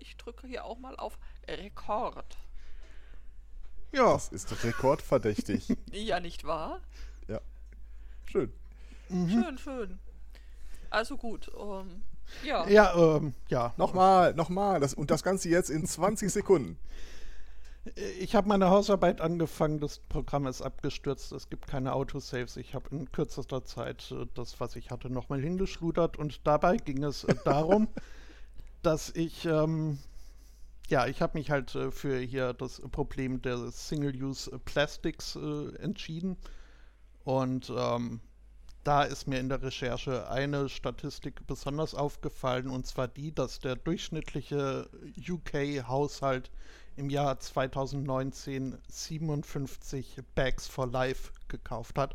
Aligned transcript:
ich 0.00 0.16
drücke 0.16 0.46
hier 0.46 0.64
auch 0.64 0.78
mal 0.78 0.96
auf 0.96 1.18
Rekord. 1.48 2.36
Ja. 3.92 4.12
Das 4.12 4.28
ist 4.28 4.64
rekordverdächtig. 4.64 5.76
ja, 5.92 6.20
nicht 6.20 6.44
wahr? 6.44 6.80
Ja. 7.28 7.40
Schön. 8.24 8.52
Mhm. 9.08 9.30
Schön, 9.30 9.58
schön. 9.58 9.98
Also 10.90 11.16
gut. 11.16 11.48
Um, 11.48 11.80
ähm, 11.80 12.02
ja. 12.42 12.66
Ja, 12.68 13.16
ähm, 13.16 13.34
ja. 13.48 13.74
Nochmal, 13.76 14.34
nochmal. 14.34 14.80
Das, 14.80 14.94
und 14.94 15.10
das 15.10 15.22
Ganze 15.22 15.48
jetzt 15.48 15.70
in 15.70 15.86
20 15.86 16.32
Sekunden. 16.32 16.78
Ich 18.18 18.34
habe 18.34 18.48
meine 18.48 18.70
Hausarbeit 18.70 19.20
angefangen, 19.20 19.78
das 19.78 19.98
Programm 19.98 20.46
ist 20.46 20.62
abgestürzt, 20.62 21.32
es 21.32 21.50
gibt 21.50 21.66
keine 21.66 21.92
Autosaves. 21.92 22.56
Ich 22.56 22.74
habe 22.74 22.88
in 22.90 23.12
kürzester 23.12 23.64
Zeit 23.64 24.10
äh, 24.10 24.26
das, 24.34 24.58
was 24.58 24.74
ich 24.76 24.90
hatte, 24.90 25.10
nochmal 25.10 25.40
hingeschludert 25.40 26.16
und 26.16 26.46
dabei 26.46 26.78
ging 26.78 27.04
es 27.04 27.24
äh, 27.24 27.34
darum, 27.44 27.88
dass 28.84 29.10
ich, 29.10 29.44
ähm, 29.46 29.98
ja, 30.88 31.06
ich 31.06 31.22
habe 31.22 31.38
mich 31.38 31.50
halt 31.50 31.74
äh, 31.74 31.90
für 31.90 32.18
hier 32.18 32.52
das 32.52 32.80
Problem 32.90 33.42
der 33.42 33.70
Single-Use 33.70 34.58
Plastics 34.64 35.36
äh, 35.36 35.74
entschieden 35.76 36.36
und 37.24 37.72
ähm, 37.76 38.20
da 38.84 39.02
ist 39.02 39.26
mir 39.26 39.40
in 39.40 39.48
der 39.48 39.62
Recherche 39.62 40.28
eine 40.28 40.68
Statistik 40.68 41.46
besonders 41.46 41.94
aufgefallen, 41.94 42.68
und 42.68 42.86
zwar 42.86 43.08
die, 43.08 43.34
dass 43.34 43.58
der 43.58 43.76
durchschnittliche 43.76 44.90
UK-Haushalt 45.26 46.50
im 46.96 47.08
Jahr 47.08 47.40
2019 47.40 48.76
57 48.86 50.20
Bags 50.34 50.68
for 50.68 50.86
Life 50.86 51.32
gekauft 51.48 51.98
hat. 51.98 52.14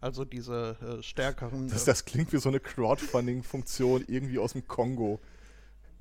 Also 0.00 0.24
diese 0.24 0.76
äh, 0.80 1.02
stärkeren. 1.04 1.68
Das, 1.68 1.84
das 1.84 2.04
klingt 2.04 2.32
wie 2.32 2.38
so 2.38 2.48
eine 2.48 2.58
Crowdfunding-Funktion 2.58 4.04
irgendwie 4.08 4.40
aus 4.40 4.54
dem 4.54 4.66
Kongo. 4.66 5.20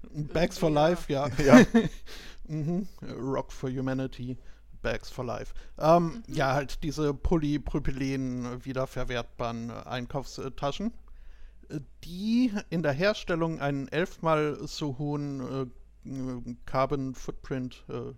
Bags 0.10 0.58
for 0.58 0.70
Life, 0.70 1.12
ja. 1.12 1.28
ja. 1.38 1.66
mhm. 2.48 2.88
Rock 3.02 3.52
for 3.52 3.70
Humanity. 3.70 4.38
Bags 4.82 5.10
for 5.10 5.24
Life. 5.24 5.54
Ähm, 5.78 6.06
mhm. 6.06 6.24
Ja, 6.28 6.54
halt 6.54 6.84
diese 6.84 7.14
Polypropylen 7.14 8.66
wiederverwertbaren 8.66 9.72
Einkaufstaschen, 9.72 10.94
äh, 11.70 11.80
die 12.04 12.52
in 12.70 12.84
der 12.84 12.94
Herstellung 12.94 13.60
einen 13.60 13.88
elfmal 13.88 14.58
so 14.68 14.98
hohen 14.98 15.70
äh, 16.06 16.56
Carbon 16.66 17.14
Footprint, 17.14 17.84
äh, 17.90 18.14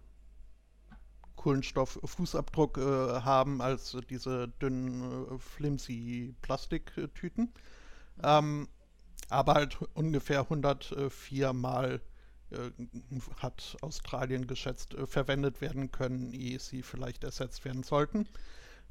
Kohlenstofffußabdruck 1.36 2.78
äh, 2.78 3.22
haben 3.22 3.62
als 3.62 3.98
diese 4.10 4.48
dünnen, 4.48 5.02
äh, 5.36 5.38
flimsy 5.38 6.34
Plastiktüten. 6.42 7.52
Ähm, 8.24 8.70
aber 9.30 9.56
halt 9.56 9.78
ungefähr 9.94 10.42
104 10.42 11.54
Mal 11.54 12.02
äh, 12.52 12.72
hat 13.40 13.78
Australien 13.82 14.48
geschätzt, 14.48 14.94
äh, 14.94 15.08
verwendet 15.08 15.62
werden 15.62 15.92
können, 15.92 16.32
ehe 16.34 16.60
sie 16.60 16.84
vielleicht 16.84 17.24
ersetzt 17.24 17.66
werden 17.66 17.84
sollten. 17.84 18.28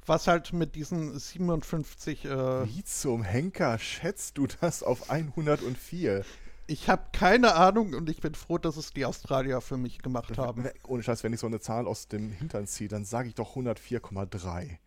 Was 0.05 0.27
halt 0.27 0.53
mit 0.53 0.75
diesen 0.75 1.17
57. 1.17 2.25
Äh, 2.25 2.67
Wie 2.67 2.85
zum 2.85 3.23
Henker 3.23 3.79
schätzt 3.79 4.37
du 4.37 4.49
das 4.61 4.83
auf 4.83 5.11
104? 5.11 6.25
Ich 6.67 6.89
habe 6.89 7.03
keine 7.13 7.55
Ahnung 7.55 7.95
und 7.95 8.09
ich 8.09 8.21
bin 8.21 8.35
froh, 8.35 8.59
dass 8.59 8.77
es 8.77 8.93
die 8.93 9.05
Australier 9.05 9.61
für 9.61 9.77
mich 9.77 9.99
gemacht 9.99 10.39
haben. 10.39 10.69
Ohne 10.87 11.03
Scheiß, 11.03 11.23
wenn 11.23 11.33
ich 11.33 11.41
so 11.41 11.47
eine 11.47 11.61
Zahl 11.61 11.87
aus 11.87 12.09
dem 12.09 12.33
Hintern 12.33 12.67
ziehe, 12.67 12.89
dann 12.89 13.05
sage 13.05 13.29
ich 13.29 13.35
doch 13.35 13.57
104,3. 13.57 14.79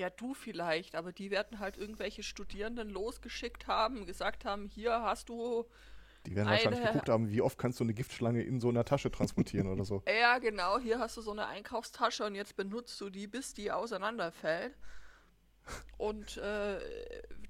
Ja, 0.00 0.08
du 0.08 0.32
vielleicht, 0.32 0.94
aber 0.94 1.12
die 1.12 1.30
werden 1.30 1.58
halt 1.58 1.76
irgendwelche 1.76 2.22
Studierenden 2.22 2.88
losgeschickt 2.88 3.66
haben, 3.66 4.06
gesagt 4.06 4.46
haben, 4.46 4.66
hier 4.66 5.02
hast 5.02 5.28
du. 5.28 5.66
Die 6.24 6.34
werden 6.34 6.48
eine... 6.48 6.56
wahrscheinlich 6.56 6.86
geguckt 6.86 7.10
haben, 7.10 7.28
wie 7.28 7.42
oft 7.42 7.58
kannst 7.58 7.80
du 7.80 7.84
eine 7.84 7.92
Giftschlange 7.92 8.42
in 8.42 8.60
so 8.60 8.70
einer 8.70 8.86
Tasche 8.86 9.10
transportieren 9.10 9.66
oder 9.66 9.84
so. 9.84 10.02
Ja, 10.08 10.38
genau, 10.38 10.78
hier 10.78 11.00
hast 11.00 11.18
du 11.18 11.20
so 11.20 11.32
eine 11.32 11.48
Einkaufstasche 11.48 12.24
und 12.24 12.34
jetzt 12.34 12.56
benutzt 12.56 12.98
du 12.98 13.10
die, 13.10 13.26
bis 13.26 13.52
die 13.52 13.70
auseinanderfällt. 13.70 14.74
Und 15.98 16.38
äh, 16.38 16.78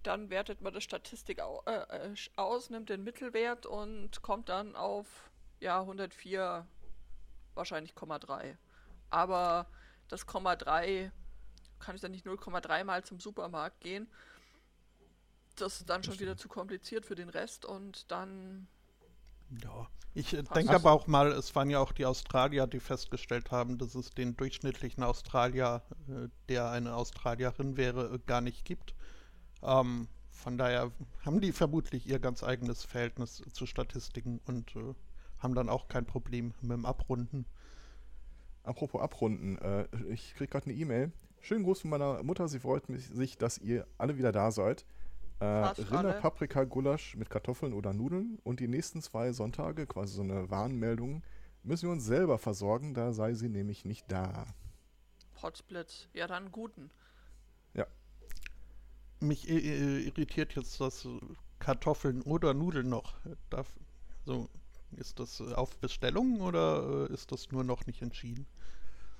dann 0.02 0.28
wertet 0.30 0.60
man 0.60 0.74
die 0.74 0.80
Statistik 0.80 1.40
au 1.40 1.62
äh, 1.66 2.08
äh 2.08 2.14
aus, 2.34 2.68
nimmt 2.68 2.88
den 2.88 3.04
Mittelwert 3.04 3.64
und 3.64 4.22
kommt 4.22 4.48
dann 4.48 4.74
auf 4.74 5.30
ja 5.60 5.82
104 5.82 6.66
wahrscheinlich 7.54 7.92
0,3. 7.92 8.56
Aber 9.08 9.68
das 10.08 10.26
0,3 10.26 11.12
kann 11.80 11.96
ich 11.96 12.02
dann 12.02 12.12
nicht 12.12 12.26
0,3 12.26 12.84
mal 12.84 13.04
zum 13.04 13.20
Supermarkt 13.20 13.80
gehen. 13.80 14.08
Das 15.56 15.80
ist 15.80 15.90
dann 15.90 16.02
schon 16.02 16.18
wieder 16.20 16.36
zu 16.36 16.48
kompliziert 16.48 17.04
für 17.04 17.14
den 17.14 17.28
Rest 17.28 17.64
und 17.64 18.10
dann 18.10 18.68
ja, 19.62 19.88
ich 20.14 20.34
äh, 20.34 20.42
denke 20.42 20.74
aber 20.74 20.92
auch 20.92 21.06
mal, 21.06 21.32
es 21.32 21.54
waren 21.54 21.70
ja 21.70 21.80
auch 21.80 21.92
die 21.92 22.06
Australier, 22.06 22.66
die 22.66 22.80
festgestellt 22.80 23.50
haben, 23.50 23.78
dass 23.78 23.94
es 23.94 24.10
den 24.10 24.36
durchschnittlichen 24.36 25.02
Australier, 25.02 25.82
äh, 26.08 26.28
der 26.48 26.70
eine 26.70 26.94
Australierin 26.94 27.76
wäre, 27.76 28.14
äh, 28.14 28.18
gar 28.26 28.40
nicht 28.40 28.64
gibt. 28.64 28.94
Ähm, 29.62 30.08
von 30.30 30.56
daher 30.56 30.90
haben 31.24 31.40
die 31.40 31.52
vermutlich 31.52 32.06
ihr 32.06 32.18
ganz 32.18 32.42
eigenes 32.42 32.84
Verhältnis 32.84 33.42
zu 33.52 33.66
Statistiken 33.66 34.40
und 34.46 34.74
äh, 34.76 34.94
haben 35.38 35.54
dann 35.54 35.68
auch 35.68 35.88
kein 35.88 36.06
Problem 36.06 36.54
mit 36.60 36.72
dem 36.72 36.86
Abrunden. 36.86 37.44
Apropos 38.62 39.00
Abrunden, 39.00 39.58
äh, 39.58 39.86
ich 40.10 40.34
kriege 40.34 40.50
gerade 40.50 40.66
eine 40.66 40.74
E-Mail. 40.74 41.12
Schönen 41.40 41.64
Gruß 41.64 41.80
von 41.80 41.90
meiner 41.90 42.22
Mutter, 42.22 42.48
sie 42.48 42.60
freut 42.60 42.84
sich, 42.86 43.38
dass 43.38 43.58
ihr 43.58 43.86
alle 43.98 44.18
wieder 44.18 44.30
da 44.30 44.50
seid. 44.50 44.84
Äh, 45.40 45.44
Rinder, 45.44 46.12
Paprika, 46.20 46.64
Gulasch 46.64 47.16
mit 47.16 47.30
Kartoffeln 47.30 47.72
oder 47.72 47.94
Nudeln 47.94 48.38
und 48.44 48.60
die 48.60 48.68
nächsten 48.68 49.00
zwei 49.00 49.32
Sonntage, 49.32 49.86
quasi 49.86 50.14
so 50.14 50.22
eine 50.22 50.50
Warnmeldung, 50.50 51.22
müssen 51.62 51.88
wir 51.88 51.92
uns 51.92 52.04
selber 52.04 52.38
versorgen, 52.38 52.92
da 52.92 53.12
sei 53.12 53.32
sie 53.32 53.48
nämlich 53.48 53.86
nicht 53.86 54.12
da. 54.12 54.46
Potsblitz, 55.34 56.08
ja 56.12 56.26
dann 56.26 56.52
guten. 56.52 56.90
Ja. 57.72 57.86
Mich 59.20 59.48
irritiert 59.48 60.54
jetzt 60.54 60.78
das 60.78 61.08
Kartoffeln 61.58 62.20
oder 62.22 62.52
Nudeln 62.52 62.90
noch. 62.90 63.14
Darf, 63.48 63.72
so, 64.26 64.50
ist 64.96 65.18
das 65.18 65.40
auf 65.40 65.76
Bestellung 65.78 66.42
oder 66.42 67.08
äh, 67.08 67.12
ist 67.14 67.32
das 67.32 67.50
nur 67.50 67.64
noch 67.64 67.86
nicht 67.86 68.02
entschieden? 68.02 68.46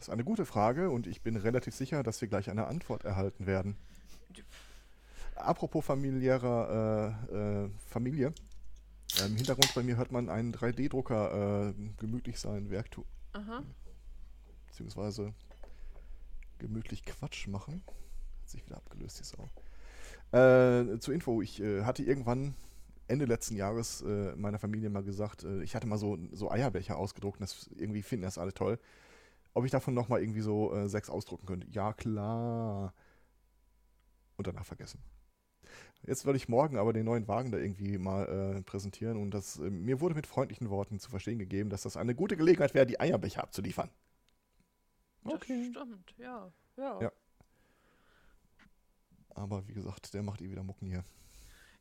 Das 0.01 0.09
ist 0.09 0.13
eine 0.13 0.25
gute 0.25 0.45
Frage 0.45 0.91
und 0.91 1.07
ich 1.07 1.23
bin 1.23 1.37
relativ 1.37 1.75
sicher, 1.75 2.03
dass 2.03 2.21
wir 2.21 2.29
gleich 2.29 2.51
eine 2.51 2.67
Antwort 2.67 3.05
erhalten 3.05 3.47
werden 3.47 3.77
apropos 5.43 5.85
familiärer 5.85 7.27
äh, 7.31 7.65
äh, 7.65 7.71
Familie. 7.87 8.33
Im 9.27 9.37
Hintergrund 9.37 9.75
bei 9.75 9.83
mir 9.83 9.97
hört 9.97 10.13
man 10.13 10.29
einen 10.29 10.55
3D-Drucker 10.55 11.71
äh, 11.71 11.75
gemütlich 11.99 12.39
sein 12.39 12.71
Werk 12.71 12.91
tun. 12.91 13.05
Beziehungsweise 14.69 15.35
gemütlich 16.59 17.05
Quatsch 17.05 17.49
machen. 17.49 17.83
Hat 18.43 18.51
sich 18.51 18.65
wieder 18.65 18.77
abgelöst, 18.77 19.19
die 19.19 19.25
Sau. 19.25 19.49
Äh, 20.33 20.99
zur 21.01 21.13
Info, 21.13 21.43
ich 21.43 21.61
äh, 21.61 21.83
hatte 21.83 22.05
irgendwann 22.05 22.55
Ende 23.09 23.25
letzten 23.25 23.57
Jahres 23.57 24.03
äh, 24.03 24.37
meiner 24.37 24.61
Familie 24.61 24.91
mal 24.91 25.03
gesagt, 25.03 25.43
äh, 25.43 25.63
ich 25.65 25.75
hatte 25.75 25.89
mal 25.89 25.99
so, 25.99 26.17
so 26.31 26.51
Eierbecher 26.51 26.97
ausgedruckt 26.97 27.41
und 27.41 27.43
das 27.43 27.69
irgendwie 27.77 28.03
finden 28.03 28.23
das 28.23 28.39
alle 28.39 28.55
toll. 28.55 28.79
Ob 29.55 29.65
ich 29.65 29.71
davon 29.71 29.95
nochmal 29.95 30.21
irgendwie 30.21 30.41
so 30.41 30.75
äh, 30.75 30.89
sechs 30.89 31.11
ausdrucken 31.11 31.47
könnte. 31.47 31.67
Ja, 31.71 31.93
klar. 31.93 32.95
Und 34.37 34.47
danach 34.47 34.65
vergessen. 34.65 35.03
Jetzt 36.07 36.25
werde 36.25 36.39
ich 36.39 36.49
morgen 36.49 36.79
aber 36.79 36.93
den 36.93 37.05
neuen 37.05 37.29
Wagen 37.29 37.51
da 37.51 37.59
irgendwie 37.59 37.99
mal 37.99 38.57
äh, 38.57 38.63
präsentieren 38.63 39.19
und 39.19 39.33
das, 39.33 39.59
äh, 39.59 39.71
mir 39.71 40.01
wurde 40.01 40.15
mit 40.15 40.27
freundlichen 40.27 40.71
Worten 40.71 40.99
zu 40.99 41.11
verstehen 41.11 41.39
gegeben, 41.39 41.69
dass 41.69 41.83
das 41.83 41.97
eine 41.97 42.15
gute 42.15 42.37
Gelegenheit 42.37 42.75
wäre, 42.75 42.87
die 42.87 42.99
Eierbecher 42.99 43.43
abzuliefern. 43.43 43.91
Okay. 45.25 45.71
Das 45.75 45.83
stimmt, 45.83 46.15
ja. 46.17 46.53
ja. 46.77 47.03
Ja. 47.03 47.13
Aber 49.35 49.67
wie 49.69 49.75
gesagt, 49.75 50.15
der 50.15 50.23
macht 50.23 50.41
eh 50.41 50.51
wieder 50.51 50.63
Mucken 50.63 50.87
hier. 50.87 51.05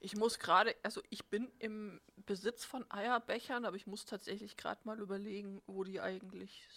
Ich 0.01 0.15
muss 0.15 0.39
gerade, 0.39 0.75
also 0.83 1.01
ich 1.09 1.25
bin 1.25 1.49
im 1.59 1.99
Besitz 2.25 2.63
von 2.63 2.89
Eierbechern, 2.89 3.65
aber 3.65 3.75
ich 3.75 3.87
muss 3.87 4.05
tatsächlich 4.05 4.55
gerade 4.55 4.81
mal 4.85 4.99
überlegen, 4.99 5.61
wo 5.67 5.83
die 5.83 5.99
eigentlich 5.99 6.67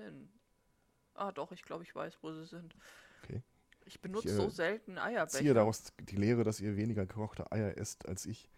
sind. 0.00 0.30
Ah 1.14 1.32
doch, 1.32 1.52
ich 1.52 1.62
glaube, 1.62 1.84
ich 1.84 1.94
weiß, 1.94 2.18
wo 2.22 2.32
sie 2.32 2.46
sind. 2.46 2.74
Okay. 3.22 3.42
Ich 3.84 4.00
benutze 4.00 4.28
ich, 4.28 4.34
äh, 4.34 4.36
so 4.36 4.48
selten 4.48 4.98
Eierbecher. 4.98 5.38
Ich 5.38 5.42
ziehe 5.42 5.54
daraus 5.54 5.92
die 6.00 6.16
Lehre, 6.16 6.44
dass 6.44 6.60
ihr 6.60 6.76
weniger 6.76 7.06
gekochte 7.06 7.50
Eier 7.50 7.76
esst 7.76 8.08
als 8.08 8.26
ich. 8.26 8.48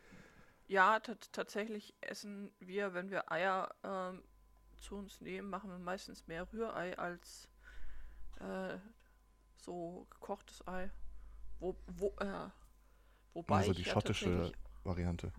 Ja, 0.67 1.01
tatsächlich 1.01 1.95
essen 2.01 2.53
wir, 2.61 2.95
wenn 2.95 3.11
wir 3.11 3.31
Eier 3.31 3.75
ähm, 3.83 4.23
zu 4.79 4.97
uns 4.97 5.21
nehmen, 5.21 5.51
machen 5.51 5.71
wir 5.71 5.79
meistens 5.79 6.27
mehr 6.27 6.51
Rührei 6.53 6.97
als 6.99 7.49
äh, 8.41 8.79
so 9.57 10.07
gekochtes 10.11 10.67
Ei. 10.67 10.91
Wo, 11.61 11.77
wo, 11.87 12.09
äh, 12.19 12.49
wobei 13.35 13.57
also 13.57 13.73
die 13.73 13.85
schottische 13.85 14.53
Variante. 14.83 15.33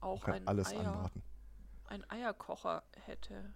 Auch 0.00 0.24
ein 0.24 0.46
alles 0.46 0.68
Eier, 0.68 0.88
anbraten. 0.88 1.22
Ein 1.84 2.10
Eierkocher 2.10 2.82
hätte. 3.04 3.52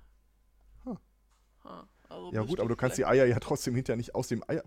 Also 2.09 2.33
ja 2.33 2.43
gut, 2.43 2.61
aber 2.61 2.69
du 2.69 2.77
kannst 2.77 2.99
die 2.99 3.07
Eier 3.07 3.25
ja 3.27 3.39
trotzdem 3.41 3.75
hinterher 3.75 3.97
nicht 3.97 4.15
aus 4.15 4.29
dem 4.29 4.45
Eier. 4.49 4.63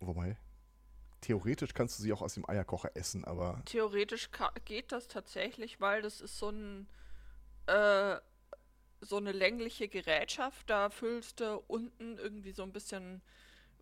Wobei, 0.00 0.36
theoretisch 1.20 1.72
kannst 1.74 1.98
du 1.98 2.02
sie 2.02 2.12
auch 2.12 2.22
aus 2.22 2.34
dem 2.34 2.48
Eierkocher 2.48 2.90
essen, 2.94 3.24
aber. 3.24 3.62
Theoretisch 3.64 4.30
geht 4.64 4.92
das 4.92 5.08
tatsächlich, 5.08 5.80
weil 5.80 6.02
das 6.02 6.20
ist 6.20 6.38
so 6.38 6.50
ein 6.50 6.86
äh, 7.66 8.16
so 9.00 9.16
eine 9.18 9.32
längliche 9.32 9.88
Gerätschaft. 9.88 10.68
Da 10.70 10.90
füllst 10.90 11.40
du 11.40 11.62
unten 11.66 12.18
irgendwie 12.18 12.52
so 12.52 12.62
ein 12.62 12.72
bisschen 12.72 13.22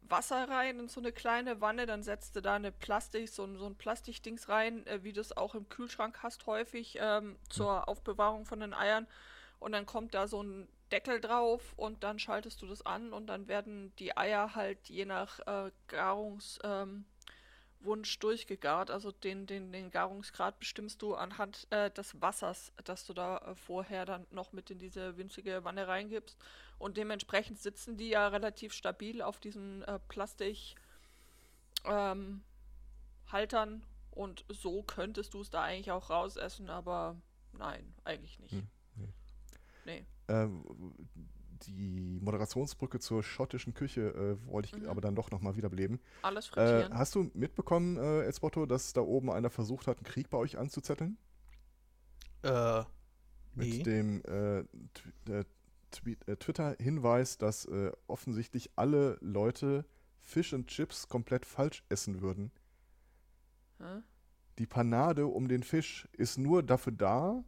Wasser 0.02 0.48
rein 0.48 0.78
in 0.78 0.88
so 0.88 1.00
eine 1.00 1.12
kleine 1.12 1.60
Wanne, 1.60 1.86
dann 1.86 2.02
setzt 2.02 2.36
du 2.36 2.42
da 2.42 2.56
eine 2.56 2.72
Plastik, 2.72 3.28
so, 3.28 3.44
ein- 3.44 3.56
so 3.58 3.66
ein 3.66 3.74
Plastikdings 3.76 4.48
rein, 4.48 4.86
äh, 4.86 5.02
wie 5.02 5.12
du 5.12 5.20
es 5.20 5.34
auch 5.36 5.54
im 5.54 5.68
Kühlschrank 5.68 6.22
hast 6.22 6.46
häufig, 6.46 6.98
ähm, 7.00 7.36
zur 7.48 7.88
Aufbewahrung 7.88 8.44
von 8.44 8.60
den 8.60 8.74
Eiern. 8.74 9.06
Und 9.60 9.72
dann 9.72 9.86
kommt 9.86 10.14
da 10.14 10.28
so 10.28 10.42
ein 10.42 10.68
Deckel 10.92 11.20
drauf 11.20 11.72
und 11.76 12.04
dann 12.04 12.18
schaltest 12.18 12.62
du 12.62 12.66
das 12.66 12.84
an 12.84 13.12
und 13.12 13.26
dann 13.26 13.48
werden 13.48 13.94
die 13.96 14.16
Eier 14.16 14.54
halt 14.54 14.88
je 14.88 15.04
nach 15.04 15.40
äh, 15.40 15.70
Garungswunsch 15.88 16.64
ähm, 16.64 18.20
durchgegart. 18.20 18.90
Also 18.90 19.10
den, 19.10 19.46
den, 19.46 19.72
den 19.72 19.90
Garungsgrad 19.90 20.58
bestimmst 20.58 21.02
du 21.02 21.14
anhand 21.14 21.66
äh, 21.70 21.90
des 21.90 22.20
Wassers, 22.20 22.72
das 22.84 23.06
du 23.06 23.14
da 23.14 23.38
äh, 23.38 23.54
vorher 23.54 24.04
dann 24.04 24.26
noch 24.30 24.52
mit 24.52 24.70
in 24.70 24.78
diese 24.78 25.16
winzige 25.16 25.64
Wanne 25.64 25.88
reingibst. 25.88 26.38
Und 26.78 26.96
dementsprechend 26.96 27.58
sitzen 27.58 27.96
die 27.96 28.10
ja 28.10 28.28
relativ 28.28 28.72
stabil 28.72 29.22
auf 29.22 29.40
diesen 29.40 29.82
äh, 29.82 29.98
Plastik 30.08 30.76
ähm, 31.84 32.42
und 34.10 34.44
so 34.48 34.82
könntest 34.84 35.34
du 35.34 35.40
es 35.40 35.50
da 35.50 35.62
eigentlich 35.62 35.90
auch 35.90 36.08
rausessen, 36.08 36.70
aber 36.70 37.16
nein, 37.52 37.94
eigentlich 38.04 38.38
nicht. 38.38 38.52
Hm, 38.52 38.68
nee. 38.96 39.12
Nee. 39.84 40.06
Ähm, 40.28 40.64
die 41.66 42.18
Moderationsbrücke 42.20 42.98
zur 42.98 43.22
schottischen 43.22 43.72
Küche 43.74 44.08
äh, 44.42 44.46
wollte 44.46 44.68
ich 44.74 44.82
Mhm. 44.82 44.88
aber 44.88 45.00
dann 45.00 45.14
doch 45.14 45.30
nochmal 45.30 45.56
wiederbeleben. 45.56 46.00
Alles 46.22 46.48
Äh, 46.48 46.50
frittieren. 46.50 46.94
hast 46.98 47.14
du 47.14 47.30
mitbekommen, 47.34 47.96
äh, 47.96 48.22
Elsbotto, 48.22 48.66
dass 48.66 48.92
da 48.92 49.00
oben 49.00 49.30
einer 49.30 49.50
versucht 49.50 49.86
hat, 49.86 49.98
einen 49.98 50.04
Krieg 50.04 50.28
bei 50.30 50.38
euch 50.38 50.58
anzuzetteln? 50.58 51.16
Äh, 52.42 52.80
Mit 53.54 53.68
nee. 53.68 53.82
dem 53.82 54.20
äh, 54.24 54.64
Tw- 54.94 55.30
äh, 55.30 55.44
äh, 56.32 56.36
Twitter-Hinweis, 56.36 57.38
dass 57.38 57.64
äh, 57.66 57.92
offensichtlich 58.08 58.70
alle 58.76 59.16
Leute 59.20 59.84
Fish 60.20 60.52
and 60.52 60.66
Chips 60.66 61.08
komplett 61.08 61.46
falsch 61.46 61.84
essen 61.88 62.20
würden. 62.20 62.50
Hä? 63.78 64.00
Die 64.58 64.66
Panade 64.66 65.26
um 65.26 65.48
den 65.48 65.62
Fisch 65.62 66.08
ist 66.12 66.36
nur 66.38 66.62
dafür 66.62 66.92
da, 66.92 67.44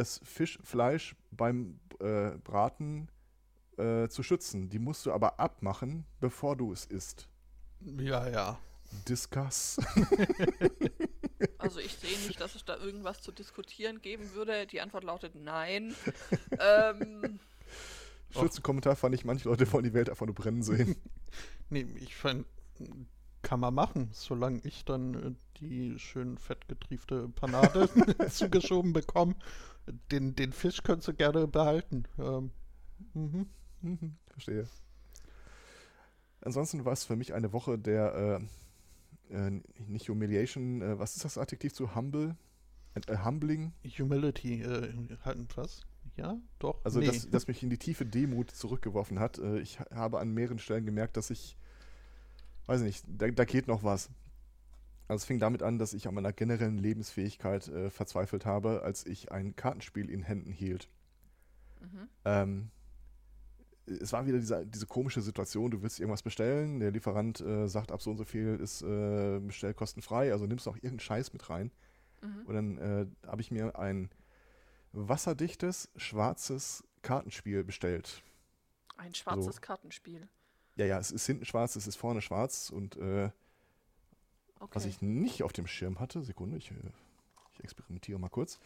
das 0.00 0.20
Fischfleisch 0.24 1.14
beim 1.30 1.78
äh, 2.00 2.30
Braten 2.42 3.10
äh, 3.76 4.08
zu 4.08 4.22
schützen. 4.22 4.70
Die 4.70 4.78
musst 4.78 5.04
du 5.04 5.12
aber 5.12 5.38
abmachen, 5.38 6.06
bevor 6.20 6.56
du 6.56 6.72
es 6.72 6.86
isst. 6.86 7.28
Ja, 7.98 8.28
ja. 8.28 8.58
Discuss. 9.08 9.78
Also 11.56 11.80
ich 11.80 11.94
sehe 11.94 12.18
nicht, 12.26 12.38
dass 12.38 12.54
es 12.54 12.66
da 12.66 12.76
irgendwas 12.76 13.22
zu 13.22 13.32
diskutieren 13.32 14.02
geben 14.02 14.34
würde. 14.34 14.66
Die 14.66 14.82
Antwort 14.82 15.04
lautet 15.04 15.34
nein. 15.34 15.94
ähm, 16.58 17.40
Schönsten 18.30 18.62
Kommentar 18.62 18.94
fand 18.94 19.14
ich, 19.14 19.24
manche 19.24 19.48
Leute 19.48 19.70
wollen 19.72 19.84
die 19.84 19.94
Welt 19.94 20.10
einfach 20.10 20.26
nur 20.26 20.34
brennen 20.34 20.62
sehen. 20.62 20.96
Nee, 21.70 21.86
ich 21.96 22.14
fand, 22.14 22.46
kann 23.40 23.60
man 23.60 23.72
machen, 23.72 24.10
solange 24.12 24.60
ich 24.64 24.84
dann 24.84 25.14
äh, 25.14 25.34
die 25.60 25.98
schön 25.98 26.38
fettgetriefte 26.38 27.28
Panade 27.28 27.88
zugeschoben 28.30 28.92
bekomme. 28.92 29.34
Den, 30.10 30.34
den 30.34 30.52
Fisch 30.52 30.82
könntest 30.82 31.08
du 31.08 31.14
gerne 31.14 31.46
behalten. 31.46 32.04
Ähm, 32.18 32.50
mhm. 33.14 33.46
Mhm, 33.82 34.16
verstehe. 34.28 34.68
Ansonsten 36.42 36.84
war 36.84 36.92
es 36.92 37.04
für 37.04 37.16
mich 37.16 37.34
eine 37.34 37.52
Woche 37.52 37.78
der, 37.78 38.40
äh, 39.30 39.34
äh, 39.34 39.62
nicht 39.86 40.08
Humiliation, 40.08 40.80
äh, 40.82 40.98
was 40.98 41.16
ist 41.16 41.24
das 41.24 41.38
Adjektiv 41.38 41.74
zu 41.74 41.94
humble? 41.94 42.36
Äh, 42.94 43.18
humbling? 43.24 43.72
Humility, 43.98 44.62
äh, 44.62 44.92
halt 45.22 45.56
was? 45.56 45.82
Ja, 46.16 46.36
doch. 46.58 46.80
Also, 46.84 46.98
nee. 46.98 47.06
dass, 47.06 47.30
dass 47.30 47.46
mich 47.46 47.62
in 47.62 47.70
die 47.70 47.78
tiefe 47.78 48.04
Demut 48.04 48.50
zurückgeworfen 48.50 49.18
hat. 49.18 49.38
Äh, 49.38 49.60
ich 49.60 49.80
ha- 49.80 49.86
habe 49.94 50.18
an 50.18 50.32
mehreren 50.32 50.58
Stellen 50.58 50.84
gemerkt, 50.84 51.16
dass 51.16 51.30
ich, 51.30 51.56
weiß 52.66 52.82
nicht, 52.82 53.04
da, 53.06 53.28
da 53.28 53.44
geht 53.44 53.68
noch 53.68 53.82
was. 53.82 54.10
Also 55.10 55.22
es 55.22 55.24
fing 55.24 55.40
damit 55.40 55.64
an, 55.64 55.76
dass 55.78 55.92
ich 55.92 56.06
an 56.06 56.14
meiner 56.14 56.32
generellen 56.32 56.78
Lebensfähigkeit 56.78 57.66
äh, 57.66 57.90
verzweifelt 57.90 58.46
habe, 58.46 58.82
als 58.84 59.04
ich 59.04 59.32
ein 59.32 59.56
Kartenspiel 59.56 60.08
in 60.08 60.22
Händen 60.22 60.52
hielt. 60.52 60.88
mhm. 61.80 62.08
Ähm, 62.24 62.70
es 63.86 64.12
war 64.12 64.24
wieder 64.24 64.38
diese, 64.38 64.64
diese 64.64 64.86
komische 64.86 65.20
Situation, 65.20 65.72
du 65.72 65.82
willst 65.82 65.98
irgendwas 65.98 66.22
bestellen, 66.22 66.78
der 66.78 66.92
Lieferant 66.92 67.40
äh, 67.40 67.66
sagt, 67.66 67.90
ab 67.90 68.00
so 68.00 68.12
und 68.12 68.18
so 68.18 68.24
viel 68.24 68.54
ist 68.54 68.82
äh, 68.82 69.40
bestellkostenfrei, 69.40 70.30
also 70.30 70.46
nimmst 70.46 70.66
du 70.66 70.70
auch 70.70 70.76
irgendeinen 70.76 71.00
Scheiß 71.00 71.32
mit 71.32 71.50
rein. 71.50 71.72
Mhm. 72.22 72.46
Und 72.46 72.54
dann 72.54 72.78
äh, 72.78 73.06
habe 73.26 73.40
ich 73.40 73.50
mir 73.50 73.76
ein 73.76 74.10
wasserdichtes, 74.92 75.90
schwarzes 75.96 76.84
Kartenspiel 77.02 77.64
bestellt. 77.64 78.22
Ein 78.96 79.12
schwarzes 79.12 79.56
So. 79.56 79.60
Kartenspiel. 79.60 80.28
Ja, 80.76 80.86
ja, 80.86 81.00
es 81.00 81.10
ist 81.10 81.26
hinten 81.26 81.46
schwarz, 81.46 81.74
es 81.74 81.88
ist 81.88 81.96
vorne 81.96 82.22
schwarz 82.22 82.70
und 82.70 82.94
äh, 82.96 83.30
Okay. 84.60 84.74
was 84.74 84.84
ich 84.84 85.00
nicht 85.00 85.42
auf 85.42 85.52
dem 85.52 85.66
Schirm 85.66 86.00
hatte, 86.00 86.22
Sekunde, 86.22 86.58
ich, 86.58 86.70
äh, 86.70 86.74
ich 87.54 87.64
experimentiere 87.64 88.18
mal 88.18 88.28
kurz, 88.28 88.60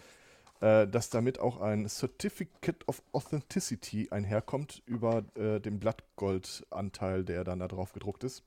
äh, 0.61 0.89
dass 0.89 1.09
damit 1.09 1.39
auch 1.39 1.61
ein 1.61 1.89
Certificate 1.89 2.87
of 2.89 3.03
Authenticity 3.13 4.09
einherkommt 4.11 4.83
über 4.87 5.25
äh, 5.37 5.61
den 5.61 5.79
Blattgoldanteil, 5.79 7.25
der 7.25 7.45
dann 7.45 7.61
da 7.61 7.69
drauf 7.69 7.93
gedruckt 7.93 8.25
ist. 8.25 8.43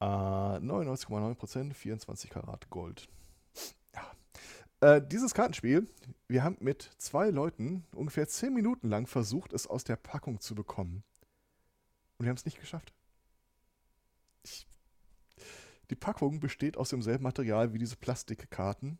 Äh, 0.00 0.04
99,9%, 0.04 1.74
24 1.74 2.30
Karat 2.30 2.70
Gold. 2.70 3.08
Ja. 3.94 4.96
Äh, 4.96 5.02
dieses 5.06 5.34
Kartenspiel, 5.34 5.86
wir 6.26 6.42
haben 6.42 6.56
mit 6.60 6.90
zwei 6.96 7.28
Leuten 7.30 7.84
ungefähr 7.94 8.26
10 8.26 8.54
Minuten 8.54 8.88
lang 8.88 9.06
versucht, 9.06 9.52
es 9.52 9.66
aus 9.66 9.84
der 9.84 9.96
Packung 9.96 10.40
zu 10.40 10.54
bekommen. 10.54 11.04
Und 12.16 12.24
wir 12.24 12.30
haben 12.30 12.36
es 12.36 12.44
nicht 12.44 12.58
geschafft. 12.60 12.92
Ich, 14.42 14.66
die 15.90 15.96
Packung 15.96 16.40
besteht 16.40 16.76
aus 16.76 16.90
demselben 16.90 17.24
Material 17.24 17.72
wie 17.72 17.78
diese 17.78 17.96
Plastikkarten. 17.96 18.98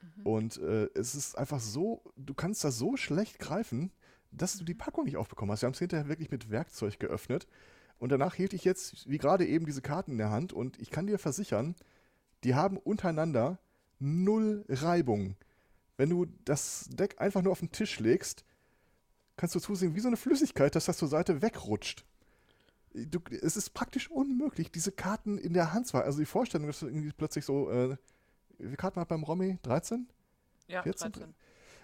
Mhm. 0.00 0.22
Und 0.26 0.56
äh, 0.58 0.88
es 0.94 1.14
ist 1.14 1.36
einfach 1.36 1.60
so, 1.60 2.02
du 2.16 2.34
kannst 2.34 2.64
das 2.64 2.78
so 2.78 2.96
schlecht 2.96 3.38
greifen, 3.38 3.92
dass 4.30 4.56
du 4.56 4.64
die 4.64 4.74
Packung 4.74 5.04
nicht 5.04 5.16
aufbekommen 5.16 5.52
hast. 5.52 5.62
Wir 5.62 5.66
haben 5.66 5.74
es 5.74 5.78
hinterher 5.78 6.08
wirklich 6.08 6.30
mit 6.30 6.50
Werkzeug 6.50 6.98
geöffnet. 6.98 7.46
Und 7.98 8.10
danach 8.10 8.34
hielt 8.34 8.52
ich 8.52 8.64
jetzt, 8.64 9.08
wie 9.08 9.18
gerade 9.18 9.46
eben, 9.46 9.66
diese 9.66 9.82
Karten 9.82 10.12
in 10.12 10.18
der 10.18 10.30
Hand. 10.30 10.52
Und 10.52 10.78
ich 10.80 10.90
kann 10.90 11.06
dir 11.06 11.18
versichern, 11.18 11.76
die 12.44 12.54
haben 12.54 12.76
untereinander 12.76 13.58
null 13.98 14.64
Reibung. 14.68 15.36
Wenn 15.96 16.10
du 16.10 16.26
das 16.44 16.88
Deck 16.90 17.20
einfach 17.20 17.42
nur 17.42 17.52
auf 17.52 17.60
den 17.60 17.70
Tisch 17.70 18.00
legst, 18.00 18.44
kannst 19.36 19.54
du 19.54 19.60
zusehen, 19.60 19.94
wie 19.94 20.00
so 20.00 20.08
eine 20.08 20.16
Flüssigkeit, 20.16 20.74
dass 20.74 20.86
das 20.86 20.98
zur 20.98 21.08
Seite 21.08 21.42
wegrutscht. 21.42 22.04
Du, 22.94 23.20
es 23.30 23.56
ist 23.56 23.70
praktisch 23.70 24.10
unmöglich, 24.10 24.70
diese 24.70 24.92
Karten 24.92 25.38
in 25.38 25.54
der 25.54 25.72
Hand 25.72 25.86
zu 25.86 25.94
halten. 25.94 26.06
Also 26.06 26.18
die 26.18 26.26
Vorstellung, 26.26 26.66
dass 26.66 26.80
du 26.80 26.86
irgendwie 26.86 27.12
plötzlich 27.12 27.44
so, 27.44 27.70
äh, 27.70 27.96
wie 28.58 28.64
viele 28.64 28.76
Karten 28.76 29.00
hat 29.00 29.08
beim 29.08 29.22
Romy? 29.22 29.58
13? 29.62 30.08
ja, 30.68 30.82
14? 30.82 31.12
13. 31.12 31.34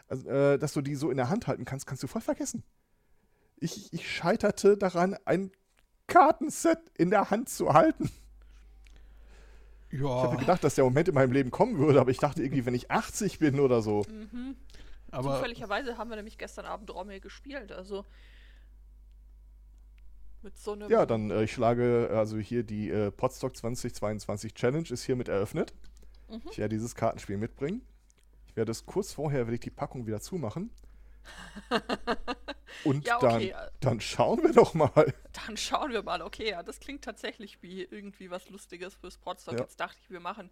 Also, 0.08 0.28
äh, 0.28 0.58
dass 0.58 0.72
du 0.72 0.80
die 0.80 0.94
so 0.94 1.10
in 1.10 1.16
der 1.16 1.28
Hand 1.28 1.46
halten 1.46 1.64
kannst, 1.64 1.86
kannst 1.86 2.02
du 2.02 2.06
voll 2.06 2.22
vergessen. 2.22 2.64
Ich, 3.56 3.92
ich 3.92 4.10
scheiterte 4.10 4.76
daran, 4.76 5.16
ein 5.24 5.50
Kartenset 6.06 6.78
in 6.96 7.10
der 7.10 7.30
Hand 7.30 7.48
zu 7.48 7.74
halten. 7.74 8.10
Ich 9.90 10.00
ja, 10.00 10.08
habe 10.08 10.36
gedacht, 10.36 10.64
dass 10.64 10.74
der 10.74 10.84
Moment 10.84 11.08
in 11.08 11.14
meinem 11.14 11.32
Leben 11.32 11.50
kommen 11.50 11.78
würde, 11.78 12.00
aber 12.00 12.10
ich 12.10 12.18
dachte 12.18 12.42
irgendwie, 12.42 12.66
wenn 12.66 12.74
ich 12.74 12.90
80 12.90 13.38
bin 13.38 13.58
oder 13.58 13.82
so. 13.82 14.04
Mhm. 14.08 14.56
aber 15.10 15.36
Zufälligerweise 15.36 15.96
haben 15.96 16.10
wir 16.10 16.16
nämlich 16.16 16.38
gestern 16.38 16.66
Abend 16.66 16.92
Rommel 16.92 17.20
gespielt, 17.20 17.72
also 17.72 18.04
mit 20.42 20.56
so 20.56 20.72
einem 20.72 20.90
Ja, 20.90 21.06
dann 21.06 21.30
äh, 21.30 21.44
ich 21.44 21.52
schlage 21.52 22.10
also 22.12 22.38
hier 22.38 22.62
die 22.62 22.90
äh, 22.90 23.10
Podstock 23.10 23.56
2022 23.56 24.54
Challenge 24.54 24.88
ist 24.88 25.04
hiermit 25.04 25.28
eröffnet. 25.28 25.74
Mhm. 26.28 26.42
Ich 26.50 26.58
werde 26.58 26.74
dieses 26.74 26.94
Kartenspiel 26.94 27.36
mitbringen. 27.36 27.82
Ich 28.46 28.56
werde 28.56 28.70
es 28.72 28.86
kurz 28.86 29.12
vorher, 29.12 29.40
werde 29.40 29.54
ich 29.54 29.60
die 29.60 29.70
Packung 29.70 30.06
wieder 30.06 30.20
zumachen. 30.20 30.70
Und 32.84 33.06
Ja, 33.06 33.18
dann, 33.18 33.36
okay. 33.36 33.54
dann 33.80 34.00
schauen 34.00 34.42
wir 34.42 34.52
doch 34.52 34.74
mal. 34.74 35.12
Dann 35.46 35.56
schauen 35.56 35.92
wir 35.92 36.02
mal. 36.02 36.22
Okay, 36.22 36.50
ja, 36.50 36.62
das 36.62 36.80
klingt 36.80 37.02
tatsächlich 37.04 37.62
wie 37.62 37.82
irgendwie 37.82 38.30
was 38.30 38.48
Lustiges 38.50 38.94
fürs 38.94 39.18
Podstock. 39.18 39.54
Ja. 39.54 39.60
Jetzt 39.60 39.80
dachte 39.80 39.98
ich, 40.02 40.10
wir 40.10 40.20
machen 40.20 40.50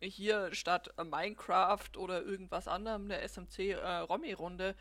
hier 0.00 0.52
statt 0.52 0.92
äh, 0.98 1.04
Minecraft 1.04 1.96
oder 1.96 2.22
irgendwas 2.22 2.68
anderem 2.68 3.04
eine 3.04 3.20
SMC-Romy-Runde. 3.20 4.74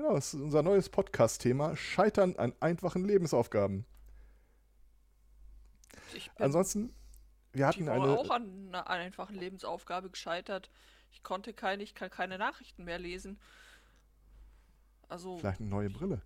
Genau, 0.00 0.14
das 0.14 0.32
ist 0.32 0.40
unser 0.40 0.62
neues 0.62 0.88
Podcast-Thema. 0.88 1.76
Scheitern 1.76 2.34
an 2.36 2.54
einfachen 2.58 3.04
Lebensaufgaben. 3.04 3.84
ich 6.14 6.30
bin 6.32 6.42
Ansonsten, 6.46 6.94
wir 7.52 7.58
die 7.58 7.64
hatten 7.66 7.86
Woche 7.86 7.92
eine. 7.92 8.18
auch 8.18 8.30
an 8.30 8.68
einer 8.68 8.88
einfachen 8.88 9.36
Lebensaufgabe 9.36 10.08
gescheitert. 10.08 10.70
Ich 11.12 11.22
konnte 11.22 11.52
keine, 11.52 11.82
ich 11.82 11.94
kann 11.94 12.08
keine 12.08 12.38
Nachrichten 12.38 12.84
mehr 12.84 12.98
lesen. 12.98 13.38
Also, 15.10 15.36
Vielleicht 15.36 15.60
eine 15.60 15.68
neue 15.68 15.90
Brille. 15.90 16.22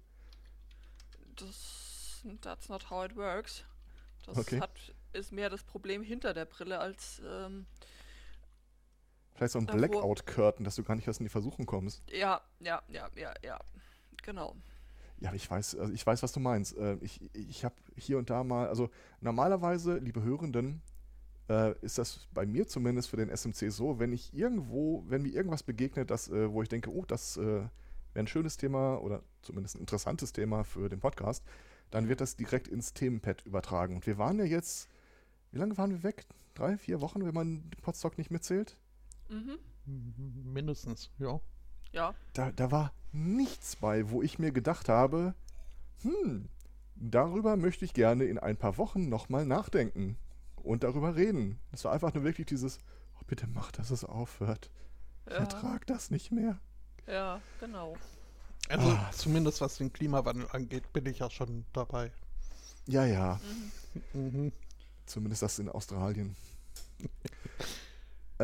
das 1.35 2.23
that's 2.43 2.69
not 2.69 2.91
how 2.91 3.05
it 3.05 3.17
works. 3.17 3.65
Das 4.25 4.39
Okay. 4.39 4.61
hat, 4.61 4.71
ist 5.13 5.33
mehr 5.33 5.51
das 5.51 5.65
Problem 5.65 6.05
hinter 6.05 6.33
der 6.33 6.45
Brille 6.45 6.79
als 6.79 7.21
ähm, 7.27 7.67
Vielleicht 9.35 9.53
so 9.53 9.59
ein 9.59 9.67
Davor- 9.67 9.79
Blackout-Curtain, 9.89 10.65
dass 10.65 10.77
du 10.77 10.83
gar 10.85 10.95
nicht 10.95 11.07
erst 11.07 11.21
in 11.21 11.25
die 11.27 11.31
Versuchung 11.31 11.67
kommst. 11.67 12.03
Ja, 12.11 12.41
ja, 12.61 12.83
ja, 12.89 13.09
ja, 13.17 13.33
ja. 13.43 13.59
Genau. 14.23 14.55
Ja, 15.21 15.33
ich 15.33 15.51
weiß, 15.51 15.77
also 15.77 15.93
ich 15.93 16.07
weiß, 16.07 16.23
was 16.23 16.33
du 16.33 16.41
meinst. 16.41 16.77
Äh, 16.77 16.97
Ich, 17.01 17.21
ich 17.35 17.65
habe 17.65 17.75
hier 17.97 18.19
und 18.19 18.31
da 18.31 18.45
mal, 18.45 18.69
also 18.69 18.91
normalerweise, 19.21 19.99
liebe 19.99 20.23
Hörenden, 20.23 20.83
äh, 21.49 21.75
ist 21.81 21.99
das 21.99 22.27
bei 22.33 22.47
mir 22.47 22.67
zumindest 22.67 23.11
für 23.11 23.17
den 23.17 23.29
SMC 23.29 23.71
so, 23.71 23.99
wenn 23.99 24.13
ich 24.13 24.33
irgendwo, 24.35 25.05
wenn 25.09 25.23
mir 25.23 25.33
irgendwas 25.33 25.63
begegnet, 25.63 26.11
das, 26.11 26.29
äh, 26.29 26.51
wo 26.53 26.63
ich 26.63 26.69
denke, 26.69 26.91
oh, 26.91 27.05
das 27.07 27.37
äh, 27.37 27.43
wäre 27.43 27.71
ein 28.15 28.27
schönes 28.27 28.57
Thema 28.57 28.97
oder 29.03 29.23
zumindest 29.43 29.77
ein 29.77 29.81
interessantes 29.81 30.33
Thema 30.33 30.65
für 30.65 30.89
den 30.89 31.01
Podcast, 31.01 31.45
dann 31.91 32.09
wird 32.09 32.21
das 32.21 32.37
direkt 32.37 32.69
ins 32.69 32.93
Themenpad 32.95 33.43
übertragen. 33.47 33.97
Und 33.97 34.07
wir 34.07 34.17
waren 34.19 34.39
ja 34.39 34.45
jetzt, 34.45 34.89
wie 35.53 35.59
lange 35.59 35.77
waren 35.77 35.91
wir 35.91 36.03
weg? 36.03 36.25
Drei, 36.55 36.77
vier 36.79 37.01
Wochen, 37.01 37.25
wenn 37.25 37.35
man 37.35 37.63
den 37.71 37.81
Podstock 37.83 38.17
nicht 38.19 38.31
mitzählt? 38.31 38.77
Mhm. 39.29 39.59
Mindestens, 40.53 41.11
ja. 41.19 41.41
Ja. 41.93 42.15
da, 42.33 42.51
da 42.51 42.71
war 42.73 42.93
nichts 43.13 43.77
bei, 43.77 44.11
wo 44.11 44.21
ich 44.23 44.39
mir 44.41 44.51
gedacht 44.51 44.89
habe, 44.89 45.35
hm, 46.03 46.49
darüber 46.97 47.57
möchte 47.57 47.85
ich 47.85 47.95
gerne 47.95 48.25
in 48.25 48.39
ein 48.39 48.57
paar 48.57 48.79
Wochen 48.79 49.09
nochmal 49.09 49.47
nachdenken 49.47 50.17
und 50.57 50.83
darüber 50.83 51.15
reden. 51.15 51.61
Es 51.71 51.85
war 51.85 51.93
einfach 51.93 52.13
nur 52.15 52.25
wirklich 52.25 52.47
dieses, 52.49 52.79
oh, 53.21 53.25
bitte 53.29 53.47
mach, 53.47 53.71
dass 53.71 53.91
es 53.91 54.05
aufhört. 54.05 54.71
Ich 55.27 55.33
Ja, 55.33 55.39
ertrag 55.39 55.87
das 55.87 56.11
nicht 56.11 56.33
mehr. 56.33 56.59
ja, 57.07 57.41
genau. 57.61 57.97
Also 58.69 58.89
Ah. 58.89 59.11
zumindest 59.13 59.61
was 59.61 59.77
den 59.77 59.93
Klimawandel 59.93 60.49
angeht, 60.51 60.91
bin 60.93 61.07
ich 61.07 61.19
ja 61.21 61.31
schon 61.31 61.65
dabei. 61.73 62.11
Ja, 62.87 63.05
ja, 63.05 63.39
Mhm. 64.15 64.53
zumindest 65.07 65.43
das 65.43 65.59
in 65.59 65.69
Australien. 65.69 66.35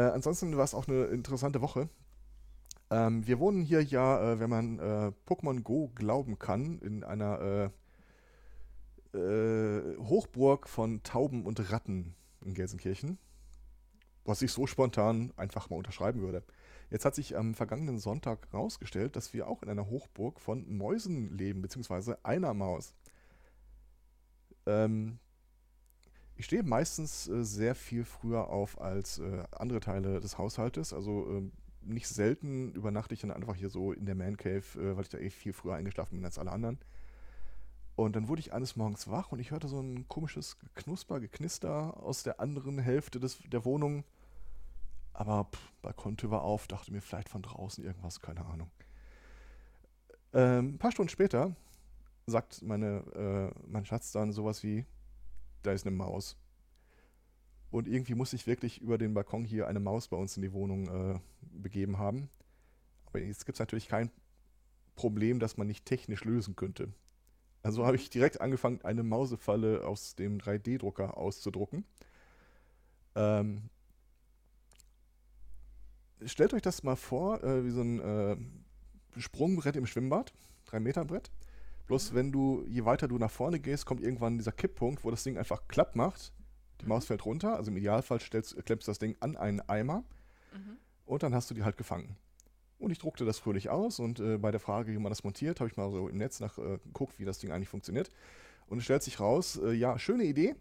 äh, 0.00 0.12
ansonsten 0.12 0.56
war 0.56 0.64
es 0.64 0.74
auch 0.74 0.88
eine 0.88 1.04
interessante 1.06 1.60
Woche. 1.60 1.88
Ähm, 2.90 3.26
wir 3.26 3.38
wohnen 3.38 3.62
hier 3.62 3.82
ja, 3.82 4.32
äh, 4.32 4.40
wenn 4.40 4.48
man 4.48 4.78
äh, 4.78 5.12
Pokémon 5.26 5.62
Go 5.62 5.88
glauben 5.94 6.38
kann, 6.38 6.78
in 6.78 7.04
einer 7.04 7.70
äh, 9.12 9.18
äh, 9.18 9.98
Hochburg 9.98 10.68
von 10.68 11.02
Tauben 11.02 11.44
und 11.44 11.70
Ratten 11.70 12.14
in 12.44 12.54
Gelsenkirchen. 12.54 13.18
Was 14.24 14.40
ich 14.42 14.52
so 14.52 14.66
spontan 14.66 15.32
einfach 15.36 15.68
mal 15.68 15.76
unterschreiben 15.76 16.20
würde. 16.20 16.42
Jetzt 16.90 17.04
hat 17.04 17.14
sich 17.14 17.36
am 17.36 17.54
vergangenen 17.54 17.98
Sonntag 17.98 18.48
herausgestellt, 18.52 19.16
dass 19.16 19.34
wir 19.34 19.48
auch 19.48 19.62
in 19.62 19.68
einer 19.68 19.88
Hochburg 19.88 20.40
von 20.40 20.66
Mäusen 20.76 21.36
leben, 21.36 21.62
beziehungsweise 21.62 22.24
einer 22.24 22.54
Maus. 22.54 22.94
Ähm, 24.66 25.18
ich 26.40 26.46
stehe 26.46 26.62
meistens 26.62 27.28
äh, 27.28 27.44
sehr 27.44 27.74
viel 27.74 28.06
früher 28.06 28.48
auf 28.48 28.80
als 28.80 29.18
äh, 29.18 29.44
andere 29.50 29.80
Teile 29.80 30.20
des 30.20 30.38
Haushaltes. 30.38 30.94
Also 30.94 31.26
ähm, 31.28 31.52
nicht 31.82 32.08
selten 32.08 32.72
übernachte 32.72 33.12
ich 33.12 33.20
dann 33.20 33.30
einfach 33.30 33.54
hier 33.54 33.68
so 33.68 33.92
in 33.92 34.06
der 34.06 34.14
Man 34.14 34.38
Cave, 34.38 34.64
äh, 34.76 34.96
weil 34.96 35.02
ich 35.02 35.10
da 35.10 35.18
eh 35.18 35.28
viel 35.28 35.52
früher 35.52 35.74
eingeschlafen 35.74 36.16
bin 36.16 36.24
als 36.24 36.38
alle 36.38 36.50
anderen. 36.50 36.78
Und 37.94 38.16
dann 38.16 38.28
wurde 38.28 38.40
ich 38.40 38.54
eines 38.54 38.74
Morgens 38.74 39.10
wach 39.10 39.32
und 39.32 39.38
ich 39.38 39.50
hörte 39.50 39.68
so 39.68 39.80
ein 39.80 40.08
komisches 40.08 40.56
Knusper, 40.74 41.20
Geknister 41.20 42.02
aus 42.02 42.22
der 42.22 42.40
anderen 42.40 42.78
Hälfte 42.78 43.20
des, 43.20 43.38
der 43.40 43.66
Wohnung. 43.66 44.04
Aber 45.12 45.44
pff, 45.44 45.72
Balkontür 45.82 46.30
war 46.30 46.40
auf, 46.40 46.66
dachte 46.68 46.90
mir 46.90 47.02
vielleicht 47.02 47.28
von 47.28 47.42
draußen 47.42 47.84
irgendwas, 47.84 48.22
keine 48.22 48.46
Ahnung. 48.46 48.70
Ähm, 50.32 50.76
ein 50.76 50.78
paar 50.78 50.92
Stunden 50.92 51.10
später 51.10 51.54
sagt 52.24 52.62
meine, 52.62 53.52
äh, 53.54 53.68
mein 53.70 53.84
Schatz 53.84 54.10
dann 54.12 54.32
sowas 54.32 54.62
wie, 54.62 54.86
da 55.62 55.72
ist 55.72 55.86
eine 55.86 55.96
Maus. 55.96 56.36
Und 57.70 57.86
irgendwie 57.86 58.14
muss 58.14 58.32
ich 58.32 58.46
wirklich 58.46 58.80
über 58.80 58.98
den 58.98 59.14
Balkon 59.14 59.44
hier 59.44 59.68
eine 59.68 59.80
Maus 59.80 60.08
bei 60.08 60.16
uns 60.16 60.36
in 60.36 60.42
die 60.42 60.52
Wohnung 60.52 60.88
äh, 60.88 61.20
begeben 61.40 61.98
haben. 61.98 62.28
Aber 63.06 63.20
jetzt 63.20 63.46
gibt 63.46 63.56
es 63.56 63.60
natürlich 63.60 63.88
kein 63.88 64.10
Problem, 64.96 65.38
das 65.38 65.56
man 65.56 65.66
nicht 65.66 65.84
technisch 65.84 66.24
lösen 66.24 66.56
könnte. 66.56 66.92
Also 67.62 67.86
habe 67.86 67.96
ich 67.96 68.10
direkt 68.10 68.40
angefangen, 68.40 68.80
eine 68.82 69.02
Mausefalle 69.02 69.86
aus 69.86 70.14
dem 70.14 70.38
3D-Drucker 70.38 71.16
auszudrucken. 71.16 71.84
Ähm, 73.14 73.68
stellt 76.24 76.54
euch 76.54 76.62
das 76.62 76.82
mal 76.82 76.96
vor, 76.96 77.42
äh, 77.44 77.64
wie 77.64 77.70
so 77.70 77.82
ein 77.82 78.00
äh, 78.00 78.36
Sprungbrett 79.20 79.76
im 79.76 79.86
Schwimmbad, 79.86 80.32
3-Meter-Brett. 80.70 81.30
Bloß 81.90 82.14
wenn 82.14 82.30
du, 82.30 82.64
je 82.68 82.84
weiter 82.84 83.08
du 83.08 83.18
nach 83.18 83.32
vorne 83.32 83.58
gehst, 83.58 83.84
kommt 83.84 84.00
irgendwann 84.00 84.38
dieser 84.38 84.52
Kipppunkt, 84.52 85.02
wo 85.04 85.10
das 85.10 85.24
Ding 85.24 85.36
einfach 85.36 85.66
klapp 85.66 85.96
macht. 85.96 86.32
Die 86.80 86.86
Maus 86.86 87.04
fällt 87.04 87.24
runter, 87.24 87.56
also 87.56 87.72
im 87.72 87.76
Idealfall 87.76 88.20
stellst, 88.20 88.64
klemmst 88.64 88.86
du 88.86 88.90
das 88.92 89.00
Ding 89.00 89.16
an 89.18 89.36
einen 89.36 89.60
Eimer 89.62 90.04
Mhm. 90.52 90.78
und 91.04 91.22
dann 91.24 91.34
hast 91.34 91.50
du 91.50 91.54
die 91.54 91.64
halt 91.64 91.76
gefangen. 91.76 92.16
Und 92.78 92.90
ich 92.92 92.98
druckte 92.98 93.24
das 93.24 93.38
fröhlich 93.40 93.70
aus 93.70 93.98
und 93.98 94.20
äh, 94.20 94.38
bei 94.38 94.52
der 94.52 94.60
Frage, 94.60 94.92
wie 94.92 94.98
man 94.98 95.10
das 95.10 95.24
montiert, 95.24 95.58
habe 95.60 95.68
ich 95.68 95.76
mal 95.76 95.90
so 95.90 96.08
im 96.08 96.16
Netz 96.16 96.38
nach 96.40 96.58
äh, 96.58 96.78
wie 97.18 97.24
das 97.24 97.38
Ding 97.40 97.50
eigentlich 97.50 97.68
funktioniert. 97.68 98.08
Und 98.68 98.78
es 98.78 98.84
stellt 98.84 99.02
sich 99.02 99.18
raus, 99.18 99.56
äh, 99.62 99.72
ja, 99.72 99.98
schöne 99.98 100.24
Idee. 100.24 100.54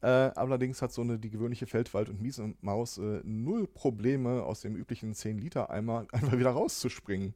Äh, 0.00 0.06
allerdings 0.06 0.80
hat 0.80 0.92
so 0.92 1.02
eine 1.02 1.18
die 1.18 1.30
gewöhnliche 1.30 1.66
Feldwald- 1.66 2.08
und 2.08 2.20
Miese-Maus 2.22 2.98
äh, 2.98 3.20
null 3.24 3.66
Probleme, 3.66 4.42
aus 4.44 4.60
dem 4.60 4.76
üblichen 4.76 5.12
10-Liter-Eimer 5.12 6.06
einfach 6.12 6.38
wieder 6.38 6.50
rauszuspringen. 6.50 7.34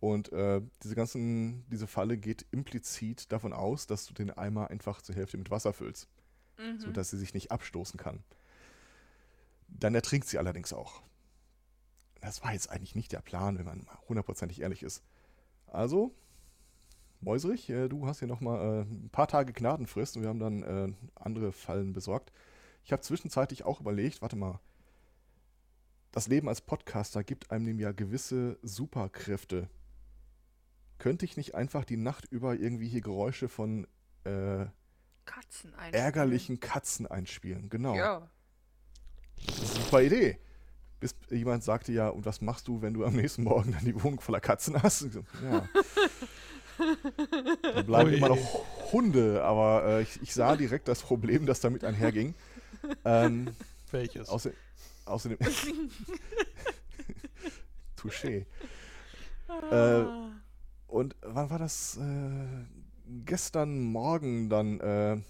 Und 0.00 0.32
äh, 0.32 0.62
diese 0.82 0.94
ganzen, 0.94 1.64
diese 1.68 1.86
Falle 1.86 2.16
geht 2.16 2.46
implizit 2.50 3.30
davon 3.32 3.52
aus, 3.52 3.86
dass 3.86 4.06
du 4.06 4.14
den 4.14 4.30
Eimer 4.30 4.70
einfach 4.70 5.02
zur 5.02 5.14
Hälfte 5.14 5.36
mit 5.36 5.50
Wasser 5.50 5.72
füllst, 5.72 6.08
Mhm. 6.58 6.78
sodass 6.80 7.10
sie 7.10 7.18
sich 7.18 7.34
nicht 7.34 7.50
abstoßen 7.52 7.98
kann. 7.98 8.22
Dann 9.68 9.94
ertrinkt 9.94 10.26
sie 10.26 10.38
allerdings 10.38 10.72
auch. 10.72 11.02
Das 12.20 12.42
war 12.42 12.52
jetzt 12.52 12.70
eigentlich 12.70 12.94
nicht 12.94 13.12
der 13.12 13.20
Plan, 13.20 13.58
wenn 13.58 13.64
man 13.64 13.86
hundertprozentig 14.08 14.60
ehrlich 14.60 14.82
ist. 14.82 15.02
Also, 15.66 16.14
Mäuserich, 17.20 17.68
äh, 17.70 17.88
du 17.88 18.06
hast 18.06 18.18
hier 18.20 18.28
nochmal 18.28 18.60
äh, 18.60 18.80
ein 18.82 19.10
paar 19.10 19.28
Tage 19.28 19.52
Gnadenfrist 19.52 20.16
und 20.16 20.22
wir 20.22 20.28
haben 20.30 20.38
dann 20.38 20.62
äh, 20.62 20.92
andere 21.14 21.52
Fallen 21.52 21.92
besorgt. 21.92 22.32
Ich 22.84 22.92
habe 22.92 23.02
zwischenzeitlich 23.02 23.64
auch 23.64 23.80
überlegt, 23.80 24.22
warte 24.22 24.36
mal, 24.36 24.60
das 26.12 26.26
Leben 26.26 26.48
als 26.48 26.60
Podcaster 26.62 27.22
gibt 27.22 27.50
einem 27.50 27.78
ja 27.78 27.92
gewisse 27.92 28.58
Superkräfte. 28.62 29.68
Könnte 31.00 31.24
ich 31.24 31.38
nicht 31.38 31.54
einfach 31.54 31.86
die 31.86 31.96
Nacht 31.96 32.26
über 32.30 32.54
irgendwie 32.54 32.86
hier 32.86 33.00
Geräusche 33.00 33.48
von 33.48 33.86
äh, 34.24 34.66
Katzen 35.24 35.72
ärgerlichen 35.92 36.60
Katzen 36.60 37.06
einspielen? 37.06 37.70
Genau. 37.70 37.96
Ja. 37.96 38.28
Super 39.48 40.02
Idee. 40.02 40.38
Bis 41.00 41.14
jemand 41.30 41.64
sagte 41.64 41.92
ja, 41.92 42.10
und 42.10 42.26
was 42.26 42.42
machst 42.42 42.68
du, 42.68 42.82
wenn 42.82 42.92
du 42.92 43.06
am 43.06 43.14
nächsten 43.14 43.44
Morgen 43.44 43.72
dann 43.72 43.82
die 43.82 43.94
Wohnung 43.94 44.20
voller 44.20 44.40
Katzen 44.40 44.82
hast? 44.82 45.08
Ja. 45.42 45.68
Da 47.62 47.82
bleiben 47.82 48.08
Ui. 48.08 48.16
immer 48.16 48.30
noch 48.30 48.64
Hunde, 48.90 49.44
aber 49.44 49.84
äh, 49.84 50.02
ich, 50.02 50.18
ich 50.22 50.32
sah 50.32 50.56
direkt 50.56 50.88
das 50.88 51.02
Problem, 51.02 51.44
das 51.44 51.60
damit 51.60 51.84
einherging. 51.84 52.34
Ähm, 53.04 53.54
Welches? 53.90 54.30
außer, 54.30 54.52
außerdem. 55.04 55.36
Touché. 57.98 58.46
Äh, 59.70 60.04
und 60.90 61.16
wann 61.22 61.50
war 61.50 61.58
das? 61.58 61.96
Äh, 61.96 62.64
gestern 63.24 63.80
Morgen 63.80 64.48
dann. 64.48 64.80
Äh, 64.80 65.14
äh, 65.14 65.22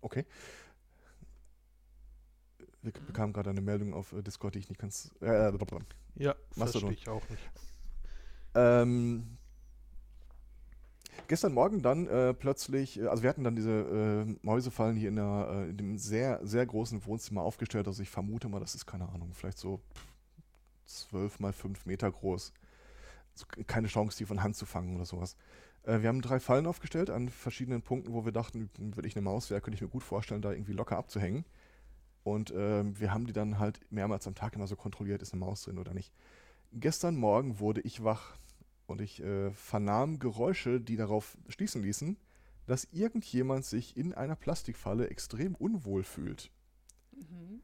okay. 0.00 0.26
Wir 2.82 2.92
bekamen 2.92 3.32
gerade 3.32 3.50
eine 3.50 3.62
Meldung 3.62 3.94
auf 3.94 4.12
äh, 4.12 4.22
Discord, 4.22 4.54
die 4.54 4.58
ich 4.60 4.68
nicht 4.68 4.80
ganz. 4.80 5.10
Äh, 5.20 5.50
blablabla. 5.50 5.80
ja, 6.16 6.34
verstehe 6.52 6.92
ich 6.92 7.08
auch 7.08 7.26
nicht. 7.30 7.42
Ähm, 8.54 9.38
gestern 11.26 11.54
Morgen 11.54 11.82
dann 11.82 12.06
äh, 12.06 12.34
plötzlich, 12.34 13.00
äh, 13.00 13.06
also 13.06 13.22
wir 13.22 13.30
hatten 13.30 13.42
dann 13.42 13.56
diese 13.56 13.70
äh, 13.70 14.36
Mäusefallen 14.42 14.96
hier 14.96 15.08
in, 15.08 15.16
der, 15.16 15.48
äh, 15.50 15.70
in 15.70 15.76
dem 15.76 15.98
sehr, 15.98 16.40
sehr 16.46 16.66
großen 16.66 17.04
Wohnzimmer 17.06 17.42
aufgestellt. 17.42 17.88
Also 17.88 18.02
ich 18.02 18.10
vermute 18.10 18.48
mal, 18.48 18.60
das 18.60 18.74
ist 18.74 18.86
keine 18.86 19.08
Ahnung, 19.08 19.32
vielleicht 19.32 19.58
so 19.58 19.80
zwölf 20.84 21.40
mal 21.40 21.52
fünf 21.52 21.86
Meter 21.86 22.10
groß. 22.10 22.52
Also 23.32 23.46
keine 23.66 23.88
Chance, 23.88 24.16
die 24.18 24.26
von 24.26 24.42
Hand 24.42 24.56
zu 24.56 24.66
fangen 24.66 24.94
oder 24.94 25.04
sowas. 25.04 25.36
Äh, 25.82 26.00
wir 26.00 26.08
haben 26.08 26.22
drei 26.22 26.40
Fallen 26.40 26.66
aufgestellt 26.66 27.10
an 27.10 27.28
verschiedenen 27.28 27.82
Punkten, 27.82 28.12
wo 28.12 28.24
wir 28.24 28.32
dachten, 28.32 28.70
wenn 28.78 29.04
ich 29.04 29.16
eine 29.16 29.24
Maus 29.24 29.50
wäre, 29.50 29.60
könnte 29.60 29.76
ich 29.76 29.82
mir 29.82 29.88
gut 29.88 30.02
vorstellen, 30.02 30.42
da 30.42 30.52
irgendwie 30.52 30.72
locker 30.72 30.96
abzuhängen. 30.96 31.44
Und 32.22 32.52
ähm, 32.56 32.98
wir 32.98 33.12
haben 33.12 33.26
die 33.26 33.32
dann 33.32 33.58
halt 33.58 33.80
mehrmals 33.90 34.26
am 34.26 34.34
Tag 34.34 34.54
immer 34.54 34.66
so 34.66 34.76
kontrolliert, 34.76 35.20
ist 35.20 35.34
eine 35.34 35.40
Maus 35.40 35.62
drin 35.62 35.78
oder 35.78 35.92
nicht. 35.92 36.12
Gestern 36.72 37.16
Morgen 37.16 37.58
wurde 37.60 37.82
ich 37.82 38.02
wach 38.02 38.36
und 38.86 39.00
ich 39.00 39.22
äh, 39.22 39.52
vernahm 39.52 40.18
Geräusche, 40.18 40.80
die 40.80 40.96
darauf 40.96 41.36
schließen 41.48 41.82
ließen, 41.82 42.16
dass 42.66 42.84
irgendjemand 42.92 43.66
sich 43.66 43.96
in 43.96 44.14
einer 44.14 44.36
Plastikfalle 44.36 45.08
extrem 45.10 45.54
unwohl 45.54 46.02
fühlt. 46.02 46.50
Mhm. 47.12 47.60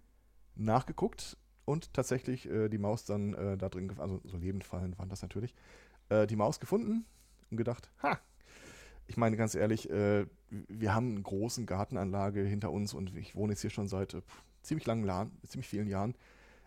Nachgeguckt 0.56 1.38
und 1.70 1.94
tatsächlich 1.94 2.50
äh, 2.50 2.68
die 2.68 2.78
Maus 2.78 3.04
dann 3.04 3.34
äh, 3.34 3.56
da 3.56 3.68
drin, 3.68 3.92
also 3.98 4.20
so 4.24 4.36
Lebendfallen 4.36 4.98
waren 4.98 5.08
das 5.08 5.22
natürlich, 5.22 5.54
äh, 6.08 6.26
die 6.26 6.34
Maus 6.34 6.58
gefunden 6.58 7.06
und 7.50 7.56
gedacht, 7.56 7.88
ha, 8.02 8.18
ich 9.06 9.16
meine 9.16 9.36
ganz 9.36 9.54
ehrlich, 9.54 9.88
äh, 9.88 10.26
wir 10.50 10.94
haben 10.94 11.12
eine 11.12 11.22
große 11.22 11.64
Gartenanlage 11.64 12.42
hinter 12.42 12.72
uns 12.72 12.92
und 12.92 13.16
ich 13.16 13.36
wohne 13.36 13.52
jetzt 13.52 13.60
hier 13.60 13.70
schon 13.70 13.86
seit 13.86 14.14
äh, 14.14 14.22
ziemlich 14.62 14.84
langen 14.86 15.06
Jahren, 15.06 15.30
ziemlich 15.46 15.68
vielen 15.68 15.86
Jahren, 15.86 16.16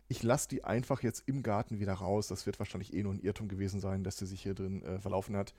ich 0.07 0.23
lasse 0.23 0.47
die 0.47 0.63
einfach 0.63 1.03
jetzt 1.03 1.27
im 1.27 1.43
Garten 1.43 1.79
wieder 1.79 1.93
raus. 1.93 2.27
Das 2.27 2.45
wird 2.45 2.59
wahrscheinlich 2.59 2.93
eh 2.93 3.03
nur 3.03 3.13
ein 3.13 3.19
Irrtum 3.19 3.49
gewesen 3.49 3.79
sein, 3.79 4.03
dass 4.03 4.17
sie 4.17 4.25
sich 4.25 4.41
hier 4.41 4.53
drin 4.53 4.83
äh, 4.83 4.99
verlaufen 4.99 5.35
hat. 5.35 5.53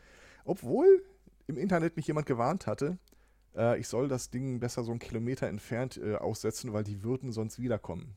Obwohl 0.45 1.05
im 1.47 1.59
Internet 1.59 1.97
mich 1.97 2.07
jemand 2.07 2.27
gewarnt 2.27 2.67
hatte, 2.67 2.99
ich 3.79 3.87
soll 3.87 4.09
das 4.09 4.31
Ding 4.31 4.59
besser 4.59 4.83
so 4.83 4.91
einen 4.91 4.99
Kilometer 4.99 5.47
entfernt 5.47 6.03
aussetzen, 6.03 6.73
weil 6.73 6.83
die 6.83 7.05
würden 7.05 7.31
sonst 7.31 7.61
wiederkommen. 7.61 8.17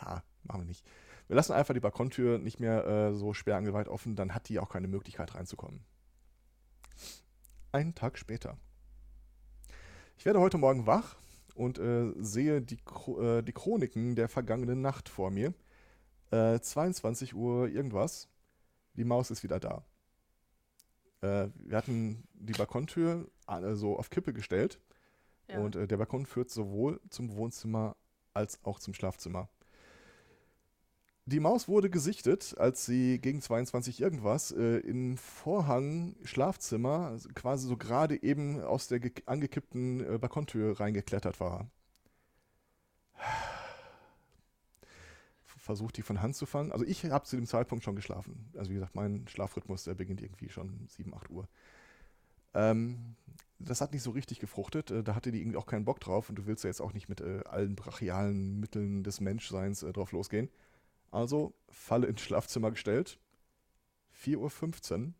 Ja, 0.00 0.22
machen 0.44 0.62
wir 0.62 0.66
nicht. 0.66 0.84
Wir 1.28 1.36
lassen 1.36 1.52
einfach 1.52 1.74
die 1.74 1.80
Balkontür 1.80 2.38
nicht 2.38 2.60
mehr 2.60 2.86
äh, 2.86 3.14
so 3.14 3.32
sperrangeweiht 3.32 3.88
offen, 3.88 4.16
dann 4.16 4.34
hat 4.34 4.48
die 4.48 4.58
auch 4.58 4.68
keine 4.68 4.88
Möglichkeit 4.88 5.34
reinzukommen. 5.34 5.84
Einen 7.70 7.94
Tag 7.94 8.18
später. 8.18 8.58
Ich 10.18 10.26
werde 10.26 10.40
heute 10.40 10.58
Morgen 10.58 10.86
wach 10.86 11.16
und 11.54 11.78
äh, 11.78 12.12
sehe 12.18 12.60
die, 12.60 12.78
äh, 13.18 13.42
die 13.42 13.52
Chroniken 13.52 14.14
der 14.14 14.28
vergangenen 14.28 14.82
Nacht 14.82 15.08
vor 15.08 15.30
mir. 15.30 15.54
Äh, 16.30 16.60
22 16.60 17.34
Uhr 17.34 17.68
irgendwas. 17.68 18.28
Die 18.94 19.04
Maus 19.04 19.30
ist 19.30 19.42
wieder 19.42 19.58
da. 19.58 19.84
Äh, 21.22 21.48
wir 21.54 21.76
hatten 21.76 22.28
die 22.34 22.52
Balkontür 22.52 23.30
so 23.74 23.98
auf 23.98 24.10
Kippe 24.10 24.32
gestellt. 24.32 24.80
Ja. 25.48 25.58
Und 25.60 25.76
äh, 25.76 25.86
der 25.86 25.96
Balkon 25.96 26.26
führt 26.26 26.50
sowohl 26.50 27.00
zum 27.10 27.34
Wohnzimmer 27.34 27.96
als 28.34 28.64
auch 28.64 28.78
zum 28.78 28.94
Schlafzimmer. 28.94 29.48
Die 31.26 31.38
Maus 31.38 31.68
wurde 31.68 31.88
gesichtet, 31.88 32.56
als 32.58 32.84
sie 32.84 33.20
gegen 33.20 33.40
22 33.40 34.00
irgendwas 34.00 34.50
äh, 34.50 34.78
im 34.78 35.16
Vorhang 35.16 36.16
Schlafzimmer, 36.24 37.06
also 37.06 37.28
quasi 37.32 37.68
so 37.68 37.76
gerade 37.76 38.20
eben 38.20 38.60
aus 38.60 38.88
der 38.88 39.00
angekippten 39.26 40.00
äh, 40.14 40.18
Balkontür 40.18 40.80
reingeklettert 40.80 41.38
war. 41.38 41.70
Versucht 45.44 45.96
die 45.96 46.02
von 46.02 46.20
Hand 46.20 46.34
zu 46.34 46.44
fangen. 46.44 46.72
Also 46.72 46.84
ich 46.84 47.04
habe 47.04 47.24
zu 47.24 47.36
dem 47.36 47.46
Zeitpunkt 47.46 47.84
schon 47.84 47.94
geschlafen. 47.94 48.50
Also 48.56 48.70
wie 48.70 48.74
gesagt, 48.74 48.96
mein 48.96 49.28
Schlafrhythmus, 49.28 49.84
der 49.84 49.94
beginnt 49.94 50.20
irgendwie 50.20 50.48
schon 50.48 50.88
7, 50.88 51.14
8 51.14 51.30
Uhr. 51.30 51.48
Ähm, 52.54 53.14
das 53.60 53.80
hat 53.80 53.92
nicht 53.92 54.02
so 54.02 54.10
richtig 54.10 54.40
gefruchtet. 54.40 54.90
Äh, 54.90 55.04
da 55.04 55.14
hatte 55.14 55.30
die 55.30 55.40
irgendwie 55.40 55.58
auch 55.58 55.66
keinen 55.66 55.84
Bock 55.84 56.00
drauf 56.00 56.28
und 56.30 56.34
du 56.34 56.46
willst 56.46 56.64
ja 56.64 56.68
jetzt 56.68 56.80
auch 56.80 56.94
nicht 56.94 57.08
mit 57.08 57.20
äh, 57.20 57.42
allen 57.44 57.76
brachialen 57.76 58.58
Mitteln 58.58 59.04
des 59.04 59.20
Menschseins 59.20 59.84
äh, 59.84 59.92
drauf 59.92 60.10
losgehen. 60.10 60.48
Also 61.12 61.54
Falle 61.68 62.08
ins 62.08 62.22
Schlafzimmer 62.22 62.70
gestellt. 62.70 63.20
4.15 64.24 65.06
Uhr. 65.06 65.12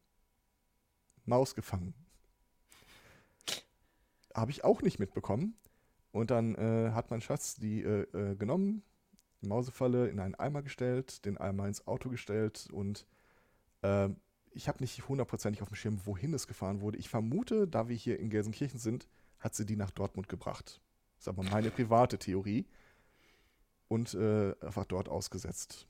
Maus 1.25 1.54
gefangen. 1.54 1.94
Habe 4.34 4.50
ich 4.50 4.64
auch 4.64 4.82
nicht 4.82 4.99
mitbekommen. 4.99 5.54
Und 6.11 6.30
dann 6.30 6.54
äh, 6.56 6.90
hat 6.92 7.11
mein 7.11 7.20
Schatz 7.20 7.54
die 7.54 7.82
äh, 7.82 8.02
äh, 8.12 8.34
genommen, 8.34 8.82
die 9.40 9.46
Mausefalle 9.46 10.08
in 10.08 10.18
einen 10.18 10.34
Eimer 10.34 10.62
gestellt, 10.62 11.25
den 11.25 11.38
Eimer 11.38 11.66
ins 11.68 11.87
Auto 11.87 12.11
gestellt 12.11 12.68
und 12.70 13.06
äh, 13.80 14.11
ich 14.54 14.68
habe 14.68 14.80
nicht 14.80 15.08
hundertprozentig 15.08 15.62
auf 15.62 15.68
dem 15.68 15.76
Schirm, 15.76 16.00
wohin 16.04 16.34
es 16.34 16.46
gefahren 16.46 16.82
wurde. 16.82 16.99
Ich 16.99 17.08
vermute, 17.08 17.66
da 17.66 17.88
wir 17.88 17.96
hier 17.96 18.20
in 18.20 18.28
Gelsenkirchen 18.28 18.78
sind, 18.78 19.08
hat 19.38 19.54
sie 19.54 19.64
die 19.64 19.76
nach 19.76 19.90
Dortmund 19.90 20.28
gebracht. 20.28 20.82
Das 21.16 21.25
ist 21.25 21.28
aber 21.28 21.42
meine 21.44 21.70
private 21.70 22.18
Theorie 22.18 22.66
und 23.92 24.14
äh, 24.14 24.54
einfach 24.62 24.87
dort 24.87 25.11
ausgesetzt. 25.11 25.87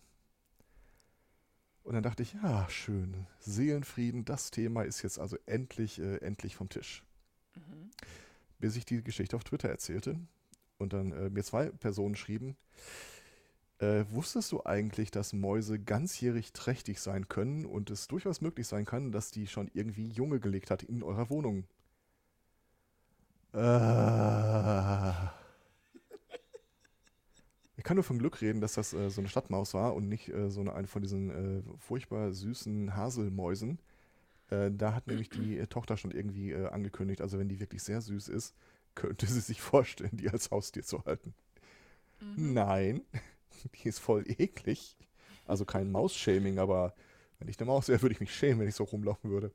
Und 1.85 1.94
dann 1.94 2.02
dachte 2.02 2.25
ich, 2.25 2.32
ja, 2.35 2.68
schön, 2.68 3.26
Seelenfrieden, 3.38 4.25
das 4.25 4.50
Thema 4.50 4.82
ist 4.82 5.02
jetzt 5.02 5.21
also 5.21 5.37
endlich, 5.47 6.00
äh, 6.00 6.16
endlich 6.16 6.56
vom 6.56 6.68
Tisch. 6.68 7.04
Mhm. 7.54 7.90
Bis 8.59 8.75
ich 8.75 8.85
die 8.85 9.04
Geschichte 9.04 9.37
auf 9.37 9.44
Twitter 9.44 9.68
erzählte 9.68 10.18
und 10.78 10.92
dann 10.92 11.12
äh, 11.12 11.30
mir 11.30 11.44
zwei 11.44 11.71
Personen 11.71 12.16
schrieben, 12.16 12.56
äh, 13.78 14.04
wusstest 14.11 14.50
du 14.50 14.64
eigentlich, 14.64 15.12
dass 15.12 15.32
Mäuse 15.32 15.78
ganzjährig 15.78 16.52
trächtig 16.52 16.99
sein 16.99 17.28
können 17.28 17.64
und 17.64 17.88
es 17.88 18.09
durchaus 18.09 18.40
möglich 18.40 18.66
sein 18.66 18.85
kann, 18.85 19.12
dass 19.12 19.30
die 19.30 19.47
schon 19.47 19.71
irgendwie 19.75 20.08
Junge 20.08 20.41
gelegt 20.41 20.73
hat 20.73 20.82
in 20.82 21.04
eurer 21.04 21.30
Wohnung? 21.30 21.69
Äh, 23.52 25.42
ich 27.82 27.84
kann 27.84 27.97
nur 27.97 28.04
von 28.04 28.18
Glück 28.21 28.40
reden, 28.40 28.60
dass 28.60 28.75
das 28.75 28.92
äh, 28.92 29.10
so 29.10 29.21
eine 29.21 29.28
Stadtmaus 29.28 29.75
war 29.75 29.97
und 29.97 30.08
nicht 30.08 30.28
äh, 30.28 30.50
so 30.50 30.60
eine, 30.60 30.73
eine 30.73 30.86
von 30.86 31.02
diesen 31.02 31.30
äh, 31.30 31.62
furchtbar 31.78 32.32
süßen 32.32 32.95
Haselmäusen. 32.95 33.80
Äh, 34.50 34.71
da 34.71 34.95
hat 34.95 35.08
nämlich 35.08 35.30
die 35.30 35.58
äh, 35.58 35.66
Tochter 35.66 35.97
schon 35.97 36.12
irgendwie 36.12 36.52
äh, 36.52 36.68
angekündigt, 36.68 37.21
also 37.21 37.40
wenn 37.40 37.49
die 37.49 37.58
wirklich 37.58 37.82
sehr 37.82 38.00
süß 38.00 38.28
ist, 38.28 38.54
könnte 38.95 39.26
sie 39.26 39.40
sich 39.40 39.60
vorstellen, 39.60 40.16
die 40.16 40.30
als 40.30 40.52
Haustier 40.52 40.84
zu 40.84 41.04
halten. 41.04 41.34
Mhm. 42.21 42.52
Nein, 42.52 43.00
die 43.75 43.88
ist 43.88 43.99
voll 43.99 44.30
eklig. 44.30 44.97
Also 45.49 45.64
kein 45.64 45.90
Mausshaming, 45.90 46.60
aber 46.60 46.95
wenn 47.40 47.49
ich 47.49 47.58
eine 47.58 47.66
Maus 47.66 47.88
wäre, 47.88 48.00
würde 48.00 48.12
ich 48.12 48.21
mich 48.21 48.32
schämen, 48.32 48.60
wenn 48.60 48.68
ich 48.68 48.76
so 48.76 48.84
rumlaufen 48.84 49.28
würde. 49.28 49.50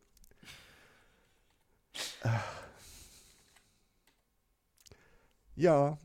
Ja, 5.56 5.98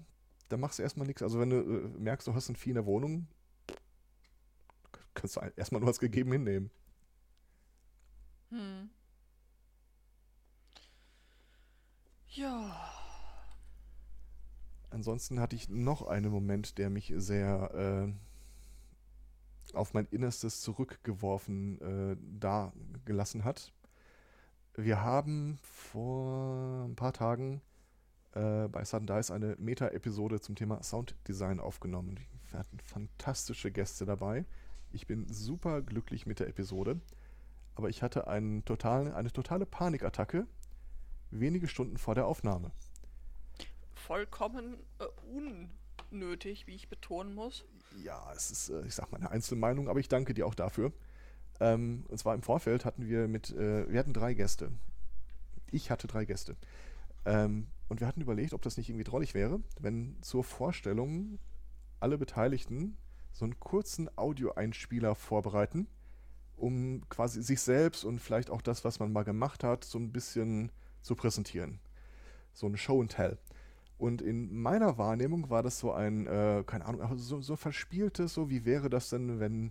da 0.52 0.58
machst 0.58 0.78
du 0.78 0.82
erstmal 0.82 1.06
nichts. 1.06 1.22
Also 1.22 1.40
wenn 1.40 1.50
du 1.50 1.56
äh, 1.56 1.88
merkst, 1.98 2.28
du 2.28 2.34
hast 2.34 2.50
ein 2.50 2.56
Vieh 2.56 2.70
in 2.70 2.74
der 2.74 2.84
Wohnung, 2.86 3.26
kannst 5.14 5.36
du 5.36 5.40
erstmal 5.56 5.80
nur 5.80 5.88
als 5.88 5.98
gegeben 5.98 6.30
hinnehmen. 6.32 6.70
Hm. 8.50 8.90
Ja. 12.28 12.90
Ansonsten 14.90 15.40
hatte 15.40 15.56
ich 15.56 15.70
noch 15.70 16.02
einen 16.02 16.30
Moment, 16.30 16.76
der 16.76 16.90
mich 16.90 17.14
sehr 17.16 18.14
äh, 19.72 19.74
auf 19.74 19.94
mein 19.94 20.06
Innerstes 20.10 20.60
zurückgeworfen 20.60 21.80
äh, 21.80 22.16
da 22.38 22.74
gelassen 23.06 23.44
hat. 23.44 23.72
Wir 24.74 25.00
haben 25.00 25.58
vor 25.62 26.84
ein 26.84 26.94
paar 26.94 27.14
Tagen 27.14 27.62
äh, 28.35 28.68
bei 28.68 28.85
Sudden 28.85 29.07
Dice 29.07 29.31
eine 29.31 29.57
Meta-Episode 29.59 30.40
zum 30.40 30.55
Thema 30.55 30.83
Sounddesign 30.83 31.61
aufgenommen. 31.61 32.18
Wir 32.51 32.59
hatten 32.59 32.79
fantastische 32.81 33.71
Gäste 33.71 34.05
dabei. 34.05 34.45
Ich 34.92 35.07
bin 35.07 35.27
super 35.29 35.83
glücklich 35.83 36.27
mit 36.27 36.40
der 36.40 36.49
Episode. 36.49 37.01
Aber 37.75 37.88
ich 37.88 38.03
hatte 38.03 38.27
einen 38.27 38.64
totalen, 38.64 39.12
eine 39.12 39.33
totale 39.33 39.64
Panikattacke 39.64 40.47
wenige 41.33 41.66
Stunden 41.66 41.97
vor 41.97 42.14
der 42.14 42.27
Aufnahme. 42.27 42.71
Vollkommen 43.95 44.77
äh, 44.99 45.07
unnötig, 46.11 46.66
wie 46.66 46.75
ich 46.75 46.88
betonen 46.88 47.35
muss. 47.35 47.64
Ja, 48.03 48.33
es 48.35 48.51
ist, 48.51 48.68
äh, 48.68 48.85
ich 48.87 48.95
sag 48.95 49.11
mal, 49.11 49.18
eine 49.18 49.31
Einzelmeinung, 49.31 49.88
aber 49.88 50.01
ich 50.01 50.09
danke 50.09 50.35
dir 50.35 50.47
auch 50.47 50.55
dafür. 50.55 50.92
Ähm, 51.61 52.05
und 52.09 52.18
zwar 52.18 52.35
im 52.35 52.42
Vorfeld 52.42 52.85
hatten 52.85 53.09
wir 53.09 53.29
mit, 53.29 53.51
äh, 53.51 53.90
wir 53.90 53.99
hatten 53.99 54.12
drei 54.12 54.35
Gäste. 54.35 54.71
Ich 55.71 55.90
hatte 55.90 56.07
drei 56.07 56.25
Gäste. 56.25 56.57
Ähm, 57.24 57.68
und 57.88 58.00
wir 58.00 58.06
hatten 58.06 58.20
überlegt, 58.20 58.54
ob 58.54 58.62
das 58.62 58.76
nicht 58.76 58.88
irgendwie 58.88 59.04
drollig 59.04 59.35
wäre, 59.35 59.61
wenn 59.78 60.16
zur 60.22 60.44
Vorstellung 60.44 61.38
alle 62.00 62.18
Beteiligten 62.18 62.96
so 63.32 63.44
einen 63.44 63.61
kurzen 63.61 64.08
Audioeinspieler 64.16 65.14
vorbereiten, 65.14 65.87
um 66.56 67.08
quasi 67.08 67.42
sich 67.42 67.61
selbst 67.61 68.04
und 68.04 68.18
vielleicht 68.18 68.50
auch 68.50 68.62
das, 68.62 68.85
was 68.85 68.98
man 68.98 69.12
mal 69.12 69.24
gemacht 69.24 69.64
hat, 69.64 69.85
so 69.85 69.98
ein 69.98 70.12
bisschen 70.12 70.72
zu 71.00 71.14
präsentieren. 71.14 71.80
So 72.52 72.66
ein 72.66 72.76
Show 72.76 73.00
and 73.00 73.12
Tell. 73.12 73.38
Und 73.98 74.20
in 74.20 74.52
meiner 74.61 74.98
Wahrnehmung 74.98 75.48
war 75.48 75.62
das 75.62 75.78
so 75.78 75.92
ein, 75.92 76.26
äh, 76.26 76.64
keine 76.66 76.87
Ahnung, 76.87 77.16
so, 77.18 77.40
so 77.40 77.56
verspieltes, 77.56 78.35
so 78.35 78.50
wie 78.50 78.64
wäre 78.64 78.90
das 78.90 79.11
denn, 79.11 79.38
wenn 79.38 79.70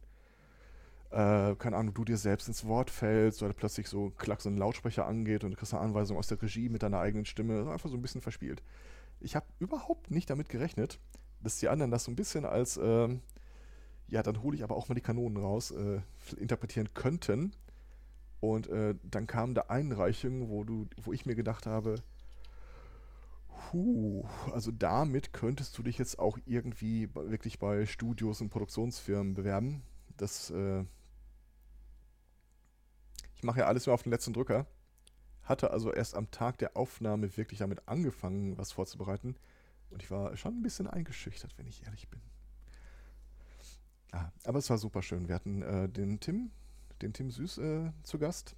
äh, 1.11 1.55
keine 1.55 1.77
Ahnung, 1.77 1.93
du 1.93 2.05
dir 2.05 2.17
selbst 2.17 2.47
ins 2.47 2.65
Wort 2.65 2.89
fällst 2.89 3.43
oder 3.43 3.53
plötzlich 3.53 3.87
so 3.87 4.11
klack 4.17 4.41
so 4.41 4.49
ein 4.49 4.57
Lautsprecher 4.57 5.05
angeht 5.05 5.43
und 5.43 5.51
du 5.51 5.57
kriegst 5.57 5.73
eine 5.73 5.83
Anweisung 5.83 6.17
aus 6.17 6.27
der 6.27 6.41
Regie 6.41 6.69
mit 6.69 6.83
deiner 6.83 6.99
eigenen 6.99 7.25
Stimme. 7.25 7.69
Einfach 7.71 7.89
so 7.89 7.97
ein 7.97 8.01
bisschen 8.01 8.21
verspielt. 8.21 8.63
Ich 9.19 9.35
habe 9.35 9.45
überhaupt 9.59 10.09
nicht 10.09 10.29
damit 10.29 10.49
gerechnet, 10.49 10.99
dass 11.41 11.59
die 11.59 11.69
anderen 11.69 11.91
das 11.91 12.05
so 12.05 12.11
ein 12.11 12.15
bisschen 12.15 12.45
als, 12.45 12.77
äh, 12.77 13.09
ja, 14.07 14.23
dann 14.23 14.41
hole 14.41 14.55
ich 14.55 14.63
aber 14.63 14.75
auch 14.75 14.89
mal 14.89 14.95
die 14.95 15.01
Kanonen 15.01 15.37
raus, 15.37 15.71
äh, 15.71 16.01
interpretieren 16.37 16.93
könnten. 16.93 17.53
Und 18.39 18.67
äh, 18.69 18.95
dann 19.03 19.27
kam 19.27 19.53
da 19.53 19.65
Einreichung, 19.67 20.49
wo 20.49 20.63
du, 20.63 20.87
wo 21.03 21.13
ich 21.13 21.25
mir 21.25 21.35
gedacht 21.35 21.67
habe, 21.67 21.95
Puh, 23.69 24.25
also 24.51 24.71
damit 24.71 25.31
könntest 25.31 25.77
du 25.77 25.83
dich 25.83 25.97
jetzt 25.97 26.19
auch 26.19 26.37
irgendwie 26.45 27.07
wirklich 27.13 27.59
bei 27.59 27.85
Studios 27.85 28.41
und 28.41 28.49
Produktionsfirmen 28.49 29.33
bewerben. 29.33 29.83
Das 30.17 30.49
äh, 30.49 30.83
ich 33.41 33.43
mache 33.43 33.61
ja 33.61 33.65
alles 33.65 33.87
nur 33.87 33.95
auf 33.95 34.03
den 34.03 34.11
letzten 34.11 34.33
Drücker. 34.33 34.67
Hatte 35.41 35.71
also 35.71 35.91
erst 35.91 36.13
am 36.13 36.29
Tag 36.29 36.59
der 36.59 36.77
Aufnahme 36.77 37.35
wirklich 37.37 37.57
damit 37.57 37.87
angefangen, 37.87 38.55
was 38.55 38.71
vorzubereiten. 38.71 39.35
Und 39.89 40.03
ich 40.03 40.11
war 40.11 40.37
schon 40.37 40.59
ein 40.59 40.61
bisschen 40.61 40.85
eingeschüchtert, 40.85 41.57
wenn 41.57 41.65
ich 41.65 41.83
ehrlich 41.83 42.07
bin. 42.07 42.21
Ah, 44.11 44.29
aber 44.43 44.59
es 44.59 44.69
war 44.69 44.77
super 44.77 45.01
schön. 45.01 45.27
Wir 45.27 45.33
hatten 45.33 45.63
äh, 45.63 45.89
den 45.89 46.19
Tim, 46.19 46.51
den 47.01 47.13
Tim 47.13 47.31
Süß 47.31 47.57
äh, 47.57 47.91
zu 48.03 48.19
Gast. 48.19 48.55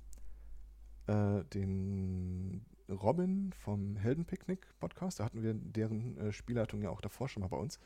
Äh, 1.08 1.46
den 1.46 2.66
Robin 2.90 3.54
vom 3.54 3.96
Heldenpicknick-Podcast. 3.96 5.22
Da 5.22 5.24
hatten 5.24 5.44
wir 5.44 5.54
deren 5.54 6.18
äh, 6.18 6.34
Spielleitung 6.34 6.82
ja 6.82 6.90
auch 6.90 7.00
davor 7.00 7.30
schon 7.30 7.40
mal 7.40 7.48
bei 7.48 7.58
uns. 7.58 7.80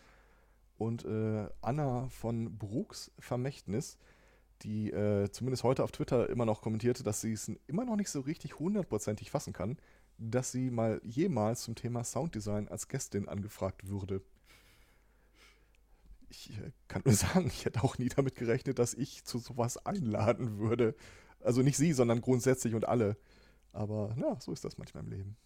Und 0.80 1.06
äh, 1.06 1.48
Anna 1.62 2.10
von 2.10 2.58
Brooks 2.58 3.12
Vermächtnis, 3.20 4.00
die 4.64 4.92
äh, 4.92 5.30
zumindest 5.32 5.64
heute 5.64 5.84
auf 5.84 5.92
Twitter 5.92 6.30
immer 6.30 6.46
noch 6.46 6.62
kommentierte, 6.62 7.04
dass 7.04 7.22
sie 7.22 7.34
es 7.34 7.52
immer 7.68 7.86
noch 7.86 7.96
nicht 7.96 8.10
so 8.10 8.22
richtig 8.22 8.60
hundertprozentig 8.60 9.32
fassen 9.32 9.54
kann, 9.54 9.78
dass 10.18 10.52
sie 10.52 10.72
mal 10.72 11.00
jemals 11.04 11.62
zum 11.62 11.76
Thema 11.76 12.04
Sounddesign 12.04 12.68
als 12.68 12.88
Gästin 12.88 13.28
angefragt 13.28 13.88
würde. 13.88 14.22
Ich 16.30 16.52
äh, 16.58 16.72
kann 16.88 17.04
nur 17.06 17.14
sagen, 17.16 17.48
ich 17.48 17.66
hätte 17.66 17.84
auch 17.84 17.98
nie 17.98 18.10
damit 18.10 18.36
gerechnet, 18.36 18.80
dass 18.80 18.94
ich 18.94 19.24
zu 19.24 19.40
sowas 19.40 19.86
einladen 19.86 20.58
würde. 20.60 20.96
Also 21.40 21.62
nicht 21.62 21.78
sie, 21.78 21.94
sondern 21.94 22.22
grundsätzlich 22.22 22.74
und 22.74 22.88
alle. 22.88 23.18
Aber 23.72 24.14
na, 24.18 24.40
so 24.40 24.52
ist 24.52 24.66
das 24.66 24.78
manchmal 24.78 25.04
im 25.04 25.12
Leben. 25.12 25.38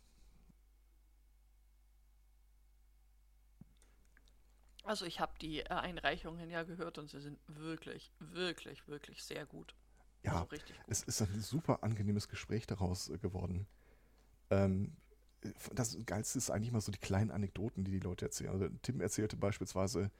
Also 4.83 5.05
ich 5.05 5.19
habe 5.19 5.33
die 5.39 5.59
äh, 5.59 5.69
Einreichungen 5.69 6.49
ja 6.49 6.63
gehört 6.63 6.97
und 6.97 7.09
sie 7.09 7.21
sind 7.21 7.39
wirklich, 7.47 8.11
wirklich, 8.19 8.87
wirklich 8.87 9.23
sehr 9.23 9.45
gut. 9.45 9.75
Ja, 10.23 10.33
also 10.33 10.45
richtig 10.45 10.77
gut. 10.77 10.85
es 10.87 11.03
ist 11.03 11.21
ein 11.21 11.41
super 11.41 11.83
angenehmes 11.83 12.27
Gespräch 12.27 12.67
daraus 12.67 13.09
äh, 13.09 13.17
geworden. 13.17 13.67
Ähm, 14.49 14.95
das 15.73 15.97
Geilste 16.05 16.37
ist 16.37 16.51
eigentlich 16.51 16.71
mal 16.71 16.81
so 16.81 16.91
die 16.91 16.99
kleinen 16.99 17.31
Anekdoten, 17.31 17.83
die 17.83 17.91
die 17.91 17.99
Leute 17.99 18.25
erzählen. 18.25 18.51
Also 18.51 18.69
Tim 18.83 19.01
erzählte 19.01 19.37
beispielsweise, 19.37 20.11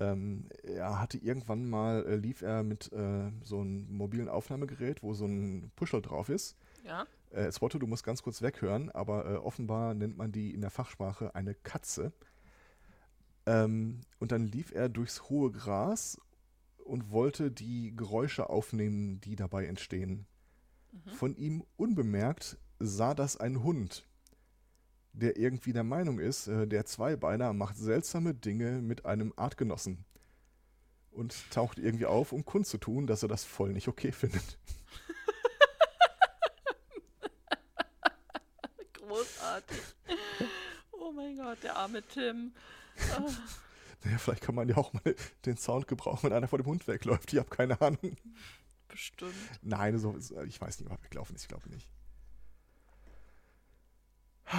ähm, 0.00 0.48
er 0.62 0.98
hatte 0.98 1.18
irgendwann 1.18 1.68
mal, 1.68 2.04
äh, 2.06 2.16
lief 2.16 2.42
er 2.42 2.62
mit 2.62 2.92
äh, 2.92 3.30
so 3.44 3.60
einem 3.60 3.86
mobilen 3.92 4.28
Aufnahmegerät, 4.28 5.02
wo 5.02 5.14
so 5.14 5.26
ein 5.26 5.70
Puschel 5.76 6.02
drauf 6.02 6.28
ist. 6.30 6.56
Ja. 6.84 7.06
Äh, 7.30 7.52
Swotto, 7.52 7.78
du 7.78 7.86
musst 7.86 8.02
ganz 8.02 8.22
kurz 8.22 8.42
weghören, 8.42 8.90
aber 8.90 9.26
äh, 9.26 9.36
offenbar 9.36 9.94
nennt 9.94 10.16
man 10.16 10.32
die 10.32 10.52
in 10.52 10.62
der 10.62 10.70
Fachsprache 10.70 11.34
eine 11.34 11.54
Katze. 11.54 12.12
Ähm, 13.50 14.02
und 14.20 14.30
dann 14.30 14.46
lief 14.46 14.70
er 14.70 14.88
durchs 14.88 15.28
hohe 15.28 15.50
Gras 15.50 16.20
und 16.84 17.10
wollte 17.10 17.50
die 17.50 17.96
Geräusche 17.96 18.48
aufnehmen, 18.48 19.20
die 19.22 19.34
dabei 19.34 19.66
entstehen. 19.66 20.26
Mhm. 20.92 21.10
Von 21.10 21.36
ihm 21.36 21.64
unbemerkt 21.76 22.58
sah 22.78 23.12
das 23.12 23.36
ein 23.36 23.64
Hund, 23.64 24.06
der 25.12 25.36
irgendwie 25.36 25.72
der 25.72 25.82
Meinung 25.82 26.20
ist, 26.20 26.46
äh, 26.46 26.68
der 26.68 26.84
Zweibeiner 26.84 27.52
macht 27.52 27.76
seltsame 27.76 28.34
Dinge 28.34 28.80
mit 28.82 29.04
einem 29.04 29.32
Artgenossen. 29.36 30.04
Und 31.10 31.50
taucht 31.50 31.80
irgendwie 31.80 32.06
auf, 32.06 32.30
um 32.30 32.44
kundzutun, 32.44 33.08
dass 33.08 33.24
er 33.24 33.28
das 33.28 33.42
voll 33.42 33.72
nicht 33.72 33.88
okay 33.88 34.12
findet. 34.12 34.58
Großartig. 38.92 39.80
Oh 40.92 41.10
mein 41.10 41.36
Gott, 41.36 41.60
der 41.64 41.74
arme 41.74 42.00
Tim. 42.02 42.52
Naja, 44.02 44.16
vielleicht 44.16 44.42
kann 44.42 44.54
man 44.54 44.66
ja 44.66 44.78
auch 44.78 44.94
mal 44.94 45.14
den 45.44 45.58
Sound 45.58 45.86
gebrauchen, 45.86 46.22
wenn 46.22 46.32
einer 46.32 46.48
vor 46.48 46.58
dem 46.58 46.66
Hund 46.66 46.88
wegläuft. 46.88 47.34
Ich 47.34 47.38
habe 47.38 47.50
keine 47.50 47.78
Ahnung. 47.82 48.16
bestimmt. 48.88 49.34
Nein, 49.60 49.98
so, 49.98 50.16
ich 50.46 50.58
weiß 50.58 50.80
nicht, 50.80 50.90
ob 50.90 50.98
er 50.98 51.04
weglaufen 51.04 51.36
ist. 51.36 51.42
Ich 51.42 51.48
glaube 51.48 51.68
nicht. 51.68 51.88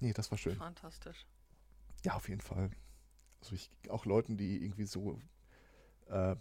Nee, 0.00 0.12
das 0.12 0.30
war 0.30 0.38
schön. 0.38 0.54
Fantastisch. 0.54 1.26
Ja, 2.04 2.14
auf 2.14 2.28
jeden 2.28 2.40
Fall. 2.40 2.70
Also 3.40 3.56
ich 3.56 3.68
auch 3.88 4.04
Leuten, 4.04 4.36
die 4.36 4.62
irgendwie 4.62 4.84
so 4.84 5.20
äh, 6.06 6.36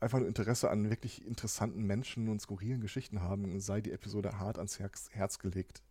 einfach 0.00 0.18
nur 0.18 0.28
Interesse 0.28 0.70
an 0.70 0.88
wirklich 0.88 1.22
interessanten 1.26 1.82
Menschen 1.82 2.30
und 2.30 2.40
skurrilen 2.40 2.80
Geschichten 2.80 3.20
haben, 3.20 3.60
sei 3.60 3.82
die 3.82 3.92
Episode 3.92 4.38
hart 4.38 4.56
ans 4.56 4.78
Herz, 4.78 5.10
Herz 5.12 5.38
gelegt. 5.38 5.82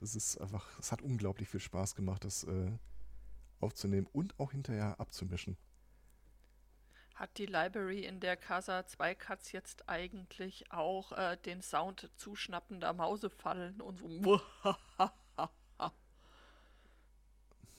Das 0.00 0.16
ist 0.16 0.40
einfach, 0.40 0.66
es 0.78 0.90
hat 0.90 1.02
unglaublich 1.02 1.50
viel 1.50 1.60
Spaß 1.60 1.94
gemacht, 1.94 2.24
das 2.24 2.44
äh, 2.44 2.70
aufzunehmen 3.60 4.06
und 4.12 4.38
auch 4.38 4.52
hinterher 4.52 4.98
abzumischen. 5.00 5.56
Hat 7.14 7.38
die 7.38 7.46
Library 7.46 8.04
in 8.04 8.18
der 8.18 8.36
Casa 8.36 8.86
2 8.86 9.14
Cuts 9.14 9.52
jetzt 9.52 9.88
eigentlich 9.88 10.70
auch 10.72 11.12
äh, 11.12 11.36
den 11.44 11.62
Sound 11.62 12.10
zuschnappender 12.16 12.92
Mausefallen 12.92 13.80
und 13.80 14.00
so? 14.00 14.40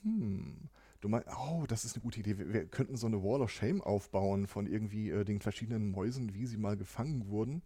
Hm. 0.05 0.69
Du 1.01 1.09
meinst, 1.09 1.27
oh, 1.35 1.65
das 1.67 1.83
ist 1.83 1.95
eine 1.95 2.03
gute 2.03 2.19
Idee. 2.19 2.37
Wir, 2.37 2.53
wir 2.53 2.65
könnten 2.65 2.95
so 2.95 3.07
eine 3.07 3.21
Wall 3.21 3.41
of 3.41 3.51
Shame 3.51 3.81
aufbauen 3.81 4.47
von 4.47 4.67
irgendwie 4.67 5.09
äh, 5.09 5.25
den 5.25 5.41
verschiedenen 5.41 5.91
Mäusen, 5.91 6.33
wie 6.33 6.45
sie 6.45 6.57
mal 6.57 6.77
gefangen 6.77 7.27
wurden. 7.27 7.63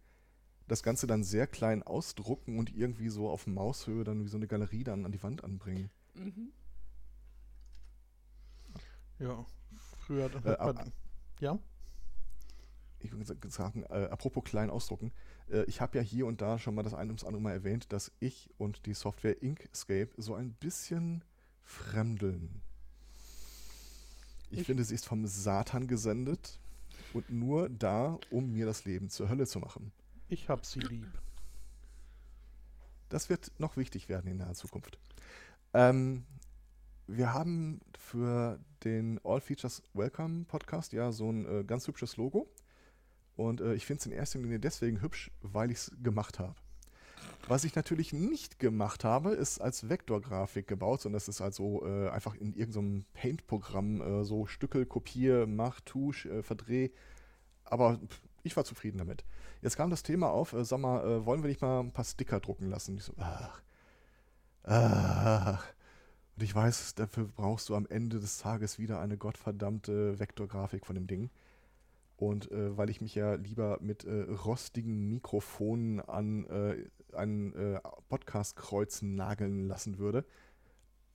Das 0.67 0.83
Ganze 0.83 1.07
dann 1.07 1.23
sehr 1.23 1.47
klein 1.47 1.83
ausdrucken 1.83 2.57
und 2.57 2.75
irgendwie 2.75 3.09
so 3.09 3.29
auf 3.29 3.45
Maushöhe 3.45 4.03
dann 4.03 4.23
wie 4.23 4.29
so 4.29 4.37
eine 4.37 4.47
Galerie 4.47 4.83
dann 4.83 5.05
an 5.05 5.11
die 5.11 5.21
Wand 5.21 5.43
anbringen. 5.43 5.89
Mhm. 6.15 6.51
Ja, 9.19 9.45
früher 9.99 10.29
Äh, 10.45 10.51
ab- 10.55 10.91
ja, 11.39 11.57
Ich 13.01 13.11
würde 13.13 13.23
sa- 13.25 13.35
sagen, 13.49 13.83
äh, 13.83 14.07
apropos 14.11 14.43
klein 14.43 14.69
ausdrucken. 14.69 15.13
Äh, 15.49 15.63
ich 15.63 15.79
habe 15.79 15.97
ja 15.97 16.03
hier 16.03 16.25
und 16.25 16.41
da 16.41 16.59
schon 16.59 16.75
mal 16.75 16.83
das 16.83 16.93
eine 16.93 17.09
ums 17.09 17.23
andere 17.23 17.41
Mal 17.41 17.53
erwähnt, 17.53 17.91
dass 17.93 18.11
ich 18.19 18.49
und 18.57 18.85
die 18.85 18.93
Software 18.93 19.41
Inkscape 19.41 20.09
so 20.17 20.35
ein 20.35 20.53
bisschen 20.53 21.23
fremdeln. 21.63 22.61
Ich, 24.51 24.59
Ich- 24.61 24.65
finde, 24.65 24.83
sie 24.83 24.95
ist 24.95 25.05
vom 25.05 25.25
Satan 25.27 25.87
gesendet 25.87 26.59
und 27.13 27.29
nur 27.29 27.69
da, 27.69 28.17
um 28.31 28.51
mir 28.51 28.65
das 28.65 28.83
Leben 28.85 29.09
zur 29.09 29.29
Hölle 29.29 29.47
zu 29.47 29.59
machen. 29.59 29.91
ich 30.27 30.47
hab 30.49 30.65
sie 30.65 30.79
lieb. 30.81 31.07
Das 33.09 33.29
wird 33.29 33.51
noch 33.59 33.77
wichtig 33.77 34.09
werden 34.09 34.27
in 34.29 34.37
naher 34.37 34.53
Zukunft. 34.53 34.99
Ähm, 35.73 36.25
wir 37.11 37.33
haben 37.33 37.81
für 37.97 38.59
den 38.83 39.19
All 39.23 39.41
Features 39.41 39.81
Welcome 39.93 40.45
Podcast 40.45 40.93
ja 40.93 41.11
so 41.11 41.31
ein 41.31 41.45
äh, 41.45 41.63
ganz 41.63 41.87
hübsches 41.87 42.17
Logo. 42.17 42.47
Und 43.35 43.61
äh, 43.61 43.73
ich 43.73 43.85
finde 43.85 43.99
es 44.01 44.05
in 44.05 44.11
erster 44.11 44.39
Linie 44.39 44.59
deswegen 44.59 45.01
hübsch, 45.01 45.31
weil 45.41 45.71
ich 45.71 45.77
es 45.77 45.91
gemacht 46.03 46.39
habe. 46.39 46.55
Was 47.47 47.63
ich 47.63 47.75
natürlich 47.75 48.13
nicht 48.13 48.59
gemacht 48.59 49.03
habe, 49.03 49.31
ist 49.31 49.59
als 49.59 49.89
Vektorgrafik 49.89 50.67
gebaut, 50.67 51.01
sondern 51.01 51.17
das 51.17 51.27
ist 51.27 51.41
also 51.41 51.85
äh, 51.85 52.09
einfach 52.09 52.35
in 52.35 52.53
irgendeinem 52.53 53.05
Paint-Programm 53.13 54.01
äh, 54.01 54.23
so 54.23 54.45
Stückel, 54.45 54.85
kopier, 54.85 55.47
mach, 55.47 55.81
tusch, 55.81 56.25
äh, 56.27 56.43
verdreh. 56.43 56.91
Aber 57.63 57.97
pff, 57.97 58.21
ich 58.43 58.55
war 58.55 58.65
zufrieden 58.65 58.99
damit. 58.99 59.23
Jetzt 59.61 59.77
kam 59.77 59.89
das 59.89 60.03
Thema 60.03 60.29
auf, 60.29 60.53
äh, 60.53 60.63
sag 60.63 60.79
mal, 60.79 61.25
wollen 61.25 61.41
wir 61.41 61.49
nicht 61.49 61.61
mal 61.61 61.79
ein 61.79 61.91
paar 61.91 62.05
Sticker 62.05 62.39
drucken 62.39 62.69
lassen? 62.69 62.97
Ich 62.97 63.03
so, 63.03 63.13
ach, 63.17 63.61
ach. 64.63 65.73
Und 66.39 66.43
ich 66.43 66.55
weiß, 66.55 66.95
dafür 66.95 67.25
brauchst 67.35 67.67
du 67.67 67.75
am 67.75 67.85
Ende 67.85 68.21
des 68.21 68.37
Tages 68.37 68.79
wieder 68.79 69.01
eine 69.01 69.17
gottverdammte 69.17 70.19
Vektorgrafik 70.19 70.85
von 70.85 70.95
dem 70.95 71.05
Ding. 71.05 71.29
Und 72.15 72.49
äh, 72.49 72.77
weil 72.77 72.89
ich 72.89 73.01
mich 73.01 73.13
ja 73.13 73.33
lieber 73.33 73.77
mit 73.81 74.05
äh, 74.05 74.21
rostigen 74.21 75.09
Mikrofonen 75.09 75.99
an 75.99 76.45
äh, 76.45 76.85
ein 77.13 77.53
äh, 77.55 77.81
Podcast-Kreuz 78.07 79.01
nageln 79.01 79.67
lassen 79.67 79.97
würde, 79.97 80.23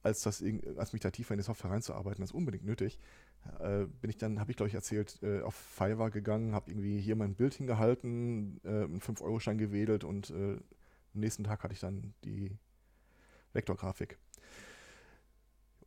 als, 0.02 0.20
das, 0.20 0.44
als 0.76 0.92
mich 0.92 1.00
da 1.00 1.10
tiefer 1.10 1.32
in 1.32 1.38
die 1.38 1.44
Software 1.44 1.70
reinzuarbeiten, 1.70 2.20
das 2.20 2.28
ist 2.28 2.36
unbedingt 2.36 2.66
nötig, 2.66 2.98
äh, 3.60 3.86
bin 4.02 4.10
ich 4.10 4.18
dann, 4.18 4.40
habe 4.40 4.50
ich 4.50 4.58
glaube 4.58 4.68
ich 4.68 4.74
erzählt, 4.74 5.22
äh, 5.22 5.40
auf 5.40 5.54
Fiverr 5.54 6.10
gegangen, 6.10 6.52
habe 6.52 6.70
irgendwie 6.70 7.00
hier 7.00 7.16
mein 7.16 7.34
Bild 7.34 7.54
hingehalten, 7.54 8.60
äh, 8.62 8.68
einen 8.68 9.00
5-Euro-Schein 9.00 9.56
gewedelt 9.56 10.04
und 10.04 10.28
äh, 10.28 10.56
am 11.14 11.20
nächsten 11.20 11.44
Tag 11.44 11.62
hatte 11.62 11.72
ich 11.72 11.80
dann 11.80 12.12
die 12.24 12.58
Vektorgrafik. 13.54 14.18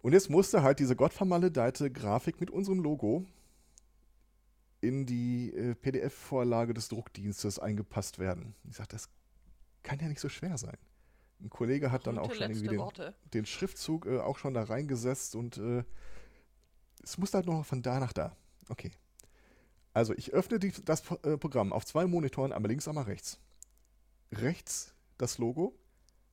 Und 0.01 0.13
jetzt 0.13 0.29
musste 0.29 0.63
halt 0.63 0.79
diese 0.79 0.95
gottvermaledeite 0.95 1.91
Grafik 1.91 2.39
mit 2.39 2.51
unserem 2.51 2.79
Logo 2.79 3.25
in 4.79 5.05
die 5.05 5.53
äh, 5.53 5.75
PDF-Vorlage 5.75 6.73
des 6.73 6.87
Druckdienstes 6.89 7.59
eingepasst 7.59 8.19
werden. 8.19 8.55
Ich 8.69 8.77
sagte, 8.77 8.95
das 8.95 9.09
kann 9.83 9.99
ja 9.99 10.07
nicht 10.07 10.19
so 10.19 10.29
schwer 10.29 10.57
sein. 10.57 10.77
Ein 11.39 11.49
Kollege 11.49 11.91
hat 11.91 12.07
dann 12.07 12.17
auch 12.17 12.33
schon 12.33 12.51
den, 12.51 12.81
den 13.33 13.45
Schriftzug 13.45 14.05
äh, 14.05 14.19
auch 14.19 14.37
schon 14.37 14.53
da 14.53 14.63
reingesetzt 14.63 15.35
und 15.35 15.57
äh, 15.57 15.83
es 17.03 17.17
muss 17.17 17.33
halt 17.33 17.45
noch 17.45 17.65
von 17.65 17.81
da 17.81 17.99
nach 17.99 18.13
da. 18.13 18.35
Okay. 18.69 18.91
Also 19.93 20.13
ich 20.13 20.33
öffne 20.33 20.59
die, 20.59 20.71
das 20.83 21.03
äh, 21.23 21.37
Programm 21.37 21.73
auf 21.73 21.85
zwei 21.85 22.05
Monitoren, 22.05 22.51
einmal 22.51 22.69
links, 22.69 22.87
einmal 22.87 23.05
rechts. 23.05 23.39
Rechts 24.31 24.93
das 25.17 25.37
Logo, 25.37 25.73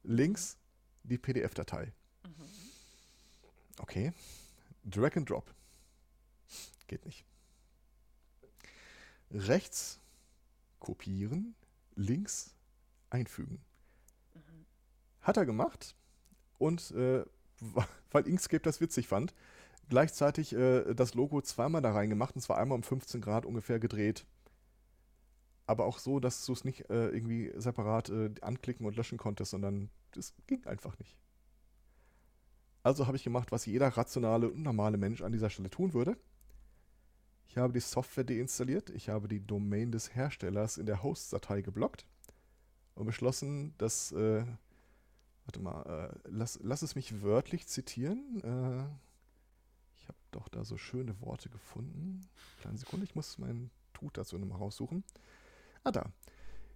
links 0.02 0.58
die 1.02 1.18
PDF-Datei. 1.18 1.92
Okay. 3.78 4.12
Drag 4.84 5.16
and 5.16 5.28
Drop. 5.28 5.52
Geht 6.86 7.04
nicht. 7.04 7.24
Rechts 9.30 10.00
kopieren, 10.78 11.54
links 11.96 12.54
einfügen. 13.10 13.60
Mhm. 14.34 14.66
Hat 15.22 15.36
er 15.36 15.46
gemacht 15.46 15.96
und 16.58 16.90
äh, 16.92 17.24
weil 18.10 18.28
Inkscape 18.28 18.62
das 18.62 18.80
witzig 18.80 19.08
fand, 19.08 19.34
gleichzeitig 19.88 20.52
äh, 20.54 20.94
das 20.94 21.14
Logo 21.14 21.40
zweimal 21.42 21.82
da 21.82 21.92
reingemacht 21.92 22.34
und 22.36 22.42
zwar 22.42 22.58
einmal 22.58 22.76
um 22.76 22.82
15 22.82 23.20
Grad 23.20 23.46
ungefähr 23.46 23.78
gedreht. 23.78 24.26
aber 25.66 25.86
auch 25.86 25.98
so, 25.98 26.20
dass 26.20 26.44
du 26.44 26.52
es 26.52 26.64
nicht 26.64 26.90
äh, 26.90 27.08
irgendwie 27.08 27.52
separat 27.56 28.10
äh, 28.10 28.30
anklicken 28.42 28.86
und 28.86 28.96
löschen 28.96 29.18
konntest, 29.18 29.52
sondern 29.52 29.90
das 30.12 30.34
ging 30.46 30.64
einfach 30.66 30.98
nicht. 30.98 31.16
Also 32.84 33.06
habe 33.06 33.16
ich 33.16 33.24
gemacht, 33.24 33.50
was 33.50 33.64
jeder 33.64 33.88
rationale 33.88 34.50
und 34.50 34.62
normale 34.62 34.98
Mensch 34.98 35.22
an 35.22 35.32
dieser 35.32 35.48
Stelle 35.48 35.70
tun 35.70 35.94
würde. 35.94 36.18
Ich 37.48 37.56
habe 37.56 37.72
die 37.72 37.80
Software 37.80 38.24
deinstalliert, 38.24 38.90
ich 38.90 39.08
habe 39.08 39.26
die 39.26 39.44
Domain 39.44 39.90
des 39.90 40.14
Herstellers 40.14 40.76
in 40.76 40.84
der 40.84 41.02
Host-Datei 41.02 41.62
geblockt 41.62 42.04
und 42.94 43.06
beschlossen, 43.06 43.74
dass, 43.78 44.12
äh, 44.12 44.44
warte 45.46 45.60
mal, 45.60 46.10
äh, 46.12 46.28
lass, 46.28 46.60
lass 46.62 46.82
es 46.82 46.94
mich 46.94 47.22
wörtlich 47.22 47.66
zitieren. 47.68 48.42
Äh, 48.42 48.84
ich 49.96 50.06
habe 50.06 50.18
doch 50.30 50.48
da 50.48 50.62
so 50.62 50.76
schöne 50.76 51.18
Worte 51.22 51.48
gefunden. 51.48 52.20
Kleine 52.60 52.76
Sekunde, 52.76 53.04
ich 53.04 53.14
muss 53.14 53.38
meinen 53.38 53.70
Tut 53.94 54.18
dazu 54.18 54.36
nochmal 54.36 54.58
raussuchen. 54.58 55.04
Ah, 55.84 55.92
da. 55.92 56.12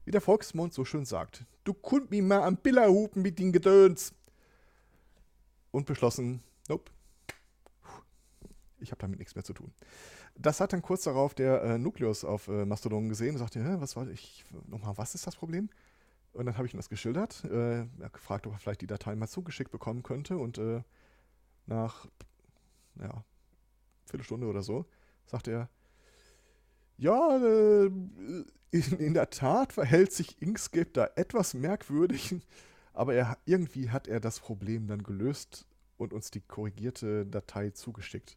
Wie 0.07 0.11
der 0.11 0.23
Volksmund 0.23 0.73
so 0.73 0.87
schön 0.87 1.05
sagt. 1.05 1.45
Du 1.65 1.75
kund 1.75 2.11
mi 2.11 2.23
mal 2.23 2.45
am 2.45 2.57
Billerhupen 2.57 3.21
mit 3.21 3.39
den 3.39 3.53
Gedöns. 3.53 4.15
Und 5.79 5.87
beschlossen, 5.87 6.43
nope. 6.69 6.91
Ich 8.81 8.91
habe 8.91 9.01
damit 9.01 9.21
nichts 9.21 9.37
mehr 9.37 9.45
zu 9.45 9.53
tun. 9.53 9.73
Das 10.35 10.61
hat 10.61 10.73
dann 10.73 10.83
kurz 10.83 11.05
darauf 11.05 11.35
der 11.35 11.63
äh, 11.63 11.79
Nukleus 11.79 12.25
auf 12.25 12.49
äh, 12.49 12.67
Mastodon 12.67 13.09
gesehen 13.09 13.37
und 13.37 13.39
sagte, 13.39 13.81
was 13.81 13.95
war 13.95 14.09
ich, 14.09 14.45
nochmal, 14.67 14.99
was 14.99 15.15
ist 15.15 15.29
das 15.29 15.37
Problem? 15.37 15.71
Und 16.33 16.47
dann 16.47 16.57
habe 16.57 16.67
ich 16.67 16.75
ihm 16.75 16.79
das 16.79 16.89
geschildert. 16.89 17.45
Äh, 17.45 17.87
gefragt, 18.13 18.49
ob 18.49 18.55
er 18.55 18.59
vielleicht 18.59 18.81
die 18.81 18.89
Datei 18.89 19.15
mal 19.15 19.29
zugeschickt 19.29 19.71
bekommen 19.71 20.03
könnte. 20.03 20.37
Und 20.37 20.59
äh, 20.59 20.83
nach, 21.67 22.09
ja, 23.01 23.23
Viertelstunde 24.07 24.49
oder 24.49 24.63
so, 24.63 24.85
sagte 25.27 25.53
er, 25.53 25.69
ja, 26.97 27.37
äh, 27.37 27.87
in, 27.87 28.83
in, 28.99 29.15
der 29.15 29.31
Tat 29.31 29.73
verhält 29.73 30.11
sich 30.11 30.43
Inkscape 30.43 30.91
da 30.93 31.09
etwas 31.15 31.55
merkwürdig, 31.55 32.35
aber 32.99 33.15
er, 33.15 33.39
irgendwie 33.45 33.91
hat 33.91 34.09
er 34.09 34.19
das 34.19 34.41
Problem 34.41 34.89
dann 34.89 35.05
gelöst 35.05 35.67
und 35.99 36.13
uns 36.13 36.33
die 36.33 36.41
korrigierte 36.41 37.25
Datei 37.27 37.71
zugeschickt. 37.71 38.37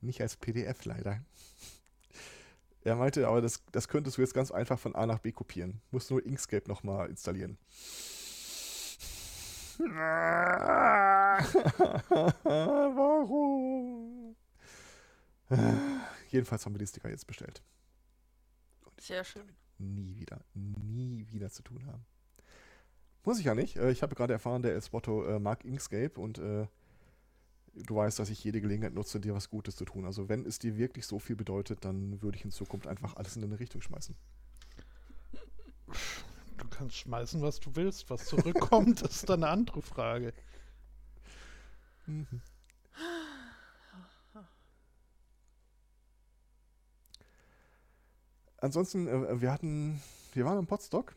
Nicht 0.00 0.20
als 0.20 0.36
PDF 0.36 0.84
leider. 0.84 1.20
Er 2.84 2.94
meinte, 2.94 3.26
aber 3.26 3.40
das, 3.40 3.64
das 3.72 3.88
könntest 3.88 4.18
du 4.18 4.22
jetzt 4.22 4.34
ganz 4.34 4.52
einfach 4.52 4.78
von 4.78 4.94
A 4.94 5.04
nach 5.06 5.18
B 5.18 5.32
kopieren. 5.32 5.80
Musst 5.90 6.12
nur 6.12 6.24
Inkscape 6.24 6.68
nochmal 6.68 7.10
installieren. 7.10 7.58
Warum? 12.94 14.36
Jedenfalls 16.28 16.64
haben 16.64 16.74
wir 16.74 16.78
die 16.78 16.86
Sticker 16.86 17.10
jetzt 17.10 17.26
bestellt. 17.26 17.64
Und 18.84 19.00
Sehr 19.00 19.24
schön. 19.24 19.50
Nie 19.78 20.16
wieder, 20.16 20.40
nie 20.54 21.26
wieder 21.28 21.50
zu 21.50 21.62
tun 21.62 21.84
haben. 21.86 22.06
Muss 23.26 23.40
ich 23.40 23.44
ja 23.44 23.56
nicht. 23.56 23.76
Äh, 23.76 23.90
ich 23.90 24.02
habe 24.02 24.14
gerade 24.14 24.32
erfahren, 24.32 24.62
der 24.62 24.72
Elsbotto 24.72 25.24
äh, 25.24 25.40
mag 25.40 25.64
Inkscape 25.64 26.12
und 26.20 26.38
äh, 26.38 26.68
du 27.74 27.96
weißt, 27.96 28.20
dass 28.20 28.30
ich 28.30 28.42
jede 28.44 28.60
Gelegenheit 28.60 28.94
nutze, 28.94 29.18
dir 29.18 29.34
was 29.34 29.50
Gutes 29.50 29.74
zu 29.74 29.84
tun. 29.84 30.06
Also 30.06 30.28
wenn 30.28 30.46
es 30.46 30.60
dir 30.60 30.78
wirklich 30.78 31.06
so 31.06 31.18
viel 31.18 31.34
bedeutet, 31.34 31.84
dann 31.84 32.22
würde 32.22 32.38
ich 32.38 32.44
in 32.44 32.52
Zukunft 32.52 32.86
einfach 32.86 33.16
alles 33.16 33.34
in 33.34 33.42
eine 33.42 33.58
Richtung 33.58 33.82
schmeißen. 33.82 34.14
Du 36.56 36.68
kannst 36.70 36.96
schmeißen, 36.98 37.42
was 37.42 37.58
du 37.58 37.74
willst. 37.74 38.08
Was 38.10 38.26
zurückkommt, 38.26 39.02
ist 39.02 39.28
dann 39.28 39.42
eine 39.42 39.50
andere 39.50 39.82
Frage. 39.82 40.32
Mhm. 42.06 42.40
Ansonsten, 48.58 49.08
äh, 49.08 49.40
wir 49.40 49.52
hatten, 49.52 50.00
wir 50.32 50.44
waren 50.44 50.60
im 50.60 50.66
Podstock. 50.68 51.16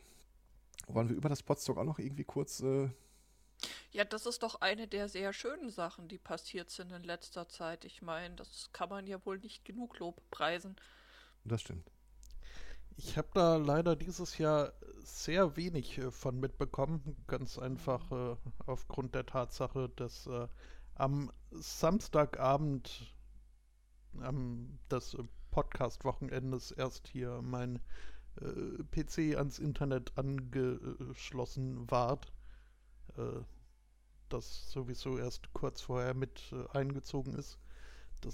Wollen 0.94 1.08
wir 1.08 1.16
über 1.16 1.28
das 1.28 1.42
Podstock 1.42 1.78
auch 1.78 1.84
noch 1.84 1.98
irgendwie 1.98 2.24
kurz 2.24 2.60
äh, 2.60 2.90
ja, 3.92 4.04
das 4.04 4.26
ist 4.26 4.42
doch 4.42 4.60
eine 4.60 4.88
der 4.88 5.08
sehr 5.08 5.32
schönen 5.32 5.70
Sachen, 5.70 6.08
die 6.08 6.18
passiert 6.18 6.70
sind 6.70 6.92
in 6.92 7.02
letzter 7.02 7.48
Zeit. 7.48 7.84
Ich 7.84 8.02
meine, 8.02 8.36
das 8.36 8.70
kann 8.72 8.88
man 8.88 9.06
ja 9.06 9.24
wohl 9.26 9.38
nicht 9.38 9.64
genug 9.64 9.98
Lob 9.98 10.22
preisen. 10.30 10.76
Das 11.44 11.60
stimmt. 11.60 11.90
Ich 12.96 13.16
habe 13.16 13.28
da 13.34 13.56
leider 13.56 13.96
dieses 13.96 14.38
Jahr 14.38 14.74
sehr 15.02 15.56
wenig 15.56 15.98
äh, 15.98 16.10
von 16.10 16.38
mitbekommen, 16.38 17.16
ganz 17.26 17.58
einfach 17.58 18.10
äh, 18.12 18.36
aufgrund 18.66 19.14
der 19.14 19.26
Tatsache, 19.26 19.88
dass 19.96 20.26
äh, 20.26 20.48
am 20.94 21.32
Samstagabend 21.50 23.14
ähm, 24.22 24.78
des 24.90 25.16
Podcast-Wochenendes 25.50 26.72
erst 26.72 27.08
hier 27.08 27.40
mein 27.42 27.80
äh, 28.40 28.82
PC 28.90 29.36
ans 29.36 29.58
Internet 29.58 30.16
angeschlossen 30.16 31.90
ward 31.90 32.32
äh, 33.16 33.42
das 34.28 34.70
sowieso 34.70 35.18
erst 35.18 35.52
kurz 35.52 35.80
vorher 35.80 36.14
mit 36.14 36.52
äh, 36.52 36.78
eingezogen 36.78 37.34
ist. 37.34 37.58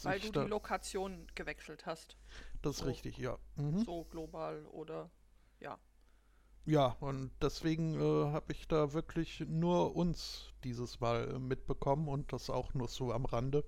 Weil 0.03 0.21
du 0.21 0.33
die 0.33 0.49
Lokation 0.49 1.27
gewechselt 1.35 1.87
hast. 1.87 2.17
Das 2.63 2.73
ist 2.73 2.79
so, 2.81 2.87
richtig, 2.87 3.19
ja. 3.19 3.39
Mhm. 3.57 3.79
So 3.85 4.05
global 4.05 4.65
oder 4.67 5.11
ja. 5.61 5.79
Ja, 6.65 6.97
und 6.99 7.31
deswegen 7.41 7.95
äh, 7.95 8.33
habe 8.33 8.53
ich 8.53 8.67
da 8.67 8.93
wirklich 8.93 9.41
nur 9.41 9.95
uns 9.95 10.53
dieses 10.65 10.99
Mal 10.99 11.35
äh, 11.35 11.39
mitbekommen 11.39 12.09
und 12.09 12.33
das 12.33 12.51
auch 12.51 12.75
nur 12.75 12.89
so 12.89 13.13
am 13.13 13.25
Rande. 13.25 13.65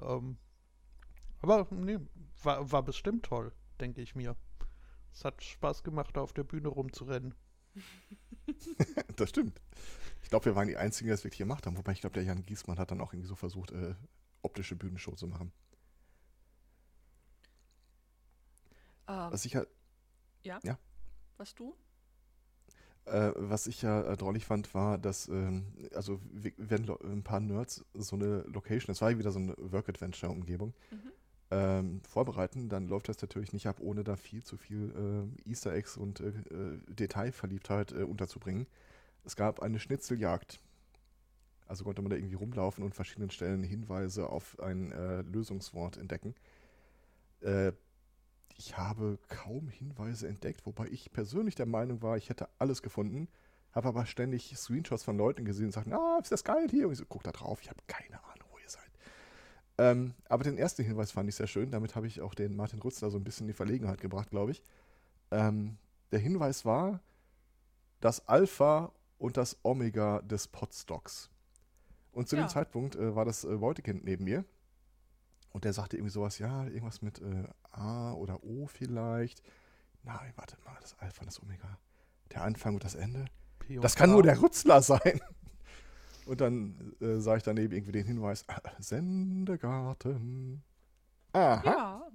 Ähm, 0.00 0.36
aber 1.40 1.68
nee, 1.70 1.98
war, 2.42 2.70
war 2.72 2.82
bestimmt 2.82 3.24
toll, 3.24 3.52
denke 3.78 4.02
ich 4.02 4.16
mir. 4.16 4.36
Es 5.12 5.24
hat 5.24 5.42
Spaß 5.42 5.82
gemacht, 5.82 6.16
da 6.16 6.22
auf 6.22 6.32
der 6.32 6.44
Bühne 6.44 6.68
rumzurennen. 6.68 7.34
das 9.16 9.30
stimmt. 9.30 9.60
Ich 10.22 10.28
glaube, 10.28 10.46
wir 10.46 10.56
waren 10.56 10.68
die 10.68 10.76
Einzigen, 10.76 11.06
die 11.06 11.10
das 11.10 11.24
wirklich 11.24 11.38
gemacht 11.38 11.66
haben. 11.66 11.76
Wobei 11.76 11.92
ich 11.92 12.00
glaube, 12.00 12.14
der 12.14 12.24
Jan 12.24 12.44
Giesmann 12.44 12.78
hat 12.78 12.90
dann 12.90 13.00
auch 13.00 13.12
irgendwie 13.12 13.28
so 13.28 13.34
versucht, 13.34 13.70
äh, 13.72 13.94
optische 14.42 14.76
Bühnenshow 14.76 15.14
zu 15.14 15.26
machen. 15.26 15.52
Ähm, 19.08 19.32
was 19.32 19.44
ich 19.44 19.52
ja. 19.52 19.64
Ja? 20.42 20.58
Ja. 20.62 20.78
Was 21.36 21.54
du? 21.54 21.76
Äh, 23.06 23.32
was 23.36 23.66
ich 23.66 23.82
ja 23.82 24.02
äh, 24.02 24.16
drollig 24.16 24.46
fand, 24.46 24.72
war, 24.74 24.98
dass, 24.98 25.28
ähm, 25.28 25.66
also 25.94 26.20
wenn 26.56 26.88
ein 26.88 27.24
paar 27.24 27.40
Nerds 27.40 27.84
so 27.94 28.16
eine 28.16 28.42
Location, 28.42 28.88
das 28.88 29.00
war 29.00 29.10
ja 29.10 29.18
wieder 29.18 29.32
so 29.32 29.38
eine 29.38 29.54
Work-Adventure-Umgebung, 29.58 30.74
mhm. 30.90 31.12
Ähm, 31.50 32.00
vorbereiten, 32.08 32.68
dann 32.68 32.86
läuft 32.86 33.08
das 33.08 33.20
natürlich 33.20 33.52
nicht 33.52 33.66
ab, 33.66 33.78
ohne 33.80 34.04
da 34.04 34.16
viel 34.16 34.42
zu 34.42 34.56
viel 34.56 35.32
äh, 35.44 35.50
Easter 35.50 35.72
Eggs 35.72 35.96
und 35.96 36.20
äh, 36.20 36.28
äh, 36.28 36.78
Detailverliebtheit 36.88 37.92
äh, 37.92 38.02
unterzubringen. 38.02 38.66
Es 39.24 39.36
gab 39.36 39.60
eine 39.60 39.78
Schnitzeljagd. 39.78 40.60
Also 41.66 41.84
konnte 41.84 42.02
man 42.02 42.10
da 42.10 42.16
irgendwie 42.16 42.34
rumlaufen 42.34 42.82
und 42.84 42.94
verschiedenen 42.94 43.30
Stellen 43.30 43.62
Hinweise 43.62 44.28
auf 44.28 44.58
ein 44.60 44.90
äh, 44.92 45.22
Lösungswort 45.22 45.96
entdecken. 45.98 46.34
Äh, 47.40 47.72
ich 48.56 48.76
habe 48.76 49.18
kaum 49.28 49.68
Hinweise 49.68 50.28
entdeckt, 50.28 50.66
wobei 50.66 50.86
ich 50.88 51.12
persönlich 51.12 51.54
der 51.54 51.66
Meinung 51.66 52.02
war, 52.02 52.16
ich 52.16 52.28
hätte 52.28 52.48
alles 52.58 52.82
gefunden, 52.82 53.28
habe 53.72 53.88
aber 53.88 54.04
ständig 54.04 54.54
Screenshots 54.56 55.04
von 55.04 55.16
Leuten 55.16 55.44
gesehen 55.44 55.66
und 55.66 55.72
sagten, 55.72 55.92
ah, 55.94 56.18
ist 56.20 56.32
das 56.32 56.44
geil 56.44 56.68
hier? 56.68 56.86
Und 56.86 56.92
ich 56.92 56.98
so, 56.98 57.06
guck 57.08 57.22
da 57.22 57.32
drauf, 57.32 57.60
ich 57.62 57.70
habe 57.70 57.80
keine 57.86 58.22
Ahnung. 58.22 58.29
Ähm, 59.80 60.12
aber 60.28 60.44
den 60.44 60.58
ersten 60.58 60.84
Hinweis 60.84 61.10
fand 61.10 61.30
ich 61.30 61.36
sehr 61.36 61.46
schön, 61.46 61.70
damit 61.70 61.96
habe 61.96 62.06
ich 62.06 62.20
auch 62.20 62.34
den 62.34 62.54
Martin 62.54 62.80
Rutzler 62.80 63.10
so 63.10 63.16
ein 63.16 63.24
bisschen 63.24 63.44
in 63.44 63.48
die 63.48 63.56
Verlegenheit 63.56 63.98
gebracht, 63.98 64.28
glaube 64.28 64.50
ich. 64.50 64.62
Ähm, 65.30 65.78
der 66.12 66.18
Hinweis 66.18 66.66
war, 66.66 67.00
dass 68.00 68.28
Alpha 68.28 68.92
und 69.16 69.38
das 69.38 69.56
Omega 69.62 70.20
des 70.20 70.48
Podstocks. 70.48 71.30
Und 72.12 72.28
zu 72.28 72.36
ja. 72.36 72.42
dem 72.42 72.50
Zeitpunkt 72.50 72.94
äh, 72.94 73.14
war 73.14 73.24
das 73.24 73.44
äh, 73.44 73.56
Beutekind 73.56 74.04
neben 74.04 74.24
mir. 74.24 74.44
Und 75.48 75.64
der 75.64 75.72
sagte 75.72 75.96
irgendwie 75.96 76.12
sowas, 76.12 76.38
ja, 76.38 76.64
irgendwas 76.64 77.00
mit 77.00 77.22
äh, 77.22 77.44
A 77.70 78.12
oder 78.12 78.44
O 78.44 78.66
vielleicht. 78.66 79.42
Nein, 80.02 80.34
warte 80.36 80.58
mal, 80.62 80.76
das 80.82 80.94
Alpha 80.98 81.20
und 81.20 81.26
das 81.28 81.42
Omega. 81.42 81.78
Der 82.32 82.42
Anfang 82.42 82.74
und 82.74 82.84
das 82.84 82.96
Ende. 82.96 83.24
P 83.60 83.78
das 83.78 83.96
kann 83.96 84.10
nur 84.10 84.22
der 84.22 84.42
Rützler 84.42 84.82
sein. 84.82 85.22
Und 86.30 86.40
dann 86.40 86.94
äh, 87.00 87.18
sah 87.18 87.36
ich 87.36 87.42
daneben 87.42 87.74
irgendwie 87.74 87.90
den 87.90 88.06
Hinweis, 88.06 88.44
äh, 88.46 88.60
Sendegarten. 88.78 90.62
Aha. 91.32 91.62
Ja. 91.64 92.12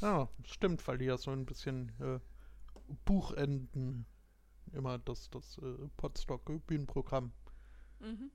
Ja, 0.00 0.28
stimmt, 0.42 0.84
weil 0.88 0.98
die 0.98 1.04
ja 1.04 1.16
so 1.16 1.30
ein 1.30 1.46
bisschen 1.46 1.92
äh, 2.00 2.18
Buchenden 3.04 4.04
immer 4.72 4.98
das, 4.98 5.30
das 5.30 5.58
äh, 5.58 5.88
Podstock-Bühnenprogramm. 5.96 7.30
Mhm. 8.00 8.32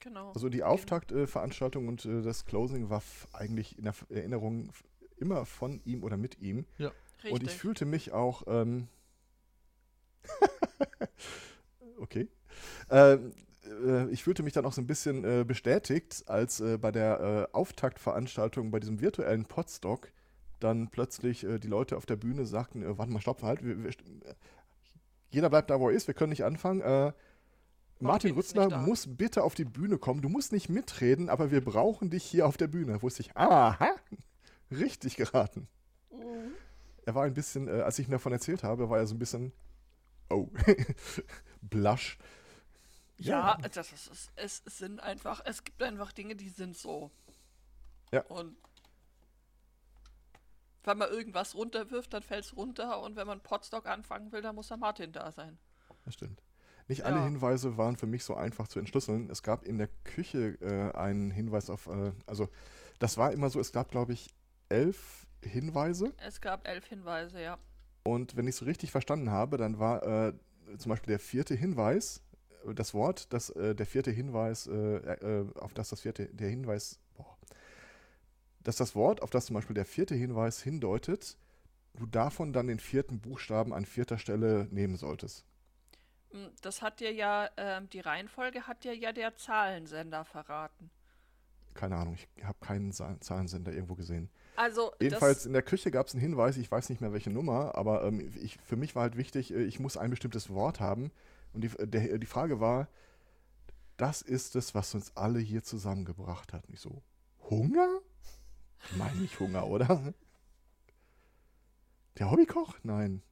Genau. 0.00 0.32
Also 0.32 0.48
die 0.48 0.62
Auftaktveranstaltung 0.62 1.86
und 1.86 2.06
äh, 2.06 2.22
das 2.22 2.46
Closing 2.46 2.88
war 2.88 3.02
eigentlich 3.34 3.76
in 3.76 3.84
der 3.84 3.94
Erinnerung 4.08 4.72
immer 5.18 5.44
von 5.44 5.82
ihm 5.84 6.02
oder 6.02 6.16
mit 6.16 6.38
ihm. 6.38 6.64
Ja. 6.78 6.92
Richtig. 7.16 7.32
Und 7.32 7.42
ich 7.42 7.52
fühlte 7.52 7.84
mich 7.84 8.10
auch, 8.10 8.44
ähm 8.46 8.88
okay, 11.98 12.30
ähm, 12.88 13.34
äh, 13.66 14.08
ich 14.10 14.22
fühlte 14.22 14.42
mich 14.42 14.52
dann 14.52 14.64
auch 14.64 14.72
so 14.72 14.80
ein 14.80 14.86
bisschen 14.86 15.24
äh, 15.24 15.44
bestätigt, 15.44 16.24
als 16.26 16.60
äh, 16.60 16.78
bei 16.78 16.90
der 16.92 17.48
äh, 17.52 17.54
Auftaktveranstaltung 17.54 18.70
bei 18.70 18.80
diesem 18.80 19.00
virtuellen 19.00 19.44
Podstock 19.44 20.12
dann 20.60 20.88
plötzlich 20.88 21.44
äh, 21.44 21.58
die 21.58 21.68
Leute 21.68 21.96
auf 21.96 22.06
der 22.06 22.16
Bühne 22.16 22.46
sagten, 22.46 22.84
warte 22.98 23.12
mal, 23.12 23.20
stopp, 23.20 23.42
halt, 23.42 23.64
wir, 23.64 23.82
wir, 23.82 23.92
jeder 25.30 25.50
bleibt 25.50 25.70
da, 25.70 25.80
wo 25.80 25.88
er 25.88 25.94
ist, 25.94 26.06
wir 26.06 26.14
können 26.14 26.30
nicht 26.30 26.44
anfangen. 26.44 27.14
Martin 28.00 28.34
Rützler 28.34 28.78
muss 28.78 29.06
bitte 29.16 29.44
auf 29.44 29.54
die 29.54 29.64
Bühne 29.64 29.96
kommen. 29.96 30.20
Du 30.20 30.28
musst 30.28 30.52
nicht 30.52 30.68
mitreden, 30.68 31.30
aber 31.30 31.50
wir 31.50 31.64
brauchen 31.64 32.10
dich 32.10 32.24
hier 32.24 32.46
auf 32.46 32.58
der 32.58 32.66
Bühne. 32.66 32.92
Da 32.92 33.02
wusste 33.02 33.22
ich, 33.22 33.34
aha, 33.34 33.94
richtig 34.70 35.16
geraten. 35.16 35.68
Mhm. 36.10 36.52
Er 37.06 37.14
war 37.14 37.24
ein 37.24 37.32
bisschen, 37.32 37.68
als 37.68 37.98
ich 37.98 38.08
mir 38.08 38.16
davon 38.16 38.32
erzählt 38.32 38.62
habe, 38.62 38.90
war 38.90 38.98
er 38.98 39.06
so 39.06 39.14
ein 39.14 39.18
bisschen, 39.18 39.52
oh, 40.28 40.48
blush. 41.62 42.18
Ja, 43.26 43.58
ja, 43.60 43.68
das 43.68 43.92
ist, 43.92 44.32
es 44.36 44.62
sind 44.66 45.00
einfach, 45.00 45.40
es 45.44 45.64
gibt 45.64 45.82
einfach 45.82 46.12
Dinge, 46.12 46.36
die 46.36 46.48
sind 46.48 46.76
so. 46.76 47.10
Ja. 48.12 48.22
Und 48.26 48.56
wenn 50.84 50.98
man 50.98 51.10
irgendwas 51.10 51.54
runterwirft, 51.54 52.12
dann 52.12 52.22
fällt 52.22 52.44
es 52.44 52.56
runter 52.56 53.00
und 53.02 53.16
wenn 53.16 53.26
man 53.26 53.40
Potstock 53.40 53.86
anfangen 53.86 54.32
will, 54.32 54.42
dann 54.42 54.54
muss 54.54 54.68
der 54.68 54.76
Martin 54.76 55.12
da 55.12 55.32
sein. 55.32 55.58
Das 56.04 56.14
stimmt. 56.14 56.42
Nicht 56.88 57.04
alle 57.04 57.16
ja. 57.16 57.24
Hinweise 57.24 57.76
waren 57.76 57.96
für 57.96 58.06
mich 58.06 58.24
so 58.24 58.34
einfach 58.34 58.66
zu 58.66 58.78
entschlüsseln. 58.78 59.30
Es 59.30 59.42
gab 59.42 59.64
in 59.64 59.78
der 59.78 59.88
Küche 60.04 60.58
äh, 60.60 60.96
einen 60.96 61.30
Hinweis 61.30 61.70
auf, 61.70 61.86
äh, 61.86 62.12
also 62.26 62.48
das 62.98 63.16
war 63.18 63.32
immer 63.32 63.50
so, 63.50 63.60
es 63.60 63.72
gab, 63.72 63.90
glaube 63.90 64.12
ich, 64.12 64.34
elf 64.68 65.26
Hinweise. 65.42 66.12
Es 66.18 66.40
gab 66.40 66.66
elf 66.66 66.86
Hinweise, 66.86 67.40
ja. 67.40 67.58
Und 68.04 68.36
wenn 68.36 68.46
ich 68.48 68.54
es 68.54 68.58
so 68.58 68.64
richtig 68.64 68.90
verstanden 68.90 69.30
habe, 69.30 69.56
dann 69.56 69.78
war 69.78 70.02
äh, 70.02 70.34
zum 70.78 70.90
Beispiel 70.90 71.12
der 71.12 71.20
vierte 71.20 71.54
Hinweis, 71.54 72.21
das 72.74 72.94
Wort, 72.94 73.32
das 73.32 73.50
äh, 73.50 73.74
der 73.74 73.86
vierte 73.86 74.10
Hinweis, 74.10 74.66
äh, 74.66 75.44
auf 75.54 75.74
das 75.74 75.90
das 75.90 76.00
vierte, 76.00 76.26
der 76.26 76.48
Hinweis, 76.48 76.98
boah, 77.16 77.36
dass 78.60 78.76
das 78.76 78.94
Wort, 78.94 79.22
auf 79.22 79.30
das 79.30 79.46
zum 79.46 79.54
Beispiel 79.54 79.74
der 79.74 79.84
vierte 79.84 80.14
Hinweis 80.14 80.62
hindeutet, 80.62 81.36
du 81.94 82.06
davon 82.06 82.52
dann 82.52 82.68
den 82.68 82.78
vierten 82.78 83.20
Buchstaben 83.20 83.72
an 83.72 83.84
vierter 83.84 84.18
Stelle 84.18 84.68
nehmen 84.70 84.96
solltest. 84.96 85.44
Hm, 86.30 86.50
das 86.62 86.82
hat 86.82 87.00
dir 87.00 87.12
ja, 87.12 87.46
äh, 87.56 87.82
die 87.92 88.00
Reihenfolge 88.00 88.66
hat 88.66 88.84
dir 88.84 88.96
ja 88.96 89.12
der 89.12 89.36
Zahlensender 89.36 90.24
verraten. 90.24 90.90
Keine 91.74 91.96
Ahnung, 91.96 92.14
ich 92.14 92.44
habe 92.44 92.58
keinen 92.60 92.92
Zahlensender 92.92 93.72
irgendwo 93.72 93.94
gesehen. 93.94 94.28
Also 94.56 94.92
Jedenfalls 95.00 95.46
in 95.46 95.54
der 95.54 95.62
Küche 95.62 95.90
gab 95.90 96.06
es 96.06 96.12
einen 96.12 96.20
Hinweis, 96.20 96.58
ich 96.58 96.70
weiß 96.70 96.90
nicht 96.90 97.00
mehr 97.00 97.14
welche 97.14 97.30
Nummer, 97.30 97.74
aber 97.74 98.04
ähm, 98.04 98.30
ich, 98.42 98.58
für 98.58 98.76
mich 98.76 98.94
war 98.94 99.02
halt 99.02 99.16
wichtig, 99.16 99.54
äh, 99.54 99.62
ich 99.62 99.80
muss 99.80 99.96
ein 99.96 100.10
bestimmtes 100.10 100.50
Wort 100.50 100.80
haben. 100.80 101.10
Und 101.52 101.62
die, 101.62 101.68
der, 101.68 102.18
die 102.18 102.26
Frage 102.26 102.60
war, 102.60 102.88
das 103.96 104.22
ist 104.22 104.56
es, 104.56 104.74
was 104.74 104.94
uns 104.94 105.16
alle 105.16 105.38
hier 105.38 105.62
zusammengebracht 105.62 106.52
hat. 106.52 106.68
Nicht 106.68 106.80
so, 106.80 107.02
Hunger? 107.50 108.00
Ich 108.84 108.96
meine 108.96 109.16
nicht 109.16 109.38
Hunger, 109.38 109.66
oder? 109.66 110.14
Der 112.18 112.30
Hobbykoch? 112.30 112.78
Nein. 112.82 113.22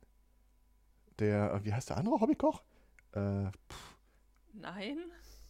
Der, 1.19 1.55
äh, 1.55 1.65
wie 1.65 1.73
heißt 1.73 1.91
der 1.91 1.97
andere 1.97 2.21
Hobbykoch? 2.21 2.63
Äh, 3.13 3.51
Nein. 4.53 4.99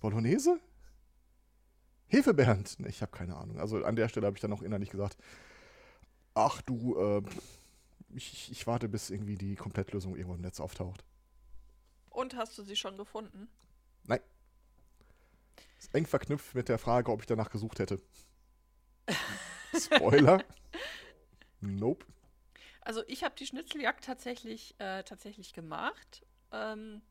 Bolognese? 0.01 0.61
Hefebernd? 2.07 2.77
Ich 2.87 3.03
habe 3.03 3.13
keine 3.13 3.37
Ahnung. 3.37 3.61
Also 3.61 3.85
an 3.85 3.97
der 3.97 4.09
Stelle 4.09 4.27
habe 4.27 4.37
ich 4.37 4.41
dann 4.41 4.53
auch 4.53 4.63
innerlich 4.63 4.91
gesagt, 4.91 5.17
ach 6.35 6.61
du, 6.63 6.97
äh, 6.99 7.23
ich, 8.15 8.51
ich, 8.51 8.67
warte, 8.67 8.89
bis 8.89 9.11
irgendwie 9.11 9.37
die 9.37 9.55
Komplettlösung 9.55 10.17
irgendwo 10.17 10.35
im 10.35 10.41
Netz 10.41 10.59
auftaucht. 10.59 11.05
Und 12.11 12.37
hast 12.37 12.59
du 12.59 12.63
sie 12.63 12.77
schon 12.77 12.97
gefunden? 12.97 13.49
Nein. 14.05 14.21
Ist 15.79 15.95
eng 15.95 16.07
verknüpft 16.07 16.55
mit 16.55 16.69
der 16.69 16.79
Frage, 16.79 17.11
ob 17.11 17.21
ich 17.21 17.27
danach 17.27 17.51
gesucht 17.51 17.79
hätte. 17.79 18.01
Spoiler. 19.75 20.45
nope. 21.61 22.05
Also 22.83 23.03
ich 23.07 23.25
habe 23.25 23.35
die 23.37 23.47
Schnitzeljagd 23.47 24.05
tatsächlich, 24.05 24.75
äh, 24.79 25.05
tatsächlich 25.05 25.53
gemacht. 25.53 26.27
Ähm, 26.53 27.03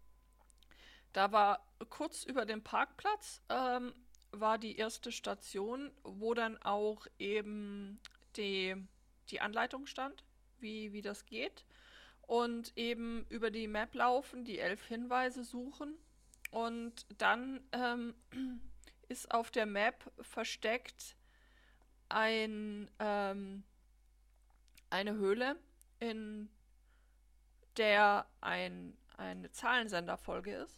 da 1.13 1.31
war 1.31 1.65
kurz 1.89 2.23
über 2.23 2.45
dem 2.45 2.63
Parkplatz 2.63 3.41
ähm, 3.49 3.93
war 4.31 4.57
die 4.57 4.77
erste 4.77 5.11
Station, 5.11 5.91
wo 6.03 6.33
dann 6.33 6.57
auch 6.61 7.07
eben 7.17 7.99
die, 8.35 8.75
die 9.29 9.41
Anleitung 9.41 9.87
stand, 9.87 10.23
wie, 10.59 10.93
wie 10.93 11.01
das 11.01 11.25
geht. 11.25 11.65
Und 12.29 12.77
eben 12.77 13.25
über 13.29 13.49
die 13.49 13.67
Map 13.67 13.95
laufen, 13.95 14.45
die 14.45 14.59
elf 14.59 14.85
Hinweise 14.85 15.43
suchen. 15.43 15.97
Und 16.51 17.07
dann 17.17 17.59
ähm, 17.71 18.13
ist 19.09 19.31
auf 19.31 19.49
der 19.49 19.65
Map 19.65 20.11
versteckt 20.21 21.15
ein, 22.07 22.87
ähm, 22.99 23.63
eine 24.91 25.13
Höhle, 25.13 25.55
in 25.99 26.49
der 27.77 28.27
ein, 28.41 28.95
eine 29.17 29.49
Zahlensenderfolge 29.49 30.53
ist. 30.53 30.77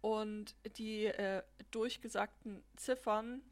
Und 0.00 0.54
die 0.76 1.06
äh, 1.06 1.42
durchgesagten 1.72 2.62
Ziffern 2.76 3.42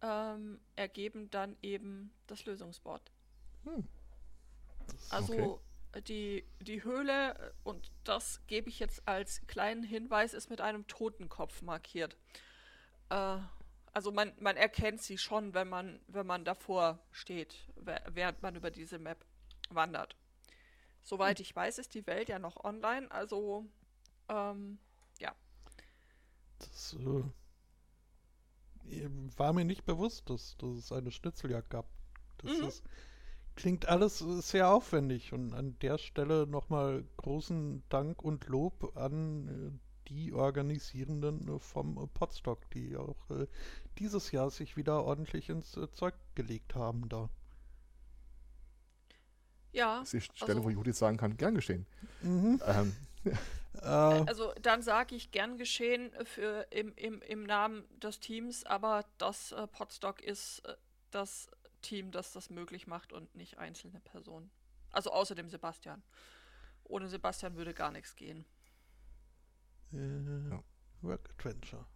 ähm, 0.00 0.58
ergeben 0.74 1.30
dann 1.30 1.58
eben 1.60 2.14
das 2.28 2.46
Lösungswort. 2.46 3.12
Hm. 3.64 3.86
Also 5.10 5.34
okay. 5.34 5.63
Die, 6.00 6.44
die 6.60 6.84
Höhle, 6.84 7.54
und 7.62 7.90
das 8.04 8.40
gebe 8.46 8.68
ich 8.68 8.78
jetzt 8.78 9.06
als 9.06 9.46
kleinen 9.46 9.82
Hinweis, 9.82 10.34
ist 10.34 10.50
mit 10.50 10.60
einem 10.60 10.86
Totenkopf 10.86 11.62
markiert. 11.62 12.16
Äh, 13.10 13.38
also 13.92 14.10
man, 14.10 14.32
man 14.40 14.56
erkennt 14.56 15.02
sie 15.02 15.18
schon, 15.18 15.54
wenn 15.54 15.68
man, 15.68 16.00
wenn 16.08 16.26
man 16.26 16.44
davor 16.44 16.98
steht, 17.12 17.56
während 17.76 18.42
man 18.42 18.56
über 18.56 18.70
diese 18.70 18.98
Map 18.98 19.24
wandert. 19.70 20.16
Soweit 21.02 21.38
ich 21.38 21.54
weiß, 21.54 21.78
ist 21.78 21.94
die 21.94 22.06
Welt 22.06 22.28
ja 22.28 22.38
noch 22.38 22.64
online, 22.64 23.10
also 23.10 23.66
ähm, 24.28 24.78
das 26.58 26.96
äh, 28.86 29.08
war 29.36 29.52
mir 29.52 29.64
nicht 29.64 29.84
bewusst, 29.84 30.28
dass, 30.30 30.56
dass 30.56 30.76
es 30.76 30.92
eine 30.92 31.10
Schnitzeljagd 31.10 31.70
gab. 31.70 31.86
Das 32.38 32.58
mhm. 32.58 32.64
ist, 32.64 32.84
klingt 33.56 33.88
alles 33.88 34.18
sehr 34.18 34.68
aufwendig 34.70 35.32
und 35.32 35.54
an 35.54 35.78
der 35.80 35.98
Stelle 35.98 36.46
nochmal 36.46 37.04
großen 37.16 37.82
Dank 37.88 38.22
und 38.22 38.46
Lob 38.48 38.96
an 38.96 39.48
äh, 39.48 40.08
die 40.08 40.32
Organisierenden 40.32 41.58
vom 41.60 42.08
Podstock, 42.12 42.68
die 42.70 42.96
auch 42.96 43.30
äh, 43.30 43.46
dieses 43.98 44.32
Jahr 44.32 44.50
sich 44.50 44.76
wieder 44.76 45.04
ordentlich 45.04 45.48
ins 45.48 45.76
äh, 45.76 45.90
Zeug 45.92 46.14
gelegt 46.34 46.74
haben 46.74 47.08
da. 47.08 47.30
Ja. 49.72 50.00
Das 50.00 50.14
ist 50.14 50.32
die 50.32 50.36
Stelle, 50.36 50.58
also, 50.58 50.64
wo 50.64 50.70
Judith 50.70 50.98
sagen 50.98 51.16
kann, 51.16 51.36
gern 51.36 51.54
geschehen. 51.54 51.86
Mhm. 52.22 52.60
Ähm, 52.66 52.96
äh, 53.74 53.86
also 53.86 54.52
dann 54.62 54.82
sage 54.82 55.14
ich 55.14 55.30
gern 55.30 55.56
geschehen 55.56 56.12
für 56.24 56.66
im, 56.70 56.92
im, 56.96 57.22
im 57.22 57.44
Namen 57.44 57.84
des 57.98 58.20
Teams, 58.20 58.64
aber 58.64 59.04
das 59.18 59.52
äh, 59.52 59.66
Podstock 59.66 60.20
ist 60.22 60.62
das 61.10 61.48
Team, 61.84 62.10
das 62.10 62.32
das 62.32 62.50
möglich 62.50 62.86
macht 62.86 63.12
und 63.12 63.34
nicht 63.36 63.58
einzelne 63.58 64.00
Personen. 64.00 64.50
Also 64.90 65.10
außer 65.12 65.34
dem 65.34 65.48
Sebastian. 65.48 66.02
Ohne 66.84 67.08
Sebastian 67.08 67.56
würde 67.56 67.74
gar 67.74 67.92
nichts 67.92 68.16
gehen. 68.16 68.44
Äh, 69.92 70.50
ja. 70.50 70.62
Work 71.02 71.30
Adventure. 71.30 71.86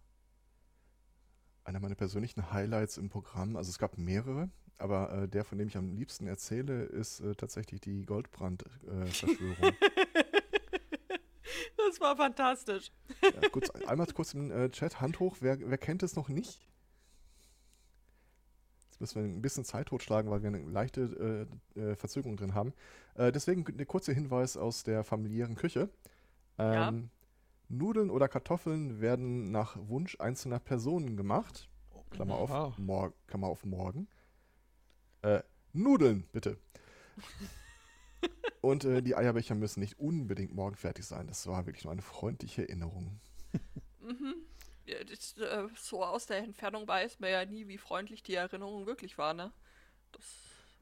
Einer 1.63 1.79
meiner 1.79 1.95
persönlichen 1.95 2.51
Highlights 2.51 2.97
im 2.97 3.09
Programm, 3.09 3.55
also 3.55 3.69
es 3.69 3.77
gab 3.77 3.97
mehrere, 3.97 4.49
aber 4.77 5.11
äh, 5.11 5.27
der, 5.27 5.43
von 5.43 5.57
dem 5.57 5.67
ich 5.67 5.77
am 5.77 5.95
liebsten 5.95 6.25
erzähle, 6.27 6.83
ist 6.83 7.19
äh, 7.19 7.35
tatsächlich 7.35 7.81
die 7.81 8.05
Goldbrand-Verschwörung. 8.05 9.73
Das 11.89 11.99
war 11.99 12.15
fantastisch. 12.15 12.91
Ja, 13.23 13.49
kurz, 13.49 13.69
einmal 13.71 14.05
kurz 14.07 14.33
im 14.35 14.51
äh, 14.51 14.69
Chat, 14.69 15.01
Hand 15.01 15.19
hoch, 15.19 15.37
wer, 15.39 15.59
wer 15.59 15.77
kennt 15.77 16.03
es 16.03 16.15
noch 16.15 16.29
nicht? 16.29 16.69
Müssen 18.99 19.21
wir 19.21 19.29
ein 19.29 19.41
bisschen 19.41 19.63
Zeit 19.63 19.87
totschlagen, 19.87 20.29
weil 20.29 20.41
wir 20.41 20.49
eine 20.49 20.59
leichte 20.59 21.47
äh, 21.75 21.79
äh, 21.79 21.95
Verzögerung 21.95 22.37
drin 22.37 22.53
haben. 22.53 22.73
Äh, 23.15 23.31
deswegen 23.31 23.65
ein 23.67 23.87
kurzer 23.87 24.13
Hinweis 24.13 24.57
aus 24.57 24.83
der 24.83 25.03
familiären 25.03 25.55
Küche. 25.55 25.89
Ähm, 26.57 26.73
ja. 26.73 26.93
Nudeln 27.69 28.09
oder 28.09 28.27
Kartoffeln 28.27 28.99
werden 28.99 29.51
nach 29.51 29.77
Wunsch 29.77 30.19
einzelner 30.19 30.59
Personen 30.59 31.15
gemacht. 31.15 31.69
Klammer 32.09 32.35
auf, 32.35 32.49
wow. 32.49 32.77
mor 32.77 33.13
Klammer 33.27 33.47
auf 33.47 33.63
morgen. 33.65 34.07
Äh, 35.21 35.41
Nudeln, 35.73 36.25
bitte. 36.31 36.57
Und 38.61 38.83
äh, 38.83 39.01
die 39.01 39.15
Eierbecher 39.15 39.55
müssen 39.55 39.79
nicht 39.79 39.99
unbedingt 39.99 40.53
morgen 40.53 40.75
fertig 40.75 41.05
sein. 41.05 41.27
Das 41.27 41.47
war 41.47 41.65
wirklich 41.65 41.85
nur 41.85 41.93
eine 41.93 42.01
freundliche 42.01 42.63
Erinnerung. 42.63 43.19
mhm. 44.01 44.35
Äh, 44.91 45.67
so 45.75 46.03
aus 46.03 46.25
der 46.25 46.37
Entfernung 46.37 46.87
weiß 46.87 47.19
man 47.19 47.29
ja 47.29 47.45
nie, 47.45 47.67
wie 47.67 47.77
freundlich 47.77 48.23
die 48.23 48.35
Erinnerung 48.35 48.85
wirklich 48.85 49.17
war, 49.17 49.33
ne? 49.33 49.51
Das 50.11 50.23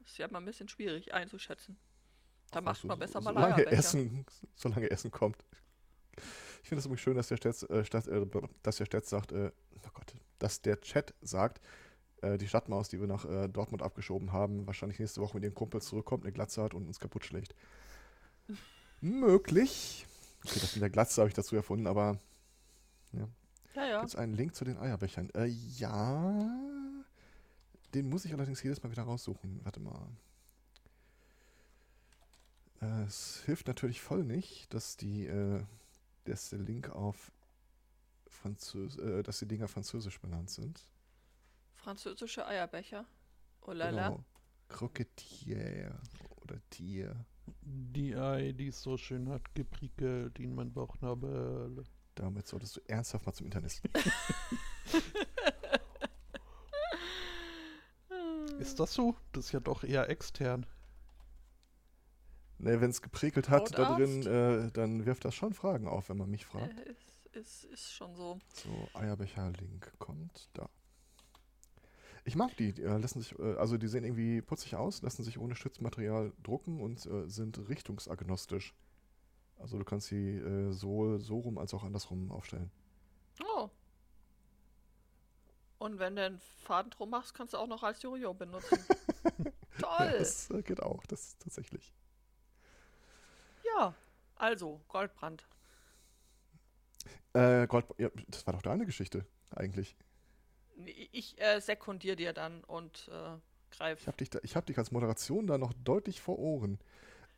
ist 0.04 0.18
ja 0.18 0.28
mal 0.28 0.38
ein 0.38 0.44
bisschen 0.44 0.68
schwierig 0.68 1.12
einzuschätzen. 1.12 1.78
Da 2.50 2.60
Ach, 2.60 2.62
macht 2.62 2.84
man 2.84 2.96
so, 2.96 3.00
besser 3.00 3.22
so, 3.22 3.32
mal 3.32 3.34
solange 3.34 3.66
Essen, 3.66 4.26
Solange 4.54 4.90
Essen 4.90 5.10
kommt. 5.10 5.44
Ich 6.62 6.68
finde 6.68 6.80
es 6.80 6.86
übrigens 6.86 7.00
schön, 7.00 7.16
dass 7.16 7.28
der, 7.28 7.36
Stetz, 7.36 7.62
äh, 7.64 7.84
Stetz, 7.84 8.06
äh, 8.06 8.26
dass 8.62 8.76
der 8.76 8.84
Stetz 8.86 9.10
sagt, 9.10 9.32
äh, 9.32 9.50
oh 9.84 9.90
Gott, 9.92 10.14
dass 10.38 10.60
der 10.62 10.80
Chat 10.80 11.14
sagt, 11.20 11.60
äh, 12.22 12.38
die 12.38 12.48
Stadtmaus, 12.48 12.88
die 12.88 13.00
wir 13.00 13.06
nach 13.06 13.24
äh, 13.24 13.48
Dortmund 13.48 13.82
abgeschoben 13.82 14.32
haben, 14.32 14.66
wahrscheinlich 14.66 14.98
nächste 14.98 15.20
Woche 15.20 15.34
mit 15.36 15.44
ihrem 15.44 15.54
Kumpel 15.54 15.80
zurückkommt, 15.80 16.24
eine 16.24 16.32
Glatze 16.32 16.62
hat 16.62 16.74
und 16.74 16.86
uns 16.86 16.98
kaputt 16.98 17.24
schlägt. 17.24 17.54
Möglich. 19.00 20.06
Okay, 20.44 20.58
das 20.60 20.74
mit 20.74 20.82
der 20.82 20.90
Glatze 20.90 21.20
habe 21.20 21.28
ich 21.28 21.34
dazu 21.34 21.54
erfunden, 21.56 21.86
aber 21.86 22.18
ja. 23.12 23.28
Ja, 23.74 23.86
ja. 23.86 23.98
Gibt 24.00 24.10
es 24.10 24.16
einen 24.16 24.34
Link 24.34 24.54
zu 24.54 24.64
den 24.64 24.78
Eierbechern? 24.78 25.30
Äh, 25.34 25.46
ja. 25.46 26.48
Den 27.94 28.08
muss 28.08 28.24
ich 28.24 28.32
allerdings 28.32 28.62
jedes 28.62 28.82
Mal 28.82 28.90
wieder 28.90 29.04
raussuchen. 29.04 29.60
Warte 29.64 29.80
mal. 29.80 30.08
Äh, 32.80 33.04
es 33.04 33.42
hilft 33.44 33.66
natürlich 33.66 34.00
voll 34.00 34.24
nicht, 34.24 34.72
dass 34.72 34.96
die, 34.96 35.26
äh, 35.26 35.64
dass 36.24 36.50
der 36.50 36.60
Link 36.60 36.90
auf 36.90 37.32
Französ 38.28 38.96
äh, 38.98 39.22
dass 39.22 39.40
die 39.40 39.46
Dinger 39.46 39.68
französisch 39.68 40.20
benannt 40.20 40.50
sind. 40.50 40.88
Französische 41.74 42.46
Eierbecher. 42.46 43.06
Oh 43.62 43.72
la 43.72 43.90
la. 43.90 44.08
Genau. 44.10 44.24
Croquetier 44.68 45.98
oder 46.42 46.60
Tier. 46.70 47.24
Die 47.62 48.14
Ei, 48.14 48.52
die 48.52 48.68
es 48.68 48.82
so 48.82 48.96
schön 48.96 49.28
hat, 49.30 49.54
geprickelt 49.54 50.38
in 50.38 50.54
mein 50.54 50.72
Bauchnabel. 50.72 51.84
Damit 52.18 52.46
solltest 52.48 52.76
du 52.76 52.80
ernsthaft 52.88 53.24
mal 53.26 53.32
zum 53.32 53.46
Internet. 53.46 53.80
Ist 58.58 58.80
das 58.80 58.92
so? 58.92 59.14
Das 59.30 59.44
ist 59.46 59.52
ja 59.52 59.60
doch 59.60 59.84
eher 59.84 60.10
extern. 60.10 60.66
ne, 62.58 62.80
wenn 62.80 62.90
es 62.90 63.02
geprickelt 63.02 63.48
hat 63.48 63.72
da 63.78 63.90
Hautarzt? 63.90 64.26
drin, 64.26 64.66
äh, 64.66 64.72
dann 64.72 65.06
wirft 65.06 65.24
das 65.24 65.36
schon 65.36 65.52
Fragen 65.52 65.86
auf, 65.86 66.08
wenn 66.08 66.16
man 66.16 66.28
mich 66.28 66.44
fragt. 66.44 66.76
Äh, 66.80 66.90
ist, 66.90 67.26
ist, 67.36 67.64
ist 67.66 67.92
schon 67.92 68.16
so. 68.16 68.40
So, 68.52 68.88
Eierbecher-Link 68.94 69.92
kommt 70.00 70.48
da. 70.54 70.68
Ich 72.24 72.34
mag 72.34 72.56
die, 72.56 72.72
die 72.72 72.82
äh, 72.82 72.98
lassen 72.98 73.20
sich, 73.20 73.38
äh, 73.38 73.54
also 73.58 73.78
die 73.78 73.86
sehen 73.86 74.02
irgendwie 74.02 74.42
putzig 74.42 74.74
aus, 74.74 75.02
lassen 75.02 75.22
sich 75.22 75.38
ohne 75.38 75.54
Stützmaterial 75.54 76.32
drucken 76.42 76.80
und 76.80 77.06
äh, 77.06 77.28
sind 77.28 77.68
richtungsagnostisch. 77.68 78.74
Also 79.58 79.78
du 79.78 79.84
kannst 79.84 80.08
sie 80.08 80.36
äh, 80.36 80.72
sowohl 80.72 81.20
so 81.20 81.38
rum 81.38 81.58
als 81.58 81.74
auch 81.74 81.82
andersrum 81.84 82.30
aufstellen. 82.30 82.70
Oh. 83.44 83.68
Und 85.78 85.98
wenn 85.98 86.16
du 86.16 86.24
einen 86.24 86.40
Faden 86.64 86.90
drum 86.90 87.10
machst, 87.10 87.34
kannst 87.34 87.54
du 87.54 87.58
auch 87.58 87.66
noch 87.66 87.82
als 87.82 88.02
Jojo 88.02 88.34
benutzen. 88.34 88.78
Toll. 89.78 90.14
Das 90.18 90.50
äh, 90.50 90.62
geht 90.62 90.82
auch, 90.82 91.04
das 91.06 91.38
tatsächlich. 91.38 91.92
Ja. 93.64 93.94
Also, 94.36 94.80
Goldbrand. 94.88 95.46
Äh, 97.32 97.66
Gold, 97.66 97.86
ja, 97.98 98.08
das 98.28 98.46
war 98.46 98.54
doch 98.54 98.62
deine 98.62 98.86
Geschichte, 98.86 99.26
eigentlich. 99.50 99.96
Ich 101.12 101.40
äh, 101.40 101.60
sekundiere 101.60 102.16
dir 102.16 102.32
dann 102.32 102.62
und 102.64 103.08
äh, 103.12 103.36
greif. 103.76 104.00
Ich 104.00 104.06
habe 104.06 104.16
dich, 104.16 104.30
da- 104.30 104.38
ich 104.42 104.56
hab 104.56 104.66
dich 104.66 104.78
als 104.78 104.92
Moderation 104.92 105.46
da 105.46 105.58
noch 105.58 105.72
deutlich 105.84 106.20
vor 106.20 106.38
Ohren. 106.38 106.78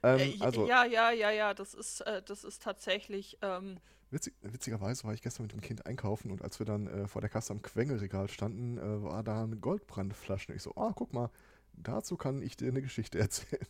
Ähm, 0.03 0.21
Äh, 0.21 0.37
also, 0.41 0.67
ja, 0.67 0.85
ja, 0.85 1.11
ja, 1.11 1.31
ja, 1.31 1.55
das 1.55 1.75
ist, 1.75 2.01
äh, 2.03 2.23
das 2.23 2.45
ist 2.45 2.63
tatsächlich, 2.63 3.39
ähm, 3.43 3.81
Witzig, 4.11 4.35
witzigerweise 4.43 5.05
war 5.05 5.15
ich 5.15 5.23
gestern 5.23 5.45
mit 5.45 5.53
dem 5.53 5.61
Kind 5.61 5.87
einkaufen 5.87 6.33
und 6.33 6.43
als 6.43 6.59
wir 6.59 6.67
dann 6.67 6.87
äh, 6.89 7.07
vor 7.07 7.21
der 7.21 7.31
Kasse 7.31 7.53
am 7.53 7.63
Quengelregal 7.63 8.29
standen, 8.29 8.77
äh, 8.79 9.03
war 9.05 9.23
da 9.23 9.45
eine 9.45 9.57
Goldbrandflasche. 9.57 10.49
Und 10.51 10.57
ich 10.57 10.63
so, 10.63 10.75
ah, 10.75 10.93
guck 10.95 11.13
mal, 11.13 11.31
dazu 11.75 12.17
kann 12.17 12.43
ich 12.43 12.57
dir 12.57 12.69
eine 12.69 12.83
Geschichte 12.83 13.19
erzählen. 13.21 13.67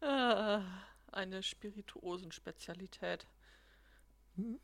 äh, 0.00 0.60
eine 1.12 1.42
Spirituosenspezialität. 1.42 3.26
Hm. 4.36 4.56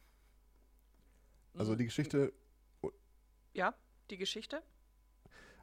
Also 1.56 1.72
Mhm. 1.72 1.78
die 1.78 1.84
Geschichte, 1.84 2.32
Ja, 3.54 3.74
die 4.10 4.18
Geschichte? 4.18 4.62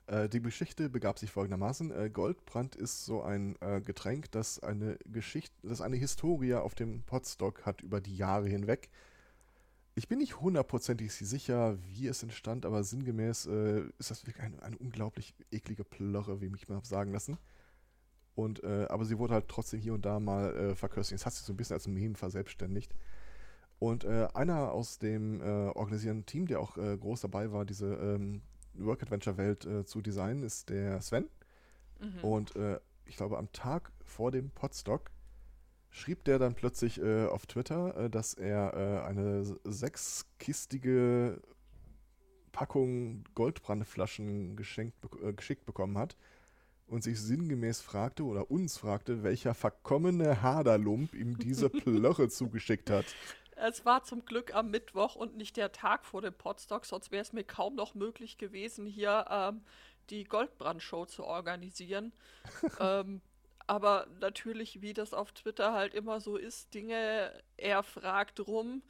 Äh, 0.10 0.28
die 0.28 0.42
Geschichte 0.42 0.90
begab 0.90 1.20
sich 1.20 1.32
folgendermaßen. 1.32 1.92
Äh, 1.92 2.10
Goldbrand 2.10 2.76
ist 2.76 3.06
so 3.06 3.22
ein 3.22 3.56
äh, 3.62 3.80
Getränk, 3.80 4.32
das 4.32 4.60
eine 4.60 4.98
Geschichte, 5.06 5.56
das 5.62 5.82
eine 5.82 5.98
Historie 5.98 6.56
auf 6.56 6.74
dem 6.74 7.04
Potstock 7.04 7.66
hat 7.66 7.82
über 7.82 8.02
die 8.02 8.16
Jahre 8.16 8.48
hinweg. 8.48 8.90
Ich 9.94 10.08
bin 10.08 10.18
nicht 10.18 10.40
hundertprozentig 10.40 11.14
sicher, 11.14 11.78
wie 11.84 12.08
es 12.08 12.24
entstand, 12.24 12.66
aber 12.66 12.84
sinngemäß 12.84 13.48
ist 13.98 14.12
das 14.12 14.26
wirklich 14.26 14.46
eine, 14.46 14.64
eine 14.64 14.78
unglaublich 14.78 15.36
eklige 15.52 15.84
Plörre, 15.84 16.40
wie 16.40 16.46
ich 16.46 16.52
mich 16.52 16.70
mal 16.70 16.82
sagen 16.86 17.12
lassen. 17.12 17.38
Und, 18.34 18.64
äh, 18.64 18.86
aber 18.90 19.04
sie 19.04 19.18
wurde 19.18 19.34
halt 19.34 19.50
trotzdem 19.50 19.82
hier 19.82 19.94
und 19.94 20.06
da 20.06 20.22
mal 20.22 20.56
äh, 20.56 20.76
verköstigt. 20.76 21.20
Es 21.20 21.26
hat 21.26 21.34
sich 21.34 21.44
so 21.44 21.52
ein 21.52 21.58
bisschen 21.58 21.74
als 21.74 21.88
Meme 21.88 22.16
verselbstständigt. 22.16 22.94
Und 23.78 24.06
äh, 24.06 24.30
einer 24.34 24.72
aus 24.72 25.00
dem 25.00 25.42
organisierenden 25.42 26.26
Team, 26.26 26.48
der 26.48 26.62
auch 26.62 26.76
groß 26.76 27.22
dabei 27.22 27.52
war, 27.52 27.66
diese 27.66 27.96
ähm, 27.96 28.42
Work-Adventure-Welt 28.86 29.66
äh, 29.66 29.86
zu 29.86 30.02
designen, 30.02 30.44
ist 30.44 30.70
der 30.70 31.02
Sven. 31.02 31.28
Mhm. 32.00 32.24
Und 32.24 32.56
äh, 32.56 32.80
ich 33.06 33.18
glaube, 33.18 33.38
am 33.38 33.52
Tag 33.52 33.92
vor 34.04 34.32
dem 34.32 34.52
Podstock 34.52 35.12
schrieb 35.90 36.24
der 36.24 36.40
dann 36.40 36.54
plötzlich 36.54 37.02
äh, 37.02 37.26
auf 37.26 37.46
Twitter, 37.46 37.98
äh, 37.98 38.10
dass 38.10 38.34
er 38.34 38.74
äh, 38.74 39.08
eine 39.08 39.44
sechskistige 39.64 41.42
Packung 42.52 43.24
Goldbrandflaschen 43.36 44.56
geschenkt, 44.56 44.96
äh, 45.24 45.34
geschickt 45.34 45.66
bekommen 45.66 45.98
hat 45.98 46.16
und 46.88 47.04
sich 47.04 47.20
sinngemäß 47.20 47.82
fragte 47.82 48.24
oder 48.24 48.50
uns 48.52 48.78
fragte, 48.78 49.24
welcher 49.24 49.54
verkommene 49.54 50.42
Haderlump 50.42 51.14
ihm 51.14 51.38
diese 51.38 51.70
Plörre 51.70 52.30
zugeschickt 52.30 52.90
hat. 52.90 53.06
Es 53.62 53.86
war 53.86 54.04
zum 54.04 54.26
Glück 54.26 54.56
am 54.56 54.72
Mittwoch 54.72 55.16
und 55.16 55.36
nicht 55.36 55.58
der 55.58 55.72
Tag 55.72 56.06
vor 56.06 56.22
dem 56.22 56.34
Podstock, 56.34 56.86
sonst 56.86 57.12
wäre 57.12 57.22
es 57.22 57.34
mir 57.34 57.44
kaum 57.44 57.76
noch 57.76 57.94
möglich 57.94 58.38
gewesen, 58.38 58.86
hier 58.86 59.26
ähm, 59.30 59.64
die 60.10 60.24
Goldbrand-Show 60.24 61.06
zu 61.06 61.26
organisieren. 61.26 62.14
ähm, 62.80 63.22
aber 63.68 64.08
natürlich, 64.20 64.82
wie 64.82 64.94
das 64.94 65.14
auf 65.14 65.32
Twitter 65.32 65.74
halt 65.74 65.94
immer 65.94 66.22
so 66.22 66.38
ist, 66.38 66.74
Dinge, 66.74 67.32
er 67.58 67.84
fragt 67.84 68.40
rum, 68.48 68.82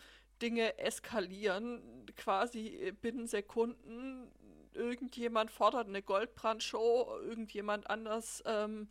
Dinge 0.41 0.77
eskalieren, 0.77 2.05
quasi 2.15 2.93
binnen 3.01 3.27
Sekunden. 3.27 4.31
Irgendjemand 4.73 5.51
fordert 5.51 5.87
eine 5.87 6.01
Goldbrand-Show, 6.01 7.19
irgendjemand 7.23 7.89
anders 7.89 8.43
ähm, 8.45 8.87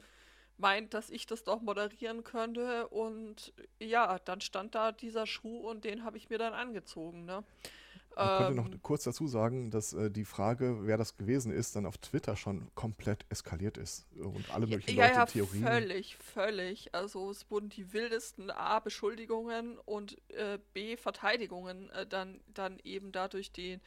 meint, 0.59 0.95
dass 0.95 1.11
ich 1.11 1.27
das 1.27 1.45
doch 1.45 1.61
moderieren 1.63 2.25
könnte. 2.25 2.89
Und 2.89 3.53
ja, 3.79 4.19
dann 4.21 4.41
stand 4.41 4.75
da 4.75 4.93
dieser 4.93 5.27
Schuh 5.27 5.69
und 5.69 5.85
den 5.85 6.05
habe 6.05 6.17
ich 6.17 6.29
mir 6.31 6.39
dann 6.39 6.53
angezogen. 6.53 7.25
Ne? 7.25 7.45
Man 8.17 8.39
könnte 8.39 8.55
noch 8.55 8.67
Ähm, 8.67 8.83
kurz 8.83 9.05
dazu 9.05 9.29
sagen, 9.29 9.71
dass 9.71 9.93
äh, 9.93 10.11
die 10.11 10.25
Frage, 10.25 10.87
wer 10.87 10.97
das 10.97 11.17
gewesen 11.17 11.53
ist, 11.53 11.77
dann 11.77 11.87
auf 11.87 11.99
Twitter 11.99 12.37
schon 12.37 12.69
komplett 12.75 13.25
eskaliert 13.29 13.79
ist. 13.79 14.07
Und 14.17 14.51
alle 14.53 14.67
möglichen 14.67 14.99
ja, 14.99 15.07
Leute 15.07 15.19
ja, 15.19 15.27
Theorien. 15.27 15.63
völlig, 15.63 16.17
völlig. 16.17 16.95
Also 16.95 17.31
es 17.31 17.49
wurden 17.51 17.69
die 17.69 17.93
wildesten 17.93 18.51
A, 18.51 18.81
Beschuldigungen 18.81 19.79
und 19.79 20.17
äh, 20.33 20.59
B, 20.75 20.97
Verteidigungen 20.97 21.91
äh, 21.91 22.07
dann, 22.07 22.41
dann 22.53 22.81
eben 22.83 23.13
da 23.13 23.29
durch 23.29 23.53
den 23.53 23.81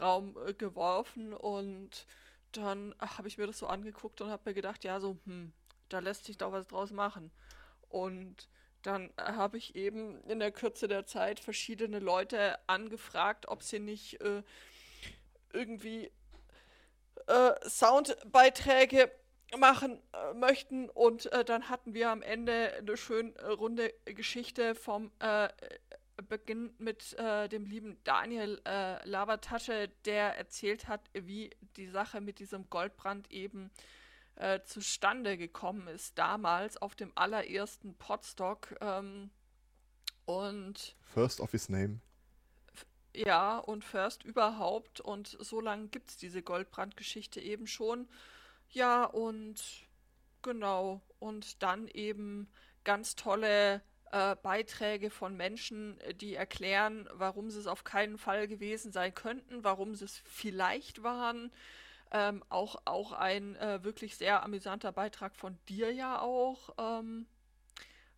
Raum 0.00 0.36
äh, 0.46 0.54
geworfen 0.54 1.34
und 1.34 2.06
dann 2.52 2.94
habe 2.98 3.28
ich 3.28 3.38
mir 3.38 3.46
das 3.46 3.58
so 3.58 3.66
angeguckt 3.66 4.20
und 4.20 4.30
habe 4.30 4.50
mir 4.50 4.54
gedacht, 4.54 4.84
ja, 4.84 5.00
so, 5.00 5.16
hm, 5.24 5.52
da 5.92 5.98
lässt 6.00 6.24
sich 6.24 6.38
doch 6.38 6.52
was 6.52 6.66
draus 6.66 6.90
machen. 6.90 7.30
Und 7.88 8.48
dann 8.82 9.10
habe 9.18 9.58
ich 9.58 9.74
eben 9.76 10.22
in 10.24 10.40
der 10.40 10.50
Kürze 10.50 10.88
der 10.88 11.06
Zeit 11.06 11.40
verschiedene 11.40 11.98
Leute 11.98 12.58
angefragt, 12.68 13.46
ob 13.48 13.62
sie 13.62 13.78
nicht 13.78 14.20
äh, 14.20 14.42
irgendwie 15.52 16.10
äh, 17.26 17.68
Soundbeiträge 17.68 19.10
machen 19.56 20.00
äh, 20.12 20.34
möchten. 20.34 20.88
Und 20.88 21.30
äh, 21.32 21.44
dann 21.44 21.68
hatten 21.68 21.94
wir 21.94 22.10
am 22.10 22.22
Ende 22.22 22.72
eine 22.78 22.96
schön 22.96 23.36
äh, 23.36 23.46
runde 23.46 23.92
Geschichte 24.04 24.74
vom 24.74 25.12
äh, 25.20 25.48
Beginn 26.28 26.74
mit 26.78 27.18
äh, 27.18 27.48
dem 27.48 27.64
lieben 27.66 27.98
Daniel 28.04 28.60
äh, 28.66 29.06
Lavatasche, 29.08 29.90
der 30.04 30.36
erzählt 30.38 30.88
hat, 30.88 31.02
wie 31.12 31.50
die 31.76 31.88
Sache 31.88 32.20
mit 32.20 32.38
diesem 32.38 32.68
Goldbrand 32.68 33.30
eben 33.30 33.70
äh, 34.36 34.60
zustande 34.64 35.36
gekommen 35.36 35.88
ist, 35.88 36.18
damals 36.18 36.76
auf 36.80 36.94
dem 36.94 37.12
allerersten 37.14 37.94
Podstock. 37.94 38.74
Ähm, 38.80 39.30
und 40.24 40.96
First 41.02 41.40
of 41.40 41.50
his 41.50 41.68
name. 41.68 42.00
ja, 43.14 43.58
und 43.58 43.84
First 43.84 44.24
überhaupt. 44.24 45.00
Und 45.00 45.36
so 45.40 45.60
lange 45.60 45.88
gibt 45.88 46.10
es 46.10 46.16
diese 46.16 46.42
Goldbrand-Geschichte 46.42 47.40
eben 47.40 47.66
schon. 47.66 48.08
Ja, 48.70 49.04
und 49.04 49.62
genau. 50.42 51.02
Und 51.18 51.62
dann 51.62 51.88
eben 51.88 52.48
ganz 52.84 53.14
tolle 53.16 53.82
äh, 54.12 54.36
Beiträge 54.36 55.10
von 55.10 55.36
Menschen, 55.36 55.98
die 56.20 56.34
erklären, 56.34 57.08
warum 57.12 57.50
sie 57.50 57.58
es 57.58 57.66
auf 57.66 57.84
keinen 57.84 58.18
Fall 58.18 58.48
gewesen 58.48 58.92
sein 58.92 59.14
könnten, 59.14 59.64
warum 59.64 59.94
sie 59.94 60.04
es 60.04 60.22
vielleicht 60.24 61.02
waren. 61.02 61.52
Ähm, 62.12 62.44
auch, 62.50 62.76
auch 62.84 63.12
ein 63.12 63.56
äh, 63.56 63.82
wirklich 63.82 64.16
sehr 64.16 64.42
amüsanter 64.44 64.92
Beitrag 64.92 65.34
von 65.36 65.58
dir 65.68 65.92
ja 65.92 66.20
auch. 66.20 66.70
Ähm, 66.78 67.26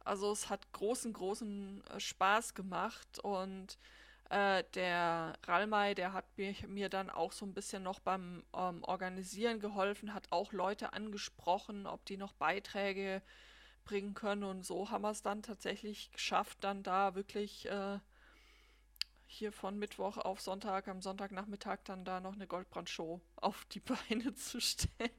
also 0.05 0.33
es 0.33 0.51
hat 0.51 0.73
großen, 0.73 1.13
großen 1.13 1.83
äh, 1.87 2.01
Spaß 2.01 2.55
gemacht 2.55 3.19
und 3.21 3.79
Äh, 4.31 4.65
der 4.75 5.35
Ralmai, 5.47 5.95
der 5.95 6.13
hat 6.15 6.25
mir, 6.39 6.55
mir 6.67 6.89
dann 6.89 7.11
auch 7.11 7.33
so 7.33 7.45
ein 7.47 7.53
bisschen 7.55 7.83
noch 7.83 8.01
beim 8.01 8.43
ähm, 8.57 8.83
Organisieren 8.85 9.61
geholfen, 9.61 10.15
hat 10.15 10.29
auch 10.33 10.53
Leute 10.53 10.95
angesprochen, 10.95 11.87
ob 11.87 12.05
die 12.07 12.17
noch 12.17 12.33
Beiträge 12.33 13.23
bringen 13.85 14.15
können. 14.15 14.45
Und 14.45 14.65
so 14.65 14.91
haben 14.91 15.03
wir 15.03 15.11
es 15.11 15.23
dann 15.23 15.43
tatsächlich 15.43 16.11
geschafft, 16.11 16.59
dann 16.65 16.83
da 16.83 17.15
wirklich 17.15 17.67
äh, 17.71 17.99
hier 19.35 19.53
von 19.53 19.78
Mittwoch 19.78 20.16
auf 20.16 20.41
Sonntag, 20.41 20.89
am 20.89 21.03
Sonntagnachmittag 21.03 21.78
dann 21.85 22.05
da 22.05 22.20
noch 22.20 22.35
eine 22.35 22.47
Goldbrandshow 22.47 23.20
auf 23.37 23.64
die 23.66 23.80
Beine 23.80 24.35
zu 24.35 24.61
stellen. 24.61 25.11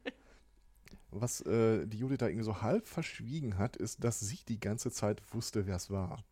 Was 1.12 1.42
äh, 1.42 1.86
die 1.86 2.00
Judith 2.00 2.18
da 2.20 2.28
irgendwie 2.28 2.46
so 2.46 2.62
halb 2.62 2.88
verschwiegen 2.88 3.58
hat, 3.58 3.76
ist, 3.76 4.04
dass 4.04 4.20
sie 4.20 4.44
die 4.48 4.60
ganze 4.60 4.92
Zeit 4.92 5.22
wusste, 5.34 5.66
wer 5.66 5.76
es 5.76 5.90
war. 5.90 6.24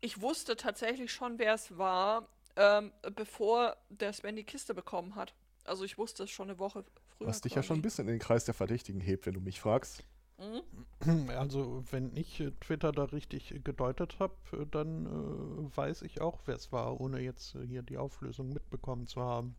Ich 0.00 0.20
wusste 0.20 0.56
tatsächlich 0.56 1.12
schon, 1.12 1.38
wer 1.38 1.54
es 1.54 1.76
war, 1.76 2.28
ähm, 2.56 2.92
bevor 3.14 3.76
der 3.88 4.12
Sven 4.12 4.36
die 4.36 4.44
Kiste 4.44 4.74
bekommen 4.74 5.14
hat. 5.14 5.34
Also 5.64 5.84
ich 5.84 5.98
wusste 5.98 6.24
es 6.24 6.30
schon 6.30 6.48
eine 6.48 6.58
Woche 6.58 6.84
früher. 7.16 7.28
Was 7.28 7.40
dich 7.40 7.54
ja 7.54 7.62
schon 7.62 7.78
ein 7.78 7.82
bisschen 7.82 8.06
in 8.06 8.14
den 8.14 8.20
Kreis 8.20 8.44
der 8.44 8.54
Verdächtigen 8.54 9.00
hebt, 9.00 9.26
wenn 9.26 9.34
du 9.34 9.40
mich 9.40 9.60
fragst. 9.60 10.04
Mhm. 10.38 11.28
Also 11.36 11.84
wenn 11.90 12.16
ich 12.16 12.40
äh, 12.40 12.52
Twitter 12.60 12.92
da 12.92 13.04
richtig 13.04 13.54
gedeutet 13.64 14.16
habe, 14.18 14.34
äh, 14.52 14.66
dann 14.70 15.06
äh, 15.06 15.76
weiß 15.76 16.02
ich 16.02 16.20
auch, 16.20 16.40
wer 16.46 16.56
es 16.56 16.72
war, 16.72 17.00
ohne 17.00 17.20
jetzt 17.20 17.54
äh, 17.54 17.66
hier 17.66 17.82
die 17.82 17.96
Auflösung 17.96 18.48
mitbekommen 18.52 19.06
zu 19.06 19.20
haben. 19.20 19.56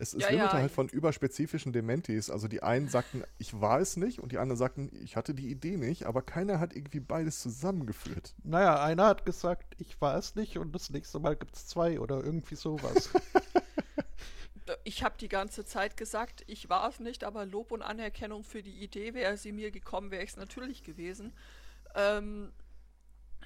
Es, 0.00 0.14
es 0.14 0.22
Ja, 0.22 0.30
ja. 0.30 0.52
halt 0.52 0.70
von 0.70 0.88
überspezifischen 0.88 1.72
Dementis. 1.72 2.30
Also 2.30 2.46
die 2.48 2.62
einen 2.62 2.88
sagten, 2.88 3.24
ich 3.38 3.60
war 3.60 3.80
es 3.80 3.96
nicht 3.96 4.20
und 4.20 4.32
die 4.32 4.38
anderen 4.38 4.58
sagten, 4.58 4.90
ich 5.02 5.16
hatte 5.16 5.34
die 5.34 5.50
Idee 5.50 5.76
nicht, 5.76 6.06
aber 6.06 6.22
keiner 6.22 6.60
hat 6.60 6.74
irgendwie 6.74 7.00
beides 7.00 7.40
zusammengeführt. 7.40 8.34
Naja, 8.44 8.82
einer 8.82 9.06
hat 9.06 9.26
gesagt, 9.26 9.74
ich 9.78 10.00
war 10.00 10.16
es 10.16 10.36
nicht 10.36 10.58
und 10.58 10.74
das 10.74 10.90
nächste 10.90 11.18
Mal 11.18 11.36
gibt 11.36 11.56
es 11.56 11.66
zwei 11.66 12.00
oder 12.00 12.22
irgendwie 12.22 12.56
sowas. 12.56 13.10
Ich 14.84 15.02
habe 15.02 15.16
die 15.18 15.28
ganze 15.28 15.64
Zeit 15.64 15.96
gesagt, 15.96 16.44
ich 16.46 16.68
war 16.68 16.88
es 16.88 17.00
nicht, 17.00 17.24
aber 17.24 17.46
Lob 17.46 17.72
und 17.72 17.82
Anerkennung 17.82 18.44
für 18.44 18.62
die 18.62 18.82
Idee, 18.82 19.14
wäre 19.14 19.36
sie 19.36 19.52
mir 19.52 19.70
gekommen, 19.70 20.10
wäre 20.10 20.22
ich 20.24 20.30
es 20.30 20.36
natürlich 20.36 20.82
gewesen. 20.82 21.32
Ähm, 21.94 22.52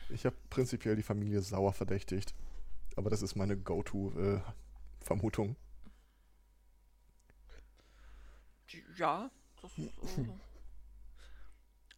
Ich 0.08 0.24
habe 0.26 0.36
prinzipiell 0.50 0.96
die 0.96 1.02
Familie 1.02 1.42
sauer 1.42 1.72
verdächtigt. 1.72 2.34
Aber 2.96 3.08
das 3.10 3.22
ist 3.22 3.36
meine 3.36 3.56
Go-To-Vermutung. 3.56 5.56
die- 8.70 8.84
ja, 8.96 9.30
das, 9.60 9.78
äh, 9.78 9.90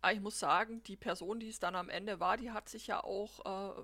aber 0.01 0.13
ich 0.13 0.21
muss 0.21 0.39
sagen, 0.39 0.83
die 0.85 0.97
Person, 0.97 1.41
die 1.41 1.49
es 1.49 1.61
dann 1.61 1.77
am 1.77 1.89
Ende 1.89 2.21
war, 2.21 2.37
die 2.37 2.51
hat 2.51 2.69
sich 2.69 2.87
ja 2.89 3.03
auch 3.03 3.77
äh, 3.79 3.83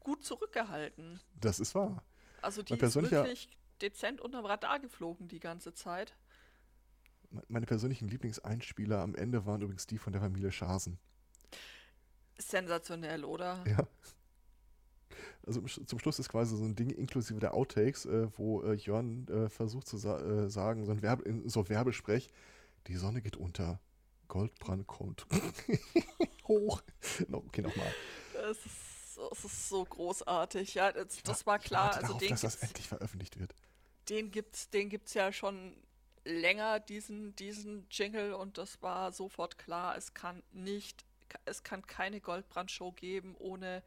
gut 0.00 0.24
zurückgehalten. 0.24 1.20
Das 1.40 1.60
ist 1.60 1.74
wahr. 1.74 2.02
Also 2.42 2.62
die 2.62 2.74
ist 2.74 2.94
wirklich 2.96 3.48
dezent 3.82 4.20
unterm 4.20 4.44
Radar 4.46 4.78
geflogen 4.80 5.28
die 5.28 5.40
ganze 5.40 5.72
Zeit. 5.74 6.16
Me- 7.30 7.42
Meine 7.48 7.66
persönlichen 7.66 8.08
Lieblingseinspieler 8.08 9.00
am 9.00 9.14
Ende 9.14 9.44
waren 9.46 9.60
übrigens 9.62 9.86
die 9.86 9.98
von 9.98 10.12
der 10.12 10.22
Familie 10.22 10.52
Schasen. 10.52 10.98
Sensationell, 12.38 13.24
oder? 13.24 13.64
Ja. 13.66 13.86
Also 15.46 15.62
zum 15.62 15.98
Schluss 15.98 16.18
ist 16.18 16.28
quasi 16.28 16.56
so 16.56 16.64
ein 16.64 16.76
Ding 16.76 16.90
inklusive 16.90 17.40
der 17.40 17.54
Outtakes, 17.54 18.04
äh, 18.06 18.28
wo 18.36 18.62
äh, 18.62 18.74
Jörn 18.74 19.26
äh, 19.28 19.48
versucht 19.48 19.86
zu 19.88 19.96
sa 19.96 20.20
äh, 20.20 20.50
sagen, 20.50 20.84
so 20.84 20.92
ein 20.92 21.00
Werbe 21.02 21.24
in 21.24 21.48
so 21.48 21.68
Werbesprech, 21.68 22.28
die 22.86 22.96
Sonne 22.96 23.22
geht 23.22 23.36
unter, 23.36 23.80
Goldbrand 24.28 24.86
kommt 24.86 25.26
hoch. 26.48 26.82
no, 27.28 27.38
okay, 27.38 27.62
nochmal. 27.62 27.90
Es 28.50 28.58
ist, 28.66 29.18
es 29.32 29.44
ist 29.44 29.68
so 29.70 29.84
großartig. 29.84 30.74
Ja, 30.74 30.92
das, 30.92 31.22
das 31.22 31.46
war 31.46 31.56
Ich 31.58 31.64
klar. 31.64 31.86
warte 31.86 31.96
Also 32.00 32.12
darauf, 32.14 32.28
dass 32.28 32.40
das 32.42 32.56
endlich 32.56 32.86
veröffentlicht 32.86 33.38
wird. 33.40 33.54
Den 34.08 34.30
gibt's, 34.30 34.70
den 34.70 34.88
gibt's 34.88 35.14
ja 35.14 35.32
schon 35.32 35.76
länger, 36.24 36.80
diesen, 36.80 37.34
diesen 37.36 37.86
Jingle, 37.90 38.34
und 38.34 38.58
das 38.58 38.82
war 38.82 39.12
sofort 39.12 39.58
klar. 39.58 39.96
Es 39.96 40.14
kann 40.14 40.42
nicht, 40.52 41.04
es 41.44 41.62
kann 41.62 41.86
keine 41.86 42.20
Goldbrand-Show 42.20 42.92
geben, 42.92 43.34
ohne 43.38 43.82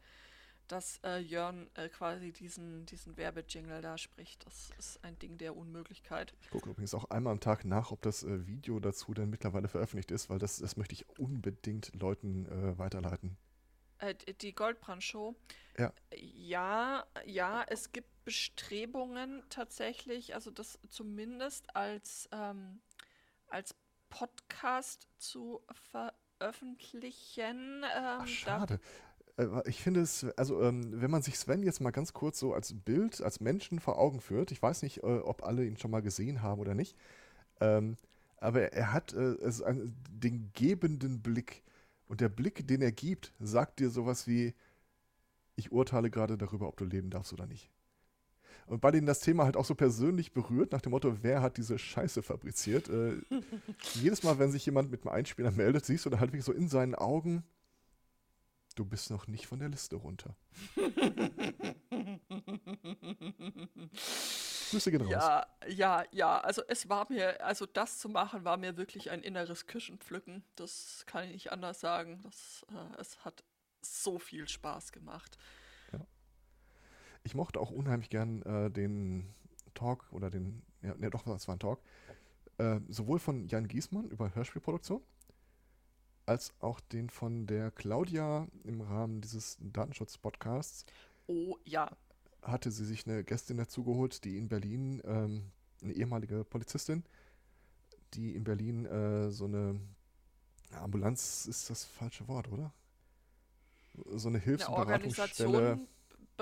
dass 0.68 1.00
äh, 1.04 1.18
Jörn 1.18 1.68
äh, 1.74 1.88
quasi 1.88 2.32
diesen, 2.32 2.86
diesen 2.86 3.16
Werbejingle 3.16 3.82
da 3.82 3.98
spricht. 3.98 4.46
Das 4.46 4.70
ist 4.78 5.04
ein 5.04 5.18
Ding 5.18 5.36
der 5.36 5.56
Unmöglichkeit. 5.56 6.34
Ich 6.40 6.50
gucke 6.50 6.70
übrigens 6.70 6.94
auch 6.94 7.04
einmal 7.10 7.32
am 7.32 7.40
Tag 7.40 7.64
nach, 7.64 7.90
ob 7.90 8.00
das 8.02 8.22
äh, 8.22 8.46
Video 8.46 8.80
dazu 8.80 9.12
denn 9.12 9.28
mittlerweile 9.28 9.68
veröffentlicht 9.68 10.10
ist, 10.10 10.30
weil 10.30 10.38
das, 10.38 10.58
das 10.58 10.76
möchte 10.76 10.94
ich 10.94 11.06
unbedingt 11.18 11.92
Leuten 11.94 12.46
äh, 12.46 12.78
weiterleiten. 12.78 13.36
Äh, 13.98 14.14
die 14.40 14.54
Goldbrand-Show. 14.54 15.34
Ja. 15.78 15.92
Ja, 16.16 17.06
ja, 17.26 17.64
es 17.68 17.92
gibt 17.92 18.11
Bestrebungen 18.24 19.42
tatsächlich, 19.48 20.34
also 20.34 20.50
das 20.50 20.78
zumindest 20.88 21.74
als, 21.74 22.28
ähm, 22.32 22.80
als 23.48 23.74
Podcast 24.10 25.08
zu 25.18 25.62
veröffentlichen. 25.90 27.82
Ähm, 27.82 28.18
Ach, 28.20 28.26
schade. 28.26 28.80
Äh, 29.36 29.46
Ich 29.66 29.82
finde 29.82 30.00
es, 30.00 30.24
also 30.36 30.62
ähm, 30.62 31.00
wenn 31.00 31.10
man 31.10 31.22
sich 31.22 31.38
Sven 31.38 31.62
jetzt 31.62 31.80
mal 31.80 31.90
ganz 31.90 32.12
kurz 32.12 32.38
so 32.38 32.52
als 32.54 32.74
Bild, 32.74 33.22
als 33.22 33.40
Menschen 33.40 33.80
vor 33.80 33.98
Augen 33.98 34.20
führt, 34.20 34.52
ich 34.52 34.62
weiß 34.62 34.82
nicht, 34.82 34.98
äh, 34.98 35.18
ob 35.18 35.42
alle 35.42 35.64
ihn 35.64 35.76
schon 35.76 35.90
mal 35.90 36.02
gesehen 36.02 36.42
haben 36.42 36.60
oder 36.60 36.74
nicht, 36.74 36.96
ähm, 37.60 37.96
aber 38.36 38.72
er 38.72 38.92
hat 38.92 39.14
äh, 39.14 39.36
den 40.10 40.50
gebenden 40.52 41.22
Blick. 41.22 41.62
Und 42.08 42.20
der 42.20 42.28
Blick, 42.28 42.66
den 42.66 42.82
er 42.82 42.92
gibt, 42.92 43.32
sagt 43.40 43.78
dir 43.78 43.88
sowas 43.88 44.26
wie, 44.26 44.52
ich 45.56 45.72
urteile 45.72 46.10
gerade 46.10 46.36
darüber, 46.36 46.68
ob 46.68 46.76
du 46.76 46.84
leben 46.84 47.08
darfst 47.08 47.32
oder 47.32 47.46
nicht. 47.46 47.70
Und 48.66 48.80
bei 48.80 48.90
denen 48.90 49.06
das 49.06 49.20
Thema 49.20 49.44
halt 49.44 49.56
auch 49.56 49.64
so 49.64 49.74
persönlich 49.74 50.32
berührt, 50.32 50.72
nach 50.72 50.80
dem 50.80 50.90
Motto, 50.90 51.22
wer 51.22 51.42
hat 51.42 51.56
diese 51.56 51.78
Scheiße 51.78 52.22
fabriziert? 52.22 52.88
Äh, 52.88 53.16
jedes 53.94 54.22
Mal, 54.22 54.38
wenn 54.38 54.52
sich 54.52 54.64
jemand 54.66 54.90
mit 54.90 55.06
einem 55.06 55.14
Einspieler 55.14 55.50
meldet, 55.50 55.84
siehst 55.84 56.06
du 56.06 56.10
da 56.10 56.18
halt 56.18 56.32
wirklich 56.32 56.44
so 56.44 56.52
in 56.52 56.68
seinen 56.68 56.94
Augen, 56.94 57.44
du 58.74 58.84
bist 58.84 59.10
noch 59.10 59.26
nicht 59.26 59.46
von 59.46 59.58
der 59.58 59.68
Liste 59.68 59.96
runter. 59.96 60.36
Grüße 64.72 64.90
gehen 64.90 65.02
raus. 65.02 65.10
ja, 65.10 65.46
ja, 65.68 66.04
ja, 66.12 66.40
also 66.40 66.62
es 66.66 66.88
war 66.88 67.06
mir, 67.10 67.44
also 67.44 67.66
das 67.66 67.98
zu 67.98 68.08
machen, 68.08 68.44
war 68.44 68.56
mir 68.56 68.78
wirklich 68.78 69.10
ein 69.10 69.22
inneres 69.22 69.66
Küchenpflücken. 69.66 70.42
Das 70.56 71.04
kann 71.06 71.24
ich 71.24 71.32
nicht 71.32 71.52
anders 71.52 71.80
sagen. 71.80 72.20
Das, 72.22 72.64
äh, 72.70 73.00
es 73.00 73.22
hat 73.24 73.44
so 73.82 74.18
viel 74.18 74.48
Spaß 74.48 74.92
gemacht. 74.92 75.36
Ich 77.24 77.34
mochte 77.34 77.60
auch 77.60 77.70
unheimlich 77.70 78.10
gern 78.10 78.42
äh, 78.42 78.70
den 78.70 79.26
Talk 79.74 80.06
oder 80.12 80.30
den, 80.30 80.62
ja, 80.82 80.94
ne, 80.96 81.10
doch, 81.10 81.26
es 81.28 81.48
war 81.48 81.56
ein 81.56 81.60
Talk, 81.60 81.80
äh, 82.58 82.80
sowohl 82.88 83.18
von 83.18 83.46
Jan 83.48 83.68
Giesmann 83.68 84.08
über 84.08 84.34
Hörspielproduktion, 84.34 85.02
als 86.26 86.52
auch 86.60 86.80
den 86.80 87.10
von 87.10 87.46
der 87.46 87.70
Claudia 87.70 88.46
im 88.64 88.80
Rahmen 88.80 89.20
dieses 89.20 89.56
Datenschutz-Podcasts. 89.60 90.84
Oh 91.26 91.56
ja, 91.64 91.96
Hatte 92.42 92.70
sie 92.72 92.84
sich 92.84 93.06
eine 93.06 93.22
Gästin 93.24 93.56
dazugeholt, 93.56 94.24
die 94.24 94.36
in 94.36 94.48
Berlin, 94.48 95.00
ähm, 95.04 95.52
eine 95.82 95.92
ehemalige 95.92 96.44
Polizistin, 96.44 97.04
die 98.14 98.34
in 98.34 98.44
Berlin 98.44 98.84
äh, 98.86 99.30
so 99.30 99.44
eine 99.46 99.80
Ambulanz 100.72 101.46
ist 101.46 101.70
das 101.70 101.84
falsche 101.84 102.26
Wort, 102.28 102.50
oder? 102.50 102.72
So 104.14 104.28
eine 104.28 104.38
Hilfs- 104.38 104.66
eine 104.66 104.76
und 104.76 104.86
Beratungsstelle. 104.86 105.48
Organisation, 105.48 105.88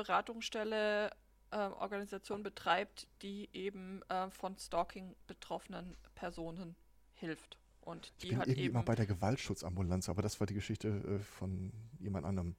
Beratungsstelle, 0.03 1.11
äh, 1.51 1.57
Organisation 1.57 2.43
betreibt, 2.43 3.07
die 3.23 3.49
eben 3.53 4.03
äh, 4.09 4.31
von 4.31 4.57
Stalking 4.57 5.15
betroffenen 5.27 5.97
Personen 6.15 6.77
hilft. 7.15 7.59
Und 7.81 8.07
Ich 8.07 8.23
die 8.23 8.29
bin 8.29 8.39
hat 8.39 8.47
irgendwie 8.47 8.65
eben, 8.65 8.75
immer 8.75 8.85
bei 8.85 8.95
der 8.95 9.07
Gewaltschutzambulanz, 9.07 10.09
aber 10.09 10.23
das 10.23 10.41
war 10.41 10.47
die 10.47 10.55
Geschichte 10.55 10.89
äh, 10.89 11.19
von 11.19 11.73
jemand 11.99 12.27
anderem. 12.27 12.57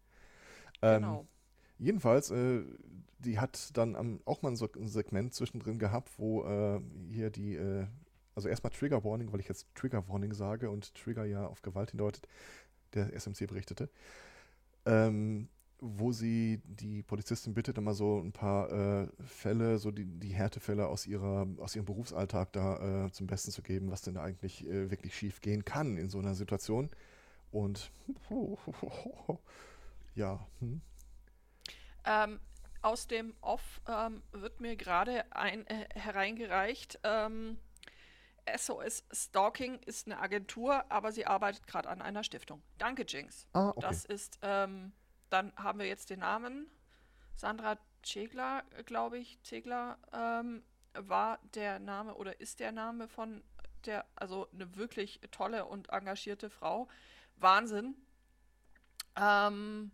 Ähm, 0.81 1.01
genau. 1.01 1.27
Jedenfalls, 1.77 2.31
äh, 2.31 2.63
die 3.19 3.39
hat 3.39 3.75
dann 3.75 3.95
am, 3.95 4.21
auch 4.25 4.41
mal 4.41 4.49
ein, 4.49 4.55
so 4.55 4.69
ein 4.75 4.87
Segment 4.87 5.33
zwischendrin 5.33 5.79
gehabt, 5.79 6.11
wo 6.17 6.43
äh, 6.43 6.81
hier 7.09 7.29
die, 7.29 7.55
äh, 7.55 7.87
also 8.35 8.49
erstmal 8.49 8.71
Trigger 8.71 9.03
Warning, 9.03 9.31
weil 9.31 9.39
ich 9.39 9.47
jetzt 9.47 9.67
Trigger 9.73 10.07
Warning 10.07 10.33
sage 10.33 10.69
und 10.69 10.93
Trigger 10.93 11.25
ja 11.25 11.47
auf 11.47 11.61
Gewalt 11.61 11.91
hindeutet, 11.91 12.27
der 12.93 13.13
SMC 13.13 13.47
berichtete, 13.47 13.89
ähm, 14.85 15.49
wo 15.81 16.11
sie 16.11 16.61
die 16.63 17.01
Polizistin 17.01 17.55
bittet, 17.55 17.79
immer 17.79 17.95
so 17.95 18.19
ein 18.19 18.31
paar 18.31 18.71
äh, 18.71 19.07
Fälle, 19.25 19.79
so 19.79 19.89
die, 19.89 20.05
die 20.05 20.29
Härtefälle 20.29 20.87
aus, 20.87 21.07
ihrer, 21.07 21.47
aus 21.57 21.75
ihrem 21.75 21.85
Berufsalltag 21.85 22.53
da 22.53 23.05
äh, 23.05 23.11
zum 23.11 23.25
Besten 23.25 23.51
zu 23.51 23.63
geben, 23.63 23.89
was 23.89 24.03
denn 24.03 24.13
da 24.13 24.21
eigentlich 24.21 24.65
äh, 24.67 24.91
wirklich 24.91 25.15
schief 25.15 25.41
gehen 25.41 25.65
kann 25.65 25.97
in 25.97 26.09
so 26.09 26.19
einer 26.19 26.35
Situation. 26.35 26.91
Und 27.51 27.91
ja, 30.15 30.45
hm. 30.59 30.81
Ähm, 32.05 32.39
aus 32.81 33.07
dem 33.07 33.33
Off 33.41 33.81
ähm, 33.87 34.21
wird 34.31 34.59
mir 34.61 34.75
gerade 34.75 35.25
ein 35.31 35.65
äh, 35.67 35.87
hereingereicht. 35.95 36.99
Ähm, 37.03 37.57
SOS 38.55 39.03
Stalking 39.11 39.79
ist 39.85 40.07
eine 40.07 40.19
Agentur, 40.19 40.91
aber 40.91 41.11
sie 41.11 41.25
arbeitet 41.25 41.67
gerade 41.67 41.89
an 41.89 42.01
einer 42.01 42.23
Stiftung. 42.23 42.61
Danke, 42.77 43.05
Jinx. 43.07 43.47
Ah, 43.53 43.69
okay. 43.69 43.79
Das 43.81 44.05
ist, 44.05 44.39
ähm, 44.41 44.93
dann 45.31 45.53
haben 45.55 45.79
wir 45.79 45.87
jetzt 45.87 46.09
den 46.09 46.19
Namen. 46.19 46.69
Sandra 47.35 47.77
Zegler, 48.03 48.63
glaube 48.85 49.17
ich, 49.17 49.41
Zegler 49.43 49.97
ähm, 50.13 50.63
war 50.93 51.39
der 51.55 51.79
Name 51.79 52.15
oder 52.15 52.39
ist 52.39 52.59
der 52.59 52.71
Name 52.71 53.07
von 53.07 53.43
der, 53.85 54.05
also 54.15 54.47
eine 54.53 54.75
wirklich 54.75 55.19
tolle 55.31 55.65
und 55.65 55.89
engagierte 55.89 56.49
Frau. 56.49 56.87
Wahnsinn. 57.37 57.95
Ähm, 59.15 59.91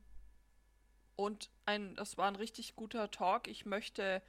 und 1.16 1.50
ein, 1.66 1.96
das 1.96 2.18
war 2.18 2.28
ein 2.28 2.36
richtig 2.36 2.76
guter 2.76 3.10
Talk. 3.12 3.48
Ich 3.48 3.66
möchte 3.66 4.22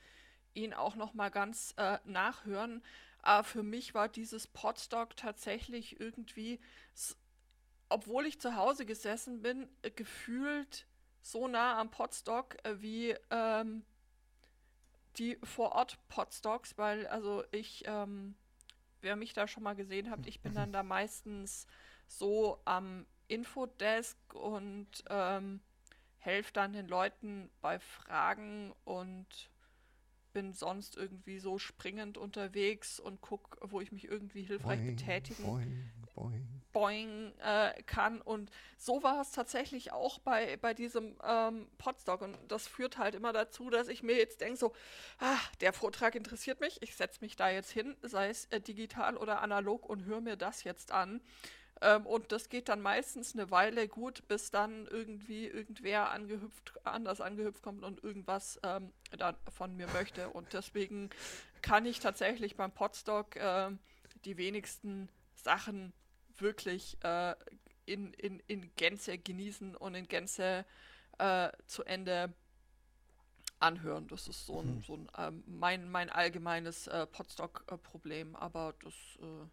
ihn 0.54 0.74
auch 0.74 0.96
noch 0.96 1.14
mal 1.14 1.30
ganz 1.30 1.74
äh, 1.76 1.98
nachhören. 2.04 2.82
Aber 3.20 3.44
für 3.44 3.62
mich 3.62 3.94
war 3.94 4.08
dieses 4.08 4.46
Podstock 4.46 5.16
tatsächlich 5.16 6.00
irgendwie, 6.00 6.60
obwohl 7.88 8.26
ich 8.26 8.40
zu 8.40 8.56
Hause 8.56 8.86
gesessen 8.86 9.42
bin, 9.42 9.68
äh, 9.82 9.90
gefühlt 9.90 10.86
so 11.30 11.46
nah 11.46 11.78
am 11.78 11.90
Podstock 11.90 12.56
äh, 12.64 12.80
wie 12.80 13.14
ähm, 13.30 13.84
die 15.18 15.38
Vor-Ort-Podstocks, 15.42 16.78
weil 16.78 17.06
also 17.08 17.44
ich, 17.50 17.84
ähm, 17.86 18.34
wer 19.00 19.16
mich 19.16 19.34
da 19.34 19.46
schon 19.46 19.62
mal 19.62 19.74
gesehen 19.74 20.10
hat, 20.10 20.26
ich 20.26 20.40
bin 20.40 20.54
dann 20.54 20.72
da 20.72 20.82
meistens 20.84 21.66
so 22.06 22.60
am 22.64 23.06
Infodesk 23.26 24.16
und 24.34 25.04
ähm, 25.10 25.60
helfe 26.18 26.52
dann 26.52 26.72
den 26.72 26.88
Leuten 26.88 27.50
bei 27.60 27.78
Fragen 27.78 28.72
und 28.84 29.50
bin 30.32 30.52
sonst 30.52 30.96
irgendwie 30.96 31.38
so 31.38 31.58
springend 31.58 32.16
unterwegs 32.16 33.00
und 33.00 33.20
gucke, 33.20 33.58
wo 33.70 33.80
ich 33.80 33.92
mich 33.92 34.04
irgendwie 34.04 34.42
hilfreich 34.42 34.80
boing, 34.80 34.96
betätigen 34.96 35.44
boing, 35.44 35.90
boing. 36.14 36.57
Boing 36.78 37.32
äh, 37.40 37.82
kann. 37.82 38.20
Und 38.20 38.50
so 38.76 39.02
war 39.02 39.20
es 39.20 39.32
tatsächlich 39.32 39.90
auch 39.90 40.20
bei, 40.20 40.56
bei 40.58 40.74
diesem 40.74 41.16
ähm, 41.24 41.66
Podstock. 41.76 42.22
Und 42.22 42.36
das 42.46 42.68
führt 42.68 42.98
halt 42.98 43.16
immer 43.16 43.32
dazu, 43.32 43.68
dass 43.68 43.88
ich 43.88 44.04
mir 44.04 44.16
jetzt 44.16 44.40
denke, 44.40 44.56
so, 44.56 44.72
ah, 45.18 45.38
der 45.60 45.72
Vortrag 45.72 46.14
interessiert 46.14 46.60
mich, 46.60 46.80
ich 46.80 46.94
setze 46.94 47.20
mich 47.20 47.34
da 47.34 47.50
jetzt 47.50 47.72
hin, 47.72 47.96
sei 48.02 48.28
es 48.28 48.44
äh, 48.46 48.60
digital 48.60 49.16
oder 49.16 49.42
analog 49.42 49.88
und 49.88 50.04
höre 50.04 50.20
mir 50.20 50.36
das 50.36 50.62
jetzt 50.62 50.92
an. 50.92 51.20
Ähm, 51.80 52.06
und 52.06 52.30
das 52.30 52.48
geht 52.48 52.68
dann 52.68 52.80
meistens 52.80 53.34
eine 53.34 53.50
Weile 53.50 53.88
gut, 53.88 54.28
bis 54.28 54.52
dann 54.52 54.86
irgendwie 54.86 55.48
irgendwer 55.48 56.10
angehüpft, 56.10 56.74
anders 56.84 57.20
angehüpft 57.20 57.62
kommt 57.62 57.82
und 57.82 58.04
irgendwas 58.04 58.60
ähm, 58.62 58.92
dann 59.16 59.34
von 59.52 59.76
mir 59.76 59.88
möchte. 59.88 60.30
Und 60.30 60.52
deswegen 60.52 61.10
kann 61.60 61.86
ich 61.86 61.98
tatsächlich 61.98 62.54
beim 62.54 62.70
Podstock 62.70 63.34
äh, 63.34 63.70
die 64.24 64.36
wenigsten 64.36 65.08
Sachen 65.34 65.92
wirklich 66.40 66.96
äh, 67.02 67.34
in, 67.86 68.12
in, 68.14 68.40
in 68.46 68.70
Gänze 68.76 69.18
genießen 69.18 69.76
und 69.76 69.94
in 69.94 70.06
Gänze 70.06 70.64
äh, 71.18 71.50
zu 71.66 71.84
Ende 71.84 72.32
anhören. 73.60 74.06
Das 74.08 74.28
ist 74.28 74.46
so 74.46 74.60
ein, 74.60 74.68
hm. 74.68 74.82
so 74.82 74.94
ein 74.94 75.08
ähm, 75.16 75.44
mein, 75.46 75.90
mein 75.90 76.10
allgemeines 76.10 76.86
äh, 76.86 77.06
Podstock-Problem, 77.06 78.36
aber 78.36 78.74
das 78.82 78.94
äh, 79.20 79.46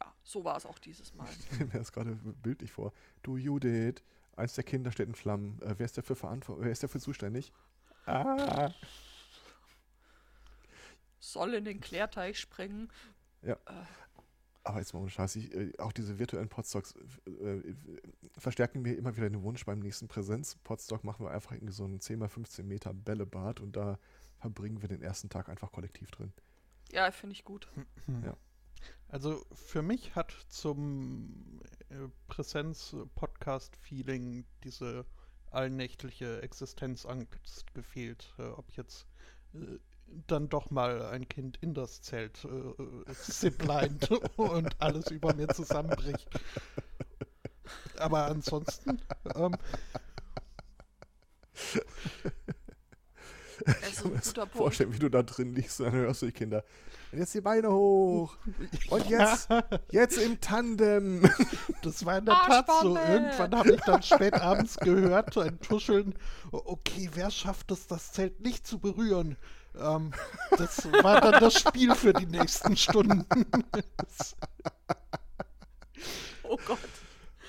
ja, 0.00 0.14
so 0.22 0.44
war 0.44 0.56
es 0.56 0.66
auch 0.66 0.78
dieses 0.78 1.14
Mal. 1.14 1.28
Ich 1.28 1.46
stelle 1.46 1.66
mir 1.66 1.78
das 1.78 1.92
gerade 1.92 2.14
bildlich 2.14 2.72
vor. 2.72 2.92
Du 3.22 3.36
Judith, 3.36 4.02
eins 4.36 4.54
der 4.54 4.64
Kinder 4.64 4.90
steht 4.90 5.08
in 5.08 5.14
Flammen. 5.14 5.60
Äh, 5.62 5.74
wer 5.78 5.84
ist 5.84 5.98
dafür 5.98 6.16
verantwortlich? 6.16 6.64
Wer 6.64 6.72
ist 6.72 6.82
dafür 6.82 7.00
zuständig? 7.00 7.52
Ah. 8.06 8.72
Soll 11.20 11.54
in 11.54 11.64
den 11.64 11.80
Klärteich 11.80 12.40
springen. 12.40 12.90
Ja. 13.42 13.56
Äh. 14.64 14.68
Aber 14.68 14.78
jetzt 14.78 14.94
mal 14.94 15.00
ohne 15.00 15.10
Scheiß, 15.10 15.36
ich, 15.36 15.54
äh, 15.54 15.72
auch 15.78 15.92
diese 15.92 16.18
virtuellen 16.18 16.48
Podstocks 16.48 16.94
äh, 17.26 17.74
verstärken 18.38 18.82
mir 18.82 18.94
immer 18.94 19.16
wieder 19.16 19.28
den 19.28 19.42
Wunsch, 19.42 19.64
beim 19.64 19.80
nächsten 19.80 20.08
Präsenz-Podstock 20.08 21.04
machen 21.04 21.26
wir 21.26 21.30
einfach 21.30 21.52
irgendwie 21.52 21.72
so 21.72 21.84
ein 21.84 22.00
10 22.00 22.22
x 22.22 22.34
15 22.34 22.66
Meter 22.66 22.94
Bällebad 22.94 23.60
und 23.60 23.76
da 23.76 23.98
verbringen 24.38 24.82
wir 24.82 24.88
den 24.88 25.02
ersten 25.02 25.28
Tag 25.28 25.48
einfach 25.48 25.72
kollektiv 25.72 26.10
drin. 26.10 26.32
Ja, 26.90 27.10
finde 27.10 27.34
ich 27.34 27.44
gut. 27.44 27.68
ja. 28.24 28.36
Also 29.08 29.44
für 29.52 29.82
mich 29.82 30.14
hat 30.14 30.32
zum 30.48 31.60
äh, 31.90 32.08
Präsenz-Podcast-Feeling 32.28 34.46
diese 34.64 35.04
allnächtliche 35.50 36.40
Existenzangst 36.42 37.74
gefehlt, 37.74 38.32
äh, 38.38 38.44
ob 38.44 38.72
jetzt 38.72 39.06
äh, 39.54 39.78
dann 40.26 40.48
doch 40.48 40.70
mal 40.70 41.02
ein 41.06 41.28
Kind 41.28 41.58
in 41.60 41.74
das 41.74 42.02
Zelt 42.02 42.44
äh, 42.44 43.12
ziplined 43.12 44.10
und 44.36 44.80
alles 44.80 45.10
über 45.10 45.34
mir 45.34 45.48
zusammenbricht. 45.48 46.28
Aber 47.98 48.26
ansonsten 48.26 49.00
ähm, 49.34 49.56
Ich 53.88 53.96
kann 53.96 54.12
mir 54.12 54.18
das 54.18 54.34
vorstellen, 54.52 54.92
wie 54.92 54.98
du 54.98 55.08
da 55.08 55.22
drin 55.22 55.54
liegst 55.54 55.80
und 55.80 55.86
dann 55.86 55.94
hörst 55.94 56.22
du 56.22 56.26
die 56.26 56.32
Kinder. 56.32 56.64
Und 57.12 57.18
jetzt 57.18 57.34
die 57.34 57.40
Beine 57.40 57.70
hoch. 57.70 58.36
Und 58.88 59.06
jetzt, 59.08 59.48
jetzt 59.90 60.18
im 60.18 60.40
Tandem. 60.40 61.28
Das 61.82 62.04
war 62.04 62.18
in 62.18 62.26
der 62.26 62.34
Tat 62.34 62.66
so. 62.80 62.96
Irgendwann 62.96 63.54
habe 63.54 63.74
ich 63.74 63.80
dann 63.82 64.02
spät 64.02 64.34
abends 64.34 64.76
gehört, 64.78 65.36
ein 65.36 65.60
Tuscheln. 65.60 66.14
Okay, 66.50 67.10
wer 67.14 67.30
schafft 67.30 67.70
es, 67.70 67.86
das 67.86 68.12
Zelt 68.12 68.40
nicht 68.40 68.66
zu 68.66 68.78
berühren? 68.78 69.36
Ähm, 69.78 70.12
das 70.50 70.90
war 71.02 71.20
dann 71.20 71.40
das 71.40 71.60
Spiel 71.60 71.94
für 71.94 72.12
die 72.12 72.26
nächsten 72.26 72.76
Stunden. 72.76 73.24
oh 76.42 76.58
Gott. 76.66 76.78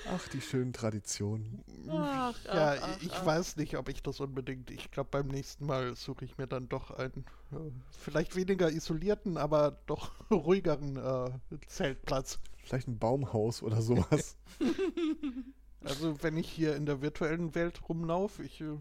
Ach, 0.06 0.28
die 0.28 0.40
schönen 0.40 0.72
Traditionen. 0.72 1.64
Ach, 1.88 2.38
ja, 2.44 2.76
ach, 2.80 3.00
ich 3.00 3.12
ach. 3.12 3.26
weiß 3.26 3.56
nicht, 3.56 3.76
ob 3.76 3.88
ich 3.88 4.02
das 4.02 4.20
unbedingt. 4.20 4.70
Ich 4.70 4.90
glaube, 4.90 5.08
beim 5.10 5.28
nächsten 5.28 5.64
Mal 5.66 5.94
suche 5.96 6.24
ich 6.24 6.36
mir 6.36 6.46
dann 6.46 6.68
doch 6.68 6.90
einen 6.90 7.24
äh, 7.52 7.56
vielleicht 7.90 8.36
weniger 8.36 8.70
isolierten, 8.70 9.38
aber 9.38 9.78
doch 9.86 10.12
ruhigeren 10.30 10.96
äh, 10.96 11.30
Zeltplatz. 11.66 12.38
Vielleicht 12.64 12.88
ein 12.88 12.98
Baumhaus 12.98 13.62
oder 13.62 13.80
sowas. 13.80 14.36
also, 15.84 16.22
wenn 16.22 16.36
ich 16.36 16.50
hier 16.50 16.76
in 16.76 16.86
der 16.86 17.00
virtuellen 17.00 17.54
Welt 17.54 17.88
rumlaufe, 17.88 18.42
ich 18.42 18.60
äh, 18.60 18.76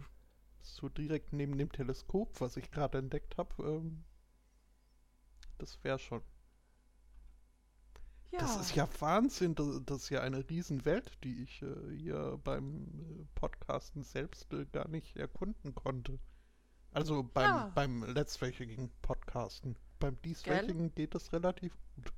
so 0.64 0.89
direkt 0.89 1.34
neben 1.34 1.57
dem 1.57 1.72
Teleskop, 1.72 2.39
was 2.41 2.57
ich 2.57 2.72
gerade 2.72 2.97
entdeckt 2.97 3.38
habe, 3.38 3.64
ähm, 3.64 4.03
das 5.57 5.84
wäre 5.84 5.99
schon. 5.99 6.22
Ja. 8.32 8.39
Das 8.39 8.57
ist 8.59 8.76
ja 8.76 8.88
Wahnsinn. 8.99 9.53
Das, 9.53 9.80
das, 9.86 10.03
ist 10.03 10.09
ja 10.09 10.22
eine 10.22 10.49
Riesenwelt, 10.49 11.11
die 11.24 11.43
ich 11.43 11.61
äh, 11.61 11.95
hier 11.95 12.39
beim 12.43 12.86
äh, 12.86 13.26
Podcasten 13.36 14.03
selbst 14.03 14.51
äh, 14.53 14.66
gar 14.66 14.88
nicht 14.88 15.16
erkunden 15.18 15.76
konnte. 15.76 16.20
Also 16.91 17.24
beim, 17.24 17.45
ja. 17.45 17.72
beim 17.76 18.03
letztwöchigen 18.03 18.91
Podcasten. 19.01 19.76
Beim 19.99 20.20
dieswöchigen 20.22 20.93
geht 20.95 21.16
das 21.16 21.32
relativ 21.32 21.78
gut. 21.95 22.14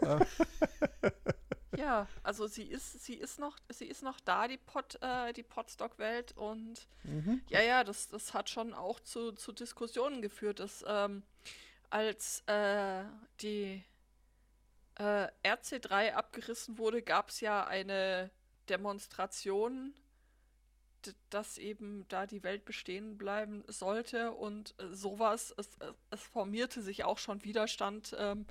Ja, 1.76 2.06
also 2.22 2.46
sie 2.46 2.64
ist, 2.64 3.04
sie 3.04 3.14
ist 3.14 3.38
noch, 3.38 3.56
sie 3.70 3.86
ist 3.86 4.02
noch 4.02 4.20
da, 4.20 4.46
die 4.46 4.58
Pod, 4.58 4.98
äh, 5.00 5.32
die 5.32 5.42
Podstock-Welt 5.42 6.36
und 6.36 6.86
mhm. 7.04 7.40
ja, 7.48 7.62
ja, 7.62 7.82
das, 7.84 8.08
das 8.08 8.34
hat 8.34 8.50
schon 8.50 8.74
auch 8.74 9.00
zu, 9.00 9.32
zu 9.32 9.52
Diskussionen 9.52 10.20
geführt, 10.20 10.60
dass 10.60 10.84
ähm, 10.86 11.22
als 11.88 12.42
äh, 12.46 13.04
die 13.40 13.82
äh, 14.96 15.28
RC3 15.44 16.12
abgerissen 16.12 16.78
wurde, 16.78 17.02
gab 17.02 17.30
es 17.30 17.40
ja 17.40 17.66
eine 17.66 18.30
Demonstration, 18.68 19.94
dass 21.30 21.58
eben 21.58 22.06
da 22.08 22.26
die 22.26 22.42
Welt 22.42 22.64
bestehen 22.64 23.18
bleiben 23.18 23.64
sollte 23.66 24.32
und 24.32 24.74
äh, 24.78 24.94
sowas, 24.94 25.54
es, 25.56 25.70
es, 26.10 26.22
formierte 26.22 26.80
sich 26.80 27.04
auch 27.04 27.18
schon 27.18 27.42
Widerstand 27.44 28.14
ähm, 28.18 28.46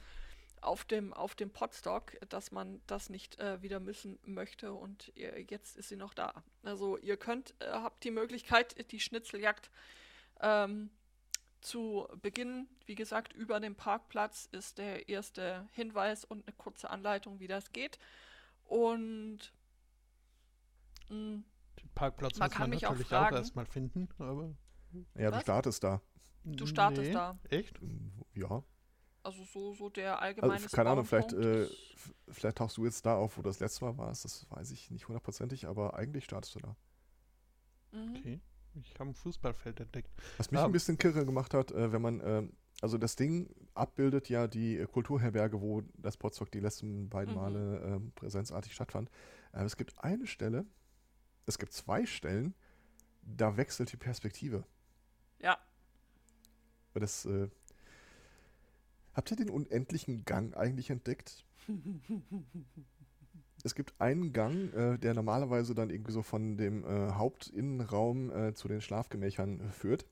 auf 0.61 0.85
dem, 0.85 1.13
auf 1.13 1.35
dem 1.35 1.49
Podstock, 1.49 2.13
dass 2.29 2.51
man 2.51 2.81
das 2.87 3.09
nicht 3.09 3.39
äh, 3.39 3.61
wieder 3.61 3.79
missen 3.79 4.19
möchte 4.23 4.73
und 4.73 5.11
ihr, 5.15 5.39
jetzt 5.49 5.77
ist 5.77 5.89
sie 5.89 5.95
noch 5.95 6.13
da. 6.13 6.43
Also 6.63 6.97
ihr 6.97 7.17
könnt, 7.17 7.55
äh, 7.59 7.71
habt 7.71 8.03
die 8.03 8.11
Möglichkeit, 8.11 8.91
die 8.91 8.99
Schnitzeljagd 8.99 9.71
ähm, 10.39 10.89
zu 11.61 12.07
Beginn, 12.21 12.67
wie 12.85 12.95
gesagt, 12.95 13.33
über 13.33 13.59
dem 13.59 13.75
Parkplatz 13.75 14.47
ist 14.51 14.77
der 14.77 15.09
erste 15.09 15.67
Hinweis 15.73 16.25
und 16.25 16.47
eine 16.47 16.55
kurze 16.55 16.89
Anleitung, 16.89 17.39
wie 17.39 17.47
das 17.47 17.71
geht. 17.71 17.99
Und 18.65 19.53
mh, 21.09 21.15
mm, 21.15 21.43
den 21.81 21.89
Parkplatz 21.95 22.37
man 22.37 22.49
muss 22.49 22.59
man 22.59 22.69
natürlich 22.69 22.87
auch, 22.87 23.07
fragen, 23.07 23.35
auch 23.35 23.39
erstmal 23.39 23.65
finden, 23.65 24.09
aber. 24.17 24.55
Ja, 25.15 25.31
Was? 25.31 25.37
du 25.37 25.41
startest 25.41 25.83
da. 25.83 26.01
Du 26.43 26.65
startest 26.65 27.07
nee. 27.07 27.13
da. 27.13 27.39
Echt? 27.49 27.79
Ja. 28.33 28.63
Also 29.23 29.43
so, 29.43 29.73
so 29.73 29.89
der 29.89 30.21
allgemeine. 30.21 30.53
Also, 30.53 30.75
keine 30.75 30.89
Ahnung, 30.89 31.05
vielleicht, 31.05 31.33
äh, 31.33 31.67
vielleicht 32.29 32.57
tauchst 32.57 32.77
du 32.77 32.85
jetzt 32.85 33.05
da 33.05 33.15
auf, 33.15 33.37
wo 33.37 33.41
das 33.41 33.59
letzte 33.59 33.85
Mal 33.85 33.97
war. 33.97 34.09
Das 34.09 34.47
weiß 34.49 34.71
ich 34.71 34.89
nicht 34.89 35.07
hundertprozentig, 35.07 35.67
aber 35.67 35.95
eigentlich 35.95 36.25
startest 36.25 36.55
du 36.55 36.59
da. 36.59 36.75
Mhm. 37.91 38.15
Okay. 38.15 38.39
Ich 38.81 38.93
habe 38.99 39.09
ein 39.09 39.13
Fußballfeld 39.13 39.81
entdeckt. 39.81 40.09
Was 40.37 40.49
mich 40.49 40.59
um, 40.59 40.65
ein 40.65 40.71
bisschen 40.71 40.97
kirre 40.97 41.25
gemacht 41.25 41.53
hat, 41.53 41.71
äh, 41.71 41.91
wenn 41.91 42.01
man, 42.01 42.21
äh, 42.21 42.47
also 42.81 42.97
das 42.97 43.15
Ding 43.15 43.53
abbildet 43.73 44.29
ja 44.29 44.47
die 44.47 44.77
äh, 44.77 44.87
Kulturherberge, 44.87 45.61
wo 45.61 45.83
das 45.97 46.17
Potsdok 46.17 46.51
die 46.51 46.59
letzten 46.59 47.09
beiden 47.09 47.33
mhm. 47.33 47.39
Male 47.39 47.81
ähm, 47.85 48.11
präsenzartig 48.15 48.73
stattfand. 48.73 49.09
Äh, 49.51 49.63
es 49.63 49.75
gibt 49.75 50.01
eine 50.03 50.25
Stelle, 50.25 50.65
es 51.45 51.59
gibt 51.59 51.73
zwei 51.73 52.05
Stellen, 52.05 52.55
da 53.21 53.57
wechselt 53.57 53.91
die 53.91 53.97
Perspektive. 53.97 54.63
Ja. 55.39 55.57
Weil 56.93 57.01
das, 57.01 57.25
äh, 57.25 57.49
habt 59.13 59.31
ihr 59.31 59.37
den 59.37 59.49
unendlichen 59.49 60.25
Gang 60.25 60.55
eigentlich 60.55 60.89
entdeckt? 60.89 61.45
es 63.63 63.75
gibt 63.75 63.93
einen 63.99 64.33
Gang, 64.33 64.73
äh, 64.73 64.97
der 64.97 65.13
normalerweise 65.13 65.75
dann 65.75 65.89
irgendwie 65.89 66.11
so 66.11 66.21
von 66.21 66.57
dem 66.57 66.83
äh, 66.83 67.11
Hauptinnenraum 67.11 68.31
äh, 68.31 68.53
zu 68.53 68.67
den 68.67 68.81
Schlafgemächern 68.81 69.59
äh, 69.59 69.71
führt. 69.71 70.05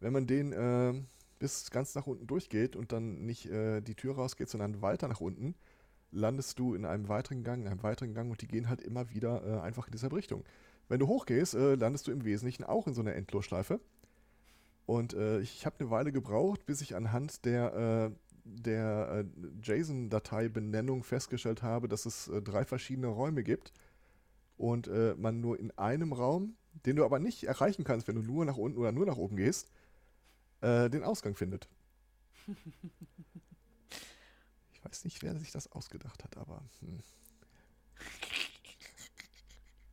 Wenn 0.00 0.12
man 0.12 0.26
den 0.26 0.52
äh, 0.52 0.94
bis 1.38 1.70
ganz 1.70 1.94
nach 1.94 2.06
unten 2.06 2.26
durchgeht 2.26 2.76
und 2.76 2.92
dann 2.92 3.24
nicht 3.24 3.46
äh, 3.46 3.80
die 3.80 3.94
Tür 3.94 4.16
rausgeht, 4.16 4.48
sondern 4.48 4.82
weiter 4.82 5.08
nach 5.08 5.20
unten, 5.20 5.54
landest 6.10 6.58
du 6.58 6.74
in 6.74 6.84
einem 6.84 7.08
weiteren 7.08 7.42
Gang, 7.42 7.62
in 7.62 7.68
einem 7.68 7.82
weiteren 7.82 8.14
Gang 8.14 8.30
und 8.30 8.40
die 8.40 8.48
gehen 8.48 8.68
halt 8.68 8.80
immer 8.80 9.10
wieder 9.10 9.64
einfach 9.64 9.86
in 9.88 9.92
dieser 9.92 10.12
Richtung. 10.12 10.44
Wenn 10.88 11.00
du 11.00 11.08
hochgehst, 11.08 11.54
landest 11.54 12.06
du 12.06 12.12
im 12.12 12.24
Wesentlichen 12.24 12.62
auch 12.62 12.86
in 12.86 12.94
so 12.94 13.00
einer 13.00 13.14
Endlosschleife. 13.14 13.80
Und 14.86 15.12
ich 15.12 15.66
habe 15.66 15.80
eine 15.80 15.90
Weile 15.90 16.12
gebraucht, 16.12 16.66
bis 16.66 16.82
ich 16.82 16.94
anhand 16.94 17.44
der 17.44 18.12
der 18.44 19.24
äh, 19.24 19.24
JSON-Datei-Benennung 19.62 21.02
festgestellt 21.02 21.62
habe, 21.62 21.88
dass 21.88 22.06
es 22.06 22.28
äh, 22.28 22.42
drei 22.42 22.64
verschiedene 22.64 23.08
Räume 23.08 23.42
gibt 23.42 23.72
und 24.56 24.86
äh, 24.86 25.14
man 25.16 25.40
nur 25.40 25.58
in 25.58 25.70
einem 25.72 26.12
Raum, 26.12 26.56
den 26.86 26.96
du 26.96 27.04
aber 27.04 27.18
nicht 27.18 27.44
erreichen 27.44 27.84
kannst, 27.84 28.06
wenn 28.06 28.16
du 28.16 28.22
nur 28.22 28.44
nach 28.44 28.56
unten 28.56 28.78
oder 28.78 28.92
nur 28.92 29.06
nach 29.06 29.16
oben 29.16 29.36
gehst, 29.36 29.70
äh, 30.60 30.90
den 30.90 31.02
Ausgang 31.02 31.34
findet. 31.34 31.68
ich 34.72 34.84
weiß 34.84 35.04
nicht, 35.04 35.22
wer 35.22 35.38
sich 35.38 35.50
das 35.50 35.72
ausgedacht 35.72 36.22
hat, 36.24 36.36
aber. 36.36 36.62
Hm. 36.80 36.98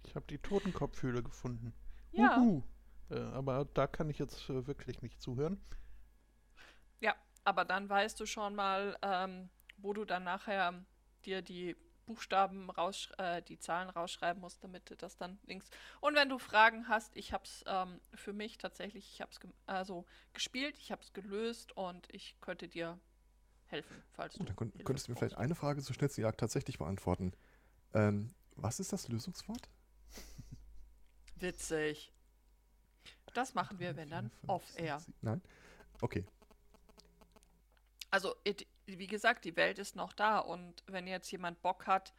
Ich 0.04 0.16
habe 0.16 0.26
die 0.30 0.40
Totenkopfhöhle 0.40 1.24
gefunden. 1.24 1.74
Ja. 2.12 2.38
Uhu. 2.38 2.64
Äh, 3.10 3.20
aber 3.20 3.66
da 3.74 3.88
kann 3.88 4.10
ich 4.10 4.20
jetzt 4.20 4.50
äh, 4.50 4.68
wirklich 4.68 5.02
nicht 5.02 5.22
zuhören. 5.22 5.58
Aber 7.44 7.66
dann 7.66 7.90
weißt 7.90 8.20
du 8.20 8.26
schon 8.26 8.56
mal, 8.56 8.98
ähm, 9.02 9.50
wo 9.78 9.94
du 9.94 10.06
dann 10.06 10.24
nachher 10.24 10.74
dir 11.26 11.42
die 11.42 11.76
Buchstaben 12.06 12.70
raus, 12.70 13.10
äh, 13.18 13.42
die 13.42 13.58
Zahlen 13.58 13.90
rausschreiben 13.90 14.42
musst, 14.42 14.64
damit 14.64 14.90
du 14.90 14.96
das 14.96 15.18
dann 15.18 15.40
links. 15.46 15.70
Und 16.02 16.16
wenn 16.16 16.30
du 16.30 16.40
Fragen 16.40 16.88
hast, 16.88 17.16
ich 17.16 17.32
habe 17.32 17.44
es 17.46 17.64
ähm, 17.68 18.02
für 18.14 18.34
mich 18.34 18.58
tatsächlich, 18.58 19.10
ich 19.14 19.22
habe 19.22 19.32
es 19.32 19.40
ge 19.40 19.50
also 19.66 20.06
gespielt, 20.34 20.78
ich 20.78 20.92
habe 20.92 21.02
es 21.02 21.14
gelöst 21.14 21.76
und 21.78 22.14
ich 22.14 22.36
könnte 22.42 22.68
dir 22.68 23.00
helfen, 23.68 23.96
falls 24.12 24.34
Gut, 24.34 24.42
du. 24.42 24.46
Dann 24.48 24.56
könnt, 24.56 24.86
könntest 24.86 25.08
du 25.08 25.12
mir 25.12 25.18
vielleicht 25.18 25.38
eine 25.38 25.56
Frage 25.56 25.82
zur 25.82 25.96
Schnitzeljagd 25.96 26.40
tatsächlich 26.40 26.78
beantworten. 26.78 27.34
Ähm, 27.94 28.34
was 28.56 28.80
ist 28.80 28.92
das 28.92 29.08
Lösungswort? 29.08 29.70
Witzig. 31.36 32.14
Das 33.34 33.54
machen 33.54 33.80
wir, 33.80 33.96
wenn 33.96 34.10
dann 34.10 34.32
off-air. 34.48 35.02
Nein? 35.22 35.42
Okay, 36.02 36.26
also, 38.12 38.36
it, 38.44 38.68
wie 38.86 39.08
gesagt, 39.08 39.46
die 39.46 39.56
Welt 39.56 39.80
ist 39.80 39.96
noch 39.96 40.14
da 40.14 40.40
und 40.40 40.84
wenn 40.88 41.08
jetzt 41.08 41.32
jemand 41.32 41.62
Bock 41.62 41.88
hat, 41.88 42.14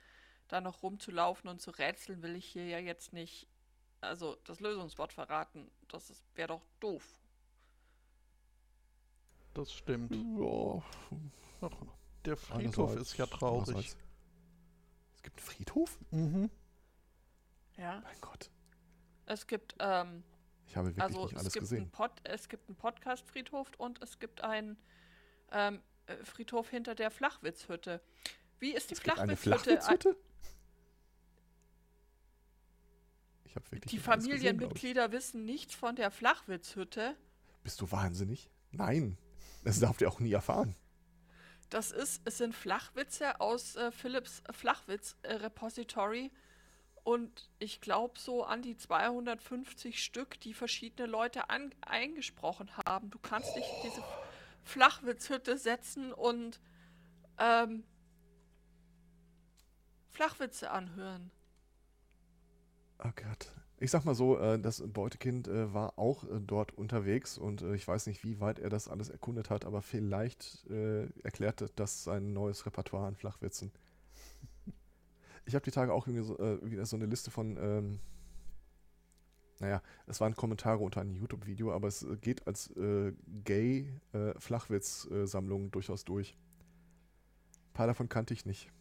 da 0.48 0.60
noch 0.60 0.82
rumzulaufen 0.82 1.48
und 1.48 1.60
zu 1.60 1.70
rätseln, 1.70 2.22
will 2.22 2.34
ich 2.34 2.46
hier 2.46 2.66
ja 2.66 2.78
jetzt 2.78 3.12
nicht, 3.12 3.46
also 4.00 4.36
das 4.44 4.60
Lösungswort 4.60 5.12
verraten. 5.12 5.70
Das 5.88 6.12
wäre 6.34 6.48
doch 6.48 6.62
doof. 6.80 7.20
Das 9.54 9.72
stimmt. 9.72 10.14
Ja. 10.14 10.82
Ach, 11.60 11.86
der 12.24 12.36
Friedhof 12.36 12.96
ist 12.96 13.16
ja 13.18 13.26
traurig. 13.26 13.94
Es 15.14 15.22
gibt 15.22 15.38
einen 15.38 15.46
Friedhof? 15.46 15.98
Mhm. 16.10 16.50
Ja. 17.76 18.00
Mein 18.00 18.20
Gott. 18.20 18.50
Es 19.26 19.46
gibt, 19.46 19.74
ähm, 19.78 20.24
ich 20.66 20.76
habe 20.76 20.88
wirklich 20.88 21.02
also 21.02 21.24
nicht 21.24 21.36
alles 21.36 21.52
gesehen. 21.52 21.90
Pod, 21.90 22.12
es 22.24 22.48
gibt 22.48 22.68
einen 22.68 22.76
Podcast-Friedhof 22.76 23.70
und 23.78 24.02
es 24.02 24.18
gibt 24.18 24.42
einen 24.42 24.76
ähm, 25.52 25.80
äh, 26.06 26.16
Friedhof 26.24 26.68
hinter 26.68 26.94
der 26.94 27.10
Flachwitzhütte. 27.10 28.00
Wie 28.58 28.74
ist 28.74 28.90
die 28.90 28.94
Flachwitzhütte? 28.94 29.58
Flachwitzhütte? 29.58 30.16
Ich 33.44 33.56
habe 33.56 33.70
wirklich 33.70 33.90
Die 33.90 33.98
Familienmitglieder 33.98 35.08
gesehen, 35.08 35.18
wissen 35.18 35.44
nichts 35.44 35.74
von 35.74 35.94
der 35.94 36.10
Flachwitzhütte. 36.10 37.16
Bist 37.62 37.80
du 37.80 37.90
wahnsinnig? 37.90 38.50
Nein, 38.70 39.18
das 39.64 39.78
darf 39.78 40.00
ihr 40.00 40.08
auch 40.08 40.20
nie 40.20 40.32
erfahren. 40.32 40.74
Das 41.68 41.90
ist, 41.90 42.22
es 42.24 42.38
sind 42.38 42.54
Flachwitze 42.54 43.40
aus 43.40 43.76
äh, 43.76 43.90
Philips 43.92 44.42
Flachwitz-Repository. 44.50 46.30
Und 47.04 47.50
ich 47.58 47.80
glaube 47.80 48.18
so 48.18 48.44
an 48.44 48.62
die 48.62 48.76
250 48.76 50.02
Stück, 50.02 50.38
die 50.40 50.54
verschiedene 50.54 51.08
Leute 51.08 51.50
an, 51.50 51.74
eingesprochen 51.80 52.70
haben. 52.76 53.10
Du 53.10 53.18
kannst 53.18 53.56
dich 53.56 53.64
diese 53.82 54.02
Flachwitzhütte 54.62 55.58
setzen 55.58 56.12
und 56.12 56.60
ähm, 57.38 57.84
Flachwitze 60.10 60.70
anhören. 60.70 61.30
Oh 62.98 63.10
Gott. 63.16 63.52
Ich 63.78 63.90
sag 63.90 64.04
mal 64.04 64.14
so, 64.14 64.38
äh, 64.38 64.60
das 64.60 64.80
Beutekind 64.86 65.48
äh, 65.48 65.74
war 65.74 65.98
auch 65.98 66.22
äh, 66.22 66.38
dort 66.40 66.72
unterwegs 66.78 67.36
und 67.36 67.62
ich 67.62 67.88
weiß 67.88 68.06
nicht, 68.06 68.22
wie 68.22 68.38
weit 68.38 68.60
er 68.60 68.70
das 68.70 68.86
alles 68.86 69.08
erkundet 69.08 69.50
hat, 69.50 69.64
aber 69.64 69.82
vielleicht 69.82 70.64
erklärt 70.70 71.72
das 71.74 72.04
sein 72.04 72.32
neues 72.32 72.64
Repertoire 72.64 73.08
an 73.08 73.16
Flachwitzen. 73.16 73.72
Ich 75.44 75.56
habe 75.56 75.64
die 75.64 75.72
Tage 75.72 75.92
auch 75.92 76.06
wieder 76.06 76.86
so 76.86 76.96
eine 76.96 77.06
Liste 77.06 77.32
von 77.32 77.56
ähm, 77.56 77.98
naja, 79.62 79.80
es 80.08 80.20
waren 80.20 80.34
Kommentare 80.34 80.78
unter 80.78 81.00
einem 81.00 81.14
YouTube-Video, 81.14 81.72
aber 81.72 81.86
es 81.86 82.04
geht 82.20 82.44
als 82.48 82.76
äh, 82.76 83.12
Gay-Flachwitz-Sammlung 83.44 85.66
äh, 85.66 85.70
durchaus 85.70 86.04
durch. 86.04 86.36
Ein 87.68 87.72
paar 87.72 87.86
davon 87.86 88.08
kannte 88.08 88.34
ich 88.34 88.44
nicht. 88.44 88.72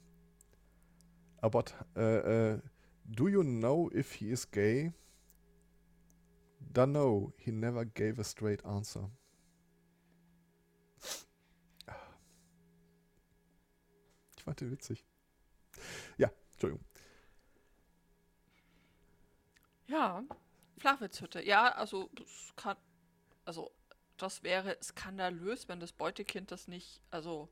About, 1.37 1.65
äh, 1.95 2.53
äh, 2.53 2.59
do 3.05 3.27
you 3.27 3.43
know 3.43 3.91
if 3.93 4.13
he 4.13 4.31
is 4.31 4.49
gay? 4.49 4.91
Don't 6.73 6.93
know. 6.93 7.31
He 7.37 7.51
never 7.51 7.85
gave 7.85 8.19
a 8.19 8.23
straight 8.23 8.65
answer. 8.65 9.11
Ich 14.35 14.43
fand 14.43 14.59
den 14.59 14.71
witzig. 14.71 15.05
Ja, 16.17 16.31
Entschuldigung. 16.53 16.83
Ja, 19.85 20.23
Flachwitzhütte. 20.81 21.45
Ja, 21.45 21.71
also 21.73 22.09
das 22.15 22.53
kann, 22.55 22.75
also 23.45 23.71
das 24.17 24.43
wäre 24.43 24.77
skandalös, 24.81 25.67
wenn 25.67 25.79
das 25.79 25.93
Beutekind 25.93 26.51
das 26.51 26.67
nicht, 26.67 27.01
also. 27.11 27.49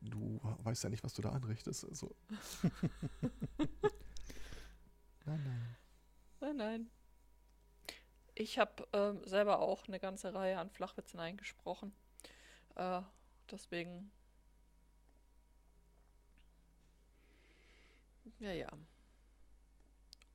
Du 0.00 0.40
weißt 0.42 0.84
ja 0.84 0.90
nicht, 0.90 1.02
was 1.02 1.14
du 1.14 1.22
da 1.22 1.30
anrichtest. 1.30 1.84
Also. 1.84 2.14
nein, 5.24 5.42
nein. 5.44 5.76
Nein, 6.40 6.56
nein. 6.56 6.90
Ich 8.34 8.58
habe 8.58 8.86
ähm, 8.92 9.24
selber 9.24 9.60
auch 9.60 9.88
eine 9.88 9.98
ganze 9.98 10.32
Reihe 10.32 10.58
an 10.58 10.70
Flachwitzen 10.70 11.18
eingesprochen. 11.18 11.92
Äh, 12.76 13.02
deswegen. 13.50 14.12
Ja, 18.38 18.52
ja. 18.52 18.68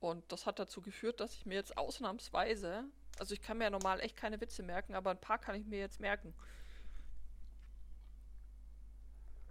Und 0.02 0.32
das 0.32 0.46
hat 0.46 0.58
dazu 0.58 0.82
geführt, 0.82 1.20
dass 1.20 1.32
ich 1.32 1.46
mir 1.46 1.54
jetzt 1.54 1.78
ausnahmsweise, 1.78 2.84
also 3.20 3.34
ich 3.34 3.40
kann 3.40 3.58
mir 3.58 3.64
ja 3.64 3.70
normal 3.70 4.00
echt 4.00 4.16
keine 4.16 4.40
Witze 4.40 4.64
merken, 4.64 4.96
aber 4.96 5.10
ein 5.12 5.20
paar 5.20 5.38
kann 5.38 5.54
ich 5.54 5.64
mir 5.64 5.78
jetzt 5.78 6.00
merken. 6.00 6.34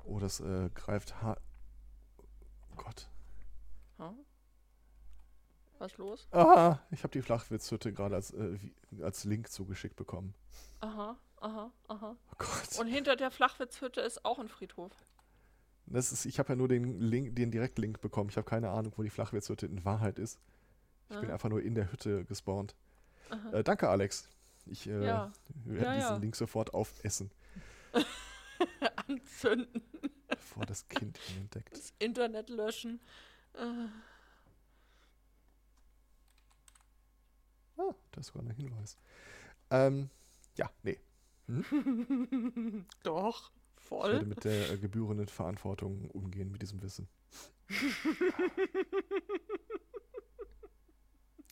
Oh, 0.03 0.19
das 0.19 0.41
äh, 0.41 0.69
greift 0.73 1.21
hart. 1.21 1.39
Oh 2.71 2.75
Gott. 2.75 3.07
Huh? 3.97 4.13
Was 5.79 5.95
los? 5.97 6.27
Aha, 6.31 6.85
ich 6.91 7.03
habe 7.03 7.11
die 7.11 7.21
Flachwitzhütte 7.21 7.93
gerade 7.93 8.15
als, 8.15 8.31
äh, 8.31 8.57
als 9.01 9.23
Link 9.23 9.49
zugeschickt 9.49 9.95
bekommen. 9.95 10.35
Aha, 10.81 11.17
aha, 11.37 11.71
aha. 11.87 12.17
Oh 12.29 12.35
Gott. 12.37 12.77
Und 12.77 12.87
hinter 12.87 13.15
der 13.15 13.31
Flachwitzhütte 13.31 14.01
ist 14.01 14.25
auch 14.25 14.37
ein 14.37 14.49
Friedhof. 14.49 14.91
Das 15.91 16.11
ist, 16.11 16.25
ich 16.25 16.39
habe 16.39 16.49
ja 16.49 16.55
nur 16.55 16.67
den 16.67 16.99
Link, 16.99 17.35
den 17.35 17.51
Direktlink 17.51 18.01
bekommen. 18.01 18.29
Ich 18.29 18.37
habe 18.37 18.47
keine 18.47 18.69
Ahnung, 18.69 18.93
wo 18.95 19.03
die 19.03 19.09
Flachwitzhütte 19.09 19.65
in 19.65 19.83
Wahrheit 19.83 20.19
ist. 20.19 20.39
Ich 21.09 21.17
ah. 21.17 21.19
bin 21.19 21.31
einfach 21.31 21.49
nur 21.49 21.61
in 21.61 21.75
der 21.75 21.91
Hütte 21.91 22.23
gespawnt. 22.25 22.75
Äh, 23.51 23.63
danke, 23.63 23.89
Alex. 23.89 24.27
Ich 24.65 24.87
äh, 24.87 25.05
ja. 25.05 25.31
werde 25.65 25.85
ja, 25.85 25.95
diesen 25.95 26.09
ja. 26.09 26.17
Link 26.17 26.35
sofort 26.35 26.73
aufessen. 26.73 27.31
Anzünden. 29.07 29.81
Bevor 30.29 30.65
das 30.65 30.87
Kind 30.87 31.19
ihn 31.29 31.41
entdeckt. 31.41 31.73
Das 31.73 31.93
Internet 31.99 32.49
löschen. 32.49 32.99
Äh. 33.53 33.87
Ah, 37.77 37.95
da 38.11 38.21
ist 38.21 38.27
sogar 38.27 38.43
ein 38.43 38.51
Hinweis. 38.51 38.97
Ähm, 39.69 40.09
ja, 40.55 40.69
nee. 40.83 40.99
Hm? 41.47 42.85
Doch. 43.03 43.51
Voll. 43.91 44.07
Ich 44.07 44.13
werde 44.13 44.25
mit 44.25 44.43
der 44.45 44.71
äh, 44.71 44.77
gebührenden 44.77 45.27
Verantwortung 45.27 46.09
umgehen 46.11 46.49
mit 46.49 46.61
diesem 46.61 46.81
Wissen. 46.81 47.09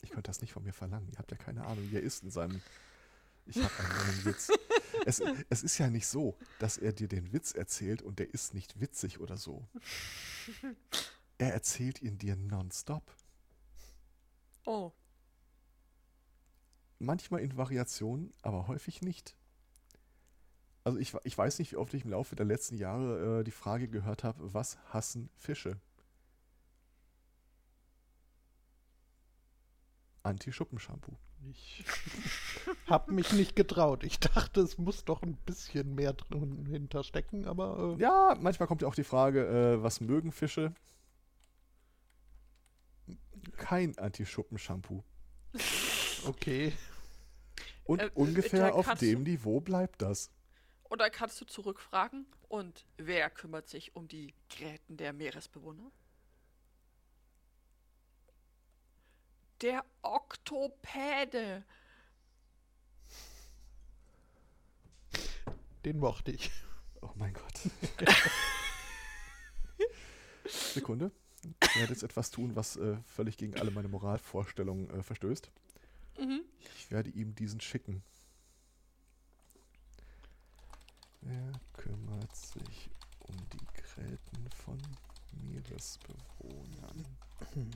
ich 0.01 0.11
könnte 0.11 0.29
das 0.29 0.39
nicht 0.39 0.53
von 0.53 0.63
mir 0.63 0.71
verlangen. 0.71 1.09
Ihr 1.11 1.17
habt 1.17 1.31
ja 1.31 1.37
keine 1.37 1.65
Ahnung, 1.65 1.91
wie 1.91 1.97
er 1.97 2.01
ist 2.01 2.23
in 2.23 2.31
seinem 2.31 2.61
Ich 3.45 3.61
habe 3.61 3.73
einen 3.79 3.89
neuen 3.89 4.23
Witz. 4.23 4.51
Es, 5.05 5.21
es 5.49 5.63
ist 5.63 5.77
ja 5.79 5.89
nicht 5.89 6.07
so, 6.07 6.37
dass 6.59 6.77
er 6.77 6.93
dir 6.93 7.09
den 7.09 7.33
Witz 7.33 7.51
erzählt 7.51 8.01
und 8.01 8.19
der 8.19 8.33
ist 8.33 8.53
nicht 8.53 8.79
witzig 8.79 9.19
oder 9.19 9.35
so. 9.35 9.67
Er 11.37 11.51
erzählt 11.53 12.01
ihn 12.01 12.17
dir 12.17 12.37
nonstop. 12.37 13.03
Oh. 14.65 14.93
Manchmal 16.99 17.41
in 17.41 17.57
Variationen, 17.57 18.33
aber 18.43 18.69
häufig 18.69 19.01
nicht. 19.01 19.35
Also 20.83 20.97
ich, 20.97 21.13
ich 21.23 21.37
weiß 21.37 21.59
nicht, 21.59 21.71
wie 21.71 21.77
oft 21.77 21.93
ich 21.93 22.03
im 22.05 22.11
Laufe 22.11 22.35
der 22.35 22.45
letzten 22.45 22.77
Jahre 22.77 23.39
äh, 23.39 23.43
die 23.43 23.51
Frage 23.51 23.87
gehört 23.87 24.23
habe, 24.23 24.53
was 24.53 24.77
hassen 24.93 25.29
Fische? 25.35 25.77
Anti-Schuppenshampoo. 30.23 31.15
Ich 31.51 31.85
habe 32.87 33.13
mich 33.13 33.31
nicht 33.31 33.55
getraut. 33.55 34.03
Ich 34.03 34.19
dachte, 34.19 34.61
es 34.61 34.77
muss 34.77 35.05
doch 35.05 35.21
ein 35.21 35.35
bisschen 35.45 35.95
mehr 35.95 36.13
drin 36.13 36.65
hinterstecken, 36.65 37.45
aber 37.45 37.95
äh, 37.97 38.01
Ja, 38.01 38.35
manchmal 38.39 38.67
kommt 38.67 38.81
ja 38.81 38.87
auch 38.87 38.95
die 38.95 39.03
Frage, 39.05 39.45
äh, 39.47 39.83
was 39.83 40.01
mögen 40.01 40.31
Fische? 40.31 40.73
Kein 43.57 43.97
Anti-Schuppenshampoo. 43.97 45.03
okay. 46.25 46.73
Und 47.85 48.01
Äh, 48.01 48.11
ungefähr 48.13 48.67
da 48.69 48.73
auf 48.73 48.93
dem 48.95 49.23
Niveau 49.23 49.61
bleibt 49.61 50.01
das. 50.01 50.29
Oder 50.89 51.09
kannst 51.09 51.39
du 51.39 51.45
zurückfragen? 51.45 52.25
Und 52.47 52.85
wer 52.97 53.29
kümmert 53.29 53.69
sich 53.69 53.95
um 53.95 54.07
die 54.07 54.33
Gräten 54.49 54.97
der 54.97 55.13
Meeresbewohner? 55.13 55.91
Der 59.61 59.85
Oktopäde. 60.01 61.63
Den 65.85 65.99
mochte 65.99 66.31
ich. 66.31 66.51
Oh 67.01 67.11
mein 67.15 67.33
Gott. 67.33 67.61
Sekunde. 70.45 71.11
Ich 71.63 71.75
werde 71.77 71.93
jetzt 71.93 72.03
etwas 72.03 72.31
tun, 72.31 72.55
was 72.55 72.75
äh, 72.75 72.97
völlig 73.05 73.37
gegen 73.37 73.55
alle 73.55 73.71
meine 73.71 73.87
Moralvorstellungen 73.87 74.89
äh, 74.89 75.03
verstößt. 75.03 75.51
Mhm. 76.19 76.41
Ich 76.75 76.91
werde 76.91 77.09
ihm 77.11 77.35
diesen 77.35 77.61
schicken. 77.61 78.03
Wer 81.21 81.51
kümmert 81.73 82.35
sich 82.35 82.89
um 83.19 83.35
die 83.51 83.65
Gräten 83.81 84.49
von 84.51 84.81
Meeresbewohnern? 85.41 87.05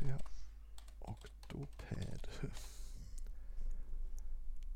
Der 0.00 0.18
Oktopäde. 1.00 2.50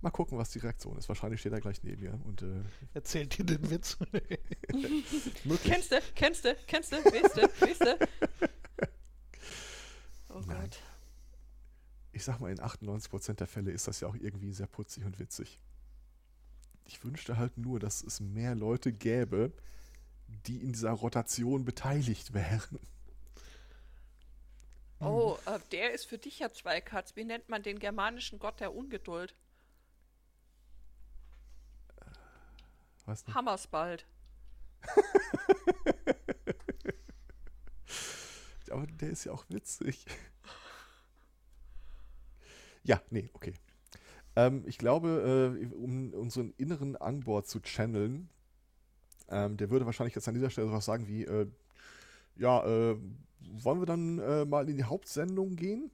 Mal 0.00 0.10
gucken, 0.10 0.38
was 0.38 0.50
die 0.50 0.60
Reaktion 0.60 0.96
ist. 0.96 1.08
Wahrscheinlich 1.08 1.40
steht 1.40 1.52
er 1.52 1.60
gleich 1.60 1.82
neben 1.82 2.02
mir 2.02 2.20
und 2.24 2.42
äh, 2.42 2.62
Erzählt 2.94 3.36
dir 3.36 3.44
den 3.44 3.68
Witz. 3.68 3.96
Kennst 5.64 5.90
du, 5.90 6.00
kennst 6.14 6.44
du, 6.44 6.54
kennst 6.66 6.92
du, 6.92 6.96
weißt 6.96 7.36
du, 7.36 7.42
weißt 7.66 7.80
du? 7.80 7.98
Oh 10.28 10.40
Nein. 10.46 10.60
Gott. 10.60 10.82
ich 12.12 12.22
sag 12.22 12.38
mal, 12.38 12.52
in 12.52 12.60
98% 12.60 13.34
der 13.34 13.46
Fälle 13.48 13.72
ist 13.72 13.88
das 13.88 14.00
ja 14.00 14.08
auch 14.08 14.14
irgendwie 14.14 14.52
sehr 14.52 14.68
putzig 14.68 15.04
und 15.04 15.18
witzig. 15.18 15.58
Ich 16.88 17.04
wünschte 17.04 17.36
halt 17.36 17.58
nur, 17.58 17.78
dass 17.78 18.02
es 18.02 18.18
mehr 18.18 18.54
Leute 18.54 18.92
gäbe, 18.92 19.52
die 20.46 20.56
in 20.62 20.72
dieser 20.72 20.92
Rotation 20.92 21.66
beteiligt 21.66 22.32
wären. 22.32 22.80
Oh, 25.00 25.36
äh, 25.46 25.60
der 25.70 25.92
ist 25.92 26.06
für 26.06 26.16
dich 26.16 26.38
ja 26.40 26.50
Zweikatz. 26.50 27.14
Wie 27.14 27.24
nennt 27.24 27.48
man 27.50 27.62
den 27.62 27.78
germanischen 27.78 28.38
Gott 28.38 28.58
der 28.58 28.74
Ungeduld? 28.74 29.34
Weiß 33.04 33.26
nicht. 33.26 33.36
Hammersbald. 33.36 34.06
Aber 38.70 38.86
der 38.86 39.10
ist 39.10 39.24
ja 39.24 39.32
auch 39.32 39.44
witzig. 39.48 40.06
Ja, 42.82 43.02
nee, 43.10 43.28
okay. 43.34 43.52
Ähm, 44.38 44.62
ich 44.66 44.78
glaube, 44.78 45.56
äh, 45.60 45.74
um 45.74 46.12
unseren 46.14 46.52
inneren 46.58 46.94
Angbor 46.96 47.42
zu 47.44 47.60
channeln, 47.60 48.28
ähm, 49.28 49.56
der 49.56 49.70
würde 49.70 49.84
wahrscheinlich 49.84 50.14
jetzt 50.14 50.28
an 50.28 50.34
dieser 50.34 50.50
Stelle 50.50 50.68
sowas 50.68 50.84
sagen 50.84 51.08
wie, 51.08 51.24
äh, 51.24 51.48
ja, 52.36 52.64
äh, 52.64 52.96
wollen 53.40 53.80
wir 53.80 53.86
dann 53.86 54.18
äh, 54.20 54.44
mal 54.44 54.68
in 54.68 54.76
die 54.76 54.84
Hauptsendung 54.84 55.56
gehen? 55.56 55.90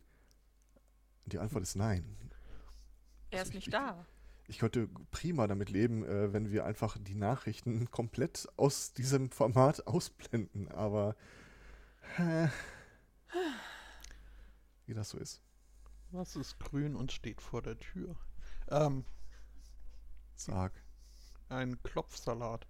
Und 1.24 1.32
die 1.32 1.38
Antwort 1.38 1.62
ist 1.62 1.74
nein. 1.76 2.04
Er 3.30 3.38
Also 3.40 3.48
ist 3.50 3.56
ich- 3.56 3.66
nicht 3.66 3.72
da. 3.74 4.04
Ich 4.46 4.58
könnte 4.58 4.88
prima 5.10 5.46
damit 5.46 5.70
leben, 5.70 6.04
äh, 6.04 6.34
wenn 6.34 6.50
wir 6.52 6.66
einfach 6.66 6.98
die 7.00 7.14
Nachrichten 7.14 7.90
komplett 7.90 8.46
aus 8.58 8.92
diesem 8.92 9.30
Format 9.30 9.86
ausblenden, 9.86 10.68
aber 10.70 11.16
äh, 12.18 12.48
wie 14.86 14.92
das 14.92 15.08
so 15.10 15.18
ist. 15.18 15.40
Was 16.10 16.36
ist 16.36 16.58
grün 16.60 16.94
und 16.94 17.10
steht 17.10 17.40
vor 17.40 17.62
der 17.62 17.78
Tür? 17.78 18.16
Ähm, 18.68 19.04
Sag. 20.36 20.72
ein 21.48 21.82
Klopfsalat. 21.82 22.66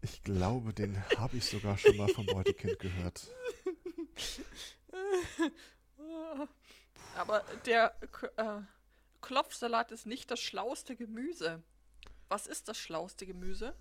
Ich 0.00 0.22
glaube, 0.22 0.72
den 0.72 1.02
habe 1.18 1.36
ich 1.36 1.44
sogar 1.46 1.76
schon 1.78 1.96
mal 1.96 2.08
vom 2.08 2.26
Beutekind 2.26 2.78
gehört. 2.78 3.28
Aber 7.16 7.40
der 7.66 7.90
K- 8.12 8.30
äh, 8.36 8.62
Klopfsalat 9.20 9.90
ist 9.90 10.06
nicht 10.06 10.30
das 10.30 10.40
schlauste 10.40 10.96
Gemüse. 10.96 11.62
Was 12.28 12.46
ist 12.46 12.68
das 12.68 12.78
schlauste 12.78 13.26
Gemüse? 13.26 13.74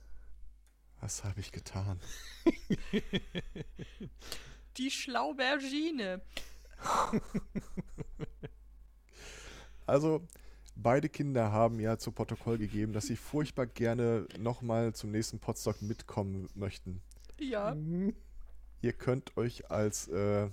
Was 0.99 1.23
habe 1.23 1.39
ich 1.39 1.51
getan? 1.51 2.01
Die 4.77 4.89
Schlaubergine. 4.89 6.21
Also, 9.87 10.21
beide 10.75 11.07
Kinder 11.07 11.53
haben 11.53 11.79
ja 11.79 11.97
zu 11.97 12.11
Protokoll 12.11 12.57
gegeben, 12.57 12.91
dass 12.91 13.05
sie 13.05 13.15
furchtbar 13.15 13.65
gerne 13.65 14.27
nochmal 14.37 14.93
zum 14.93 15.11
nächsten 15.11 15.39
Potstock 15.39 15.81
mitkommen 15.81 16.49
möchten. 16.55 17.01
Ja. 17.39 17.73
Mhm. 17.73 18.13
Ihr 18.81 18.93
könnt 18.93 19.37
euch 19.37 19.71
als, 19.71 20.09
äh, 20.09 20.47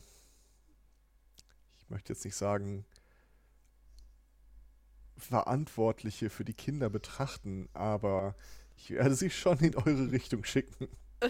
ich 1.81 1.91
möchte 1.91 2.13
jetzt 2.13 2.25
nicht 2.25 2.37
sagen, 2.37 2.87
Verantwortliche 5.17 6.31
für 6.31 6.45
die 6.45 6.55
Kinder 6.55 6.89
betrachten, 6.89 7.69
aber 7.73 8.37
ich 8.77 8.91
werde 8.91 9.15
sie 9.17 9.31
schon 9.31 9.59
in 9.59 9.75
eure 9.75 10.13
Richtung 10.13 10.45
schicken. 10.45 10.89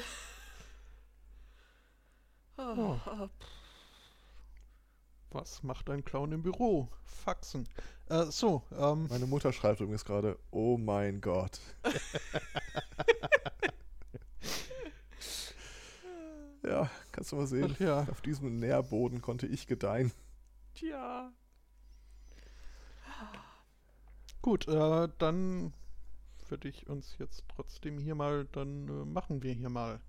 Oh, 2.57 2.97
äh, 3.07 3.29
Was 5.35 5.63
macht 5.65 5.91
ein 5.91 6.05
Clown 6.05 6.31
im 6.31 6.43
Büro? 6.43 6.89
Faxen. 7.03 7.69
Äh, 8.09 8.27
so, 8.27 8.63
ähm, 8.71 9.09
Meine 9.11 9.27
Mutter 9.27 9.53
schreibt 9.53 9.81
übrigens 9.81 10.05
gerade, 10.05 10.39
oh 10.53 10.79
mein 10.79 11.21
Gott. 11.21 11.59
ja, 16.63 16.89
kannst 17.11 17.33
du 17.33 17.37
mal 17.37 17.49
sehen. 17.49 17.75
ja. 17.81 18.07
Auf 18.09 18.21
diesem 18.21 18.61
Nährboden 18.61 19.21
konnte 19.23 19.49
ich 19.49 19.67
gedeihen. 19.67 20.13
tja. 20.75 21.33
Gut, 24.41 24.69
äh, 24.69 25.09
dann 25.19 25.73
würde 26.49 26.69
ich 26.69 26.87
uns 26.87 27.17
jetzt 27.19 27.43
trotzdem 27.49 27.99
hier 27.99 28.15
mal, 28.15 28.45
dann 28.53 28.89
äh, 28.89 29.05
machen 29.05 29.43
wir 29.43 29.53
hier 29.53 29.71
mal 29.71 30.01